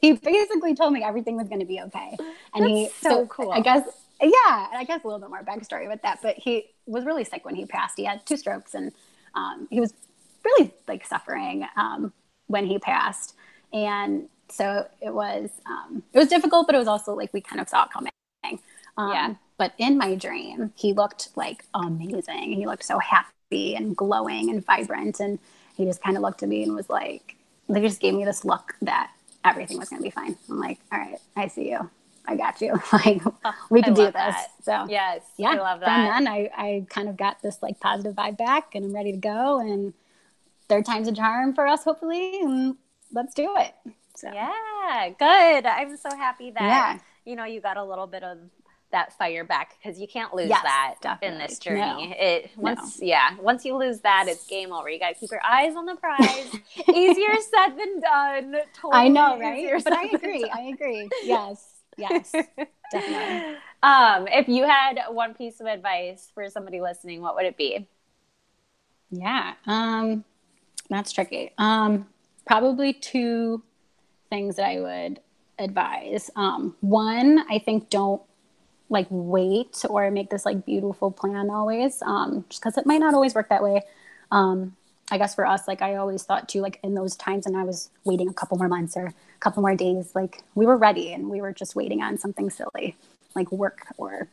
he 0.01 0.13
basically 0.13 0.75
told 0.75 0.93
me 0.93 1.03
everything 1.03 1.37
was 1.37 1.49
going 1.49 1.61
to 1.61 1.67
be 1.67 1.81
okay. 1.81 2.17
And 2.55 2.65
he, 2.67 2.85
That's 2.85 3.03
so 3.03 3.27
cool. 3.27 3.51
I 3.51 3.61
guess, 3.61 3.83
yeah, 4.23 4.31
I 4.73 4.85
guess 4.87 5.03
a 5.03 5.07
little 5.07 5.21
bit 5.21 5.31
more 5.31 5.43
backstory 5.43 5.89
with 5.89 6.03
that, 6.03 6.21
but 6.23 6.37
he 6.37 6.67
was 6.87 7.05
really 7.05 7.25
sick 7.25 7.45
when 7.45 7.57
he 7.57 7.67
passed. 7.67 7.95
He 7.97 8.05
had 8.05 8.25
two 8.25 8.37
strokes 8.37 8.75
and 8.75 8.93
um, 9.35 9.67
he 9.71 9.81
was 9.81 9.93
really 10.45 10.73
like 10.87 11.05
suffering 11.05 11.67
um, 11.77 12.13
when 12.47 12.67
he 12.67 12.79
passed. 12.79 13.35
And 13.73 14.29
so 14.49 14.87
it 15.01 15.13
was, 15.13 15.51
um, 15.67 16.05
it 16.13 16.19
was 16.19 16.29
difficult, 16.29 16.67
but 16.67 16.77
it 16.77 16.79
was 16.79 16.87
also 16.87 17.15
like 17.15 17.33
we 17.33 17.41
kind 17.41 17.61
of 17.61 17.69
saw 17.69 17.85
it 17.85 17.91
coming. 17.91 18.13
Um, 18.97 19.11
Yeah. 19.13 19.35
But 19.59 19.73
in 19.79 19.97
my 19.97 20.15
dream, 20.15 20.73
he 20.77 20.93
looked 20.93 21.31
like 21.37 21.65
amazing. 21.75 22.53
He 22.53 22.67
looked 22.67 22.85
so 22.85 22.99
happy 22.99 23.75
and 23.75 23.97
glowing 23.97 24.51
and 24.51 24.65
vibrant. 24.65 25.19
And 25.21 25.39
he 25.77 25.85
just 25.87 26.03
kind 26.03 26.17
of 26.17 26.23
looked 26.23 26.43
at 26.43 26.49
me 26.49 26.63
and 26.63 26.75
was 26.75 26.91
like, 26.91 27.37
they 27.69 27.81
just 27.81 28.01
gave 28.01 28.15
me 28.15 28.25
this 28.25 28.45
look 28.45 28.75
that 28.83 29.11
everything 29.45 29.79
was 29.79 29.89
going 29.89 30.01
to 30.01 30.05
be 30.05 30.11
fine. 30.11 30.37
I'm 30.51 30.59
like, 30.61 30.79
all 30.93 30.99
right, 30.99 31.19
I 31.37 31.49
see 31.49 31.71
you. 31.71 31.91
I 32.29 32.37
got 32.37 32.61
you. 32.61 32.75
Like, 32.93 33.23
oh, 33.45 33.55
we 33.71 33.81
I 33.81 33.83
can 33.85 33.95
do 33.95 34.03
this. 34.05 34.13
that. 34.13 34.49
So, 34.63 34.87
Yes, 34.89 35.23
yeah, 35.39 35.51
I 35.51 35.57
love 35.57 35.79
from 35.79 35.87
that. 35.87 36.19
then 36.19 36.29
I, 36.29 36.51
I 36.57 36.87
kind 36.91 37.09
of 37.09 37.17
got 37.17 37.41
this 37.41 37.63
like 37.63 37.81
positive 37.81 38.15
vibe 38.15 38.37
back 38.37 38.75
and 38.75 38.85
I'm 38.85 38.93
ready 38.95 39.13
to 39.13 39.19
go. 39.19 39.61
And 39.61 39.95
third 40.69 40.85
time's 40.85 41.09
a 41.09 41.13
charm 41.13 41.55
for 41.55 41.67
us, 41.67 41.85
hopefully. 41.85 42.41
And 42.43 42.77
let's 43.13 43.33
do 43.35 43.55
it. 43.57 43.75
So, 44.17 44.31
Yeah, 44.33 45.11
good. 45.19 45.67
I'm 45.67 45.97
so 45.97 46.11
happy 46.17 46.51
that 46.53 46.61
Yeah. 46.63 46.99
you 47.25 47.37
know 47.37 47.45
you 47.45 47.61
got 47.61 47.77
a 47.77 47.85
little 47.85 48.07
bit 48.07 48.23
of 48.25 48.39
that 48.97 49.13
fire 49.13 49.45
back 49.45 49.77
because 49.77 50.01
you 50.01 50.09
can't 50.09 50.35
lose 50.35 50.49
Yes, 50.49 50.63
that 50.63 51.19
in 51.21 51.37
this 51.37 51.59
journey. 51.59 52.09
No. 52.09 52.15
It 52.17 52.51
once 52.57 52.99
yeah, 53.03 53.37
once 53.41 53.65
you 53.65 53.77
lose 53.77 54.01
that, 54.01 54.25
it's 54.27 54.47
game 54.47 54.73
over. 54.73 54.89
You 54.89 54.99
got 54.99 55.11
to 55.11 55.21
keep 55.21 55.31
your 55.31 55.45
eyes 55.45 55.77
on 55.77 55.85
the 55.85 55.97
prize. 55.97 56.51
easier 56.95 57.37
said 57.41 57.77
than 57.77 58.01
done. 58.01 58.57
Totally 58.73 59.03
I 59.03 59.09
know, 59.09 59.39
right? 59.39 59.85
But 59.85 59.93
I 59.93 60.07
agree. 60.15 60.51
I 60.53 60.61
agree. 60.73 61.09
Yes. 61.25 61.63
Yes. 61.99 62.35
Definitely. 62.91 63.57
Um, 63.83 64.27
if 64.27 64.49
you 64.49 64.65
had 64.65 64.99
one 65.11 65.35
piece 65.35 65.61
of 65.61 65.67
advice 65.67 66.33
for 66.35 66.49
somebody 66.51 66.81
listening, 66.81 67.21
what 67.21 67.37
would 67.37 67.45
it 67.45 67.57
be? 67.57 67.87
Yeah. 69.11 69.53
Um, 69.67 70.25
that's 70.91 71.13
tricky. 71.13 71.53
Um, 71.57 72.09
probably 72.47 72.95
two 72.95 73.63
things 74.29 74.57
that 74.57 74.67
I 74.67 74.81
would 74.81 75.21
advise. 75.59 76.31
Um, 76.35 76.75
one, 76.81 77.45
I 77.49 77.59
think 77.59 77.91
don't 77.91 78.23
like 78.89 79.07
wait 79.11 79.85
or 79.89 80.11
make 80.11 80.31
this 80.31 80.47
like 80.47 80.65
beautiful 80.65 81.11
plan 81.11 81.51
always, 81.51 82.03
um, 82.03 82.45
just 82.49 82.63
because 82.63 82.79
it 82.79 82.87
might 82.87 83.01
not 83.01 83.15
always 83.15 83.35
work 83.35 83.49
that 83.49 83.63
way. 83.63 83.83
Um, 84.31 84.77
I 85.11 85.19
guess 85.19 85.35
for 85.35 85.47
us, 85.47 85.69
like 85.69 85.83
I 85.83 85.97
always 85.97 86.25
thought 86.25 86.49
too, 86.49 86.61
like 86.61 86.81
in 86.83 86.95
those 86.95 87.17
times 87.17 87.47
when 87.47 87.55
I 87.55 87.63
was 87.65 87.91
waiting 88.05 88.29
a 88.29 88.33
couple 88.33 88.59
more 88.59 88.69
months 88.69 88.97
or 88.97 89.07
a 89.07 89.15
couple 89.41 89.63
more 89.63 89.77
days, 89.77 90.13
like 90.15 90.43
we 90.55 90.67
were 90.67 90.77
ready 90.77 91.13
and 91.13 91.31
we 91.31 91.41
were 91.41 91.53
just 91.53 91.77
waiting 91.77 92.03
on 92.03 92.19
something 92.19 92.51
silly, 92.51 92.97
like 93.35 93.51
work 93.53 93.87
or 93.97 94.29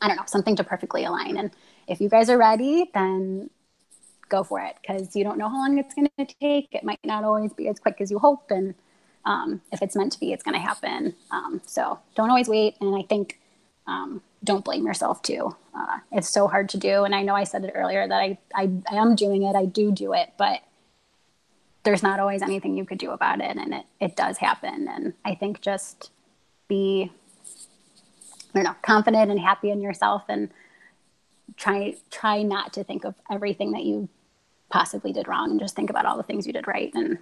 I 0.00 0.08
don't 0.08 0.16
know, 0.16 0.24
something 0.26 0.56
to 0.56 0.64
perfectly 0.64 1.04
align. 1.04 1.36
And 1.36 1.50
if 1.88 2.00
you 2.00 2.08
guys 2.08 2.28
are 2.30 2.38
ready, 2.38 2.90
then 2.94 3.50
go 4.28 4.44
for 4.44 4.60
it 4.60 4.76
because 4.80 5.14
you 5.16 5.24
don't 5.24 5.38
know 5.38 5.48
how 5.48 5.56
long 5.56 5.78
it's 5.78 5.94
going 5.94 6.08
to 6.18 6.26
take. 6.40 6.68
It 6.72 6.84
might 6.84 7.04
not 7.04 7.24
always 7.24 7.52
be 7.52 7.68
as 7.68 7.78
quick 7.78 8.00
as 8.00 8.10
you 8.10 8.18
hope. 8.18 8.50
And 8.50 8.74
um, 9.24 9.62
if 9.72 9.82
it's 9.82 9.96
meant 9.96 10.12
to 10.12 10.20
be, 10.20 10.32
it's 10.32 10.42
going 10.42 10.54
to 10.54 10.60
happen. 10.60 11.14
Um, 11.30 11.62
so 11.66 11.98
don't 12.14 12.30
always 12.30 12.48
wait. 12.48 12.76
And 12.80 12.94
I 12.94 13.02
think 13.02 13.40
um, 13.86 14.22
don't 14.42 14.64
blame 14.64 14.86
yourself 14.86 15.22
too. 15.22 15.56
Uh, 15.74 15.98
it's 16.12 16.28
so 16.28 16.46
hard 16.48 16.68
to 16.70 16.78
do. 16.78 17.04
And 17.04 17.14
I 17.14 17.22
know 17.22 17.34
I 17.34 17.44
said 17.44 17.64
it 17.64 17.72
earlier 17.74 18.06
that 18.06 18.20
I, 18.20 18.38
I, 18.54 18.70
I 18.90 18.96
am 18.96 19.14
doing 19.14 19.42
it. 19.42 19.56
I 19.56 19.64
do 19.64 19.90
do 19.90 20.12
it, 20.12 20.32
but 20.36 20.60
there's 21.82 22.02
not 22.02 22.20
always 22.20 22.42
anything 22.42 22.76
you 22.76 22.84
could 22.84 22.98
do 22.98 23.10
about 23.10 23.40
it. 23.40 23.56
And 23.56 23.74
it, 23.74 23.84
it 24.00 24.16
does 24.16 24.38
happen. 24.38 24.88
And 24.88 25.14
I 25.24 25.34
think 25.34 25.60
just 25.60 26.10
be, 26.68 27.12
I 28.54 28.58
don't 28.58 28.64
know, 28.64 28.76
confident 28.82 29.30
and 29.30 29.40
happy 29.40 29.70
in 29.70 29.80
yourself 29.80 30.22
and 30.28 30.50
try, 31.56 31.96
try 32.10 32.42
not 32.42 32.72
to 32.74 32.84
think 32.84 33.04
of 33.04 33.14
everything 33.30 33.72
that 33.72 33.84
you 33.84 34.08
possibly 34.70 35.12
did 35.12 35.28
wrong 35.28 35.50
and 35.50 35.60
just 35.60 35.76
think 35.76 35.90
about 35.90 36.06
all 36.06 36.16
the 36.16 36.22
things 36.22 36.46
you 36.46 36.52
did 36.52 36.66
right. 36.66 36.90
And 36.94 37.18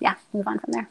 yeah, 0.00 0.16
move 0.32 0.48
on 0.48 0.58
from 0.58 0.72
there. 0.72 0.88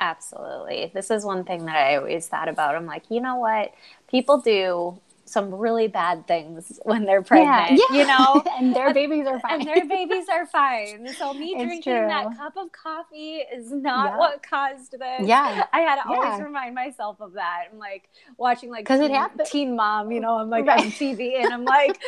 Absolutely. 0.00 0.90
This 0.94 1.10
is 1.10 1.24
one 1.24 1.44
thing 1.44 1.64
that 1.66 1.76
I 1.76 1.96
always 1.96 2.26
thought 2.28 2.48
about. 2.48 2.74
I'm 2.74 2.86
like, 2.86 3.04
you 3.10 3.20
know 3.20 3.36
what? 3.36 3.72
People 4.08 4.38
do 4.38 5.00
some 5.24 5.52
really 5.52 5.88
bad 5.88 6.24
things 6.28 6.78
when 6.84 7.04
they're 7.04 7.22
pregnant, 7.22 7.80
Yeah, 7.90 7.96
you 7.96 8.06
know? 8.06 8.44
and 8.58 8.76
their 8.76 8.94
babies 8.94 9.26
are 9.26 9.40
fine. 9.40 9.60
and 9.60 9.66
their 9.68 9.84
babies 9.86 10.26
are 10.30 10.46
fine. 10.46 11.08
So 11.14 11.32
me 11.34 11.54
It's 11.56 11.64
drinking 11.64 11.92
true. 11.94 12.06
that 12.06 12.36
cup 12.36 12.56
of 12.56 12.70
coffee 12.72 13.38
is 13.38 13.72
not 13.72 14.10
Yeah. 14.12 14.18
what 14.18 14.42
caused 14.42 14.92
this. 14.92 15.26
Yeah. 15.26 15.64
I 15.72 15.80
had 15.80 16.00
to 16.02 16.08
always 16.08 16.40
remind 16.40 16.74
myself 16.74 17.20
of 17.20 17.32
that. 17.32 17.64
I'm 17.72 17.78
like 17.78 18.08
watching 18.36 18.70
like 18.70 18.84
'Cause 18.86 19.00
it 19.00 19.08
teen, 19.08 19.16
happened. 19.16 19.48
teen 19.50 19.74
mom, 19.76 20.12
you 20.12 20.20
know, 20.20 20.36
I'm 20.38 20.50
like 20.50 20.66
Right. 20.66 20.78
on 20.80 20.92
TV 20.92 21.42
and 21.42 21.52
I'm 21.52 21.64
like 21.64 22.00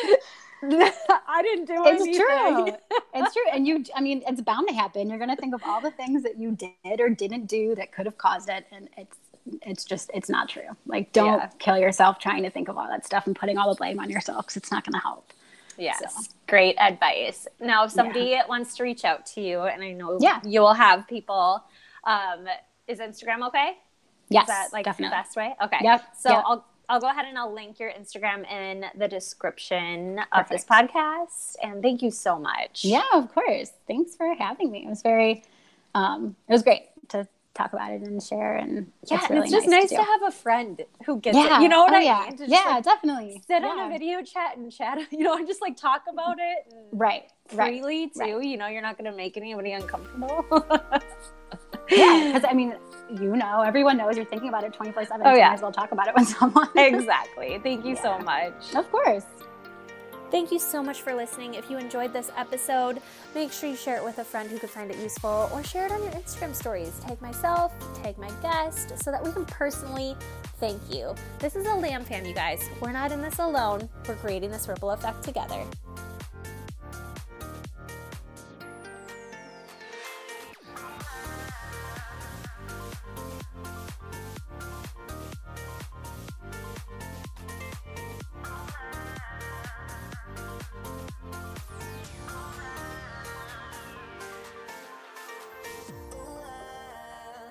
I 1.28 1.42
didn't 1.42 1.66
do 1.66 1.74
it. 1.84 1.94
it's 1.94 2.02
anything. 2.02 2.20
true. 2.22 2.76
It's 3.14 3.32
true. 3.34 3.42
And 3.52 3.66
you, 3.66 3.84
I 3.96 4.00
mean, 4.00 4.22
it's 4.28 4.40
bound 4.40 4.68
to 4.68 4.74
happen. 4.74 5.08
You're 5.08 5.18
going 5.18 5.30
to 5.30 5.36
think 5.36 5.54
of 5.54 5.62
all 5.64 5.80
the 5.80 5.90
things 5.90 6.22
that 6.22 6.38
you 6.38 6.52
did 6.52 7.00
or 7.00 7.08
didn't 7.08 7.46
do 7.46 7.74
that 7.74 7.90
could 7.90 8.06
have 8.06 8.16
caused 8.18 8.48
it. 8.48 8.66
And 8.70 8.88
it's, 8.96 9.16
it's 9.62 9.84
just, 9.84 10.10
it's 10.14 10.28
not 10.28 10.48
true. 10.48 10.62
Like, 10.86 11.12
don't 11.12 11.38
Yeah. 11.38 11.50
kill 11.58 11.78
yourself 11.78 12.18
trying 12.20 12.42
to 12.44 12.50
think 12.50 12.68
of 12.68 12.76
all 12.78 12.86
that 12.88 13.04
stuff 13.06 13.26
and 13.26 13.34
putting 13.34 13.58
all 13.58 13.68
the 13.72 13.76
blame 13.78 13.98
on 13.98 14.08
yourself 14.10 14.44
because 14.46 14.56
it's 14.56 14.70
not 14.70 14.84
going 14.84 14.92
to 14.92 15.00
help. 15.00 15.32
Yes. 15.78 15.98
So. 16.00 16.30
Great 16.46 16.76
advice. 16.78 17.46
Now, 17.60 17.84
if 17.84 17.92
somebody 17.92 18.36
wants 18.48 18.76
to 18.76 18.82
reach 18.82 19.04
out 19.04 19.26
to 19.26 19.40
you, 19.40 19.60
and 19.62 19.82
I 19.82 19.92
know 19.92 20.18
Yeah. 20.20 20.40
you 20.44 20.60
will 20.60 20.74
have 20.74 21.08
people, 21.08 21.64
um, 22.04 22.46
is 22.86 22.98
Instagram 23.00 23.46
okay? 23.48 23.78
Yes. 24.28 24.42
Is 24.42 24.48
that 24.48 24.68
like 24.72 24.84
definitely. 24.84 25.10
the 25.16 25.22
best 25.22 25.36
way? 25.36 25.56
Okay. 25.64 25.78
Yep, 25.82 26.04
So 26.18 26.30
yep. 26.30 26.44
I'll 26.46 26.64
I'll 26.88 27.00
go 27.00 27.10
ahead 27.10 27.26
and 27.26 27.38
I'll 27.38 27.52
link 27.52 27.78
your 27.78 27.90
Instagram 27.90 28.50
in 28.50 28.86
the 28.96 29.08
description 29.08 30.20
of 30.32 30.48
this 30.48 30.64
podcast. 30.64 31.56
And 31.62 31.82
thank 31.82 32.00
you 32.00 32.10
so 32.10 32.38
much. 32.38 32.82
Yeah, 32.82 33.04
of 33.12 33.32
course. 33.34 33.72
Thanks 33.86 34.16
for 34.16 34.34
having 34.34 34.70
me. 34.70 34.86
It 34.86 34.88
was 34.88 35.02
very, 35.02 35.44
um, 35.94 36.34
it 36.48 36.52
was 36.52 36.62
great 36.62 36.84
to 37.10 37.28
talk 37.52 37.74
about 37.74 37.92
it 37.92 38.00
and 38.00 38.22
share. 38.22 38.56
And 38.56 38.90
yeah, 39.10 39.18
it's, 39.18 39.28
really 39.28 39.42
it's 39.42 39.50
just 39.50 39.68
nice, 39.68 39.90
nice, 39.90 40.00
to, 40.00 40.02
have 40.02 40.22
a 40.22 40.30
friend 40.30 40.80
who 41.04 41.20
gets 41.20 41.36
yeah. 41.36 41.58
it. 41.58 41.62
You 41.62 41.68
know 41.68 41.80
what 41.82 41.92
oh, 41.92 41.96
I 41.96 42.00
yeah. 42.00 42.24
mean? 42.26 42.38
To 42.38 42.46
yeah, 42.48 42.64
like, 42.66 42.84
definitely. 42.84 43.42
sit 43.46 43.60
yeah. 43.62 43.68
on 43.68 43.90
a 43.90 43.92
video 43.92 44.22
chat 44.22 44.56
and 44.56 44.72
chat, 44.72 44.98
you 45.12 45.18
know, 45.18 45.36
and 45.36 45.46
just 45.46 45.60
like 45.60 45.76
talk 45.76 46.04
about 46.10 46.38
it. 46.38 46.72
Right. 46.92 47.30
Right. 47.52 47.80
Freely 47.80 48.08
too. 48.08 48.20
right. 48.20 48.44
You 48.44 48.56
know, 48.56 48.68
you're 48.68 48.82
not 48.82 48.96
going 48.96 49.10
to 49.10 49.16
make 49.16 49.36
anybody 49.36 49.72
uncomfortable. 49.72 50.46
yeah, 51.90 52.32
because 52.32 52.44
I 52.48 52.54
mean, 52.54 52.74
you 53.10 53.36
know, 53.36 53.62
everyone 53.62 53.96
knows 53.96 54.16
you're 54.16 54.26
thinking 54.26 54.48
about 54.48 54.64
it 54.64 54.72
24 54.72 55.04
7. 55.06 55.26
Oh, 55.26 55.30
yeah. 55.30 55.36
You 55.36 55.42
might 55.48 55.54
as 55.54 55.62
well 55.62 55.72
talk 55.72 55.92
about 55.92 56.08
it 56.08 56.14
with 56.16 56.28
someone. 56.28 56.68
exactly. 56.76 57.58
Thank 57.62 57.84
you 57.84 57.96
so 57.96 58.18
much. 58.18 58.74
of 58.74 58.90
course. 58.90 59.24
Thank 60.30 60.52
you 60.52 60.58
so 60.58 60.82
much 60.82 61.00
for 61.00 61.14
listening. 61.14 61.54
If 61.54 61.70
you 61.70 61.78
enjoyed 61.78 62.12
this 62.12 62.30
episode, 62.36 63.00
make 63.34 63.50
sure 63.50 63.70
you 63.70 63.76
share 63.76 63.96
it 63.96 64.04
with 64.04 64.18
a 64.18 64.24
friend 64.24 64.50
who 64.50 64.58
could 64.58 64.68
find 64.68 64.90
it 64.90 64.98
useful 64.98 65.48
or 65.54 65.64
share 65.64 65.86
it 65.86 65.92
on 65.92 66.02
your 66.02 66.12
Instagram 66.12 66.54
stories. 66.54 67.00
Tag 67.00 67.20
myself, 67.22 67.72
tag 68.02 68.18
my 68.18 68.30
guest, 68.42 69.02
so 69.02 69.10
that 69.10 69.24
we 69.24 69.32
can 69.32 69.46
personally 69.46 70.14
thank 70.60 70.78
you. 70.90 71.14
This 71.38 71.56
is 71.56 71.66
a 71.66 71.74
Lam 71.74 72.04
Fam, 72.04 72.26
you 72.26 72.34
guys. 72.34 72.62
We're 72.82 72.92
not 72.92 73.10
in 73.10 73.22
this 73.22 73.38
alone. 73.38 73.88
We're 74.06 74.16
creating 74.16 74.50
this 74.50 74.68
ripple 74.68 74.90
effect 74.90 75.22
together. 75.22 75.64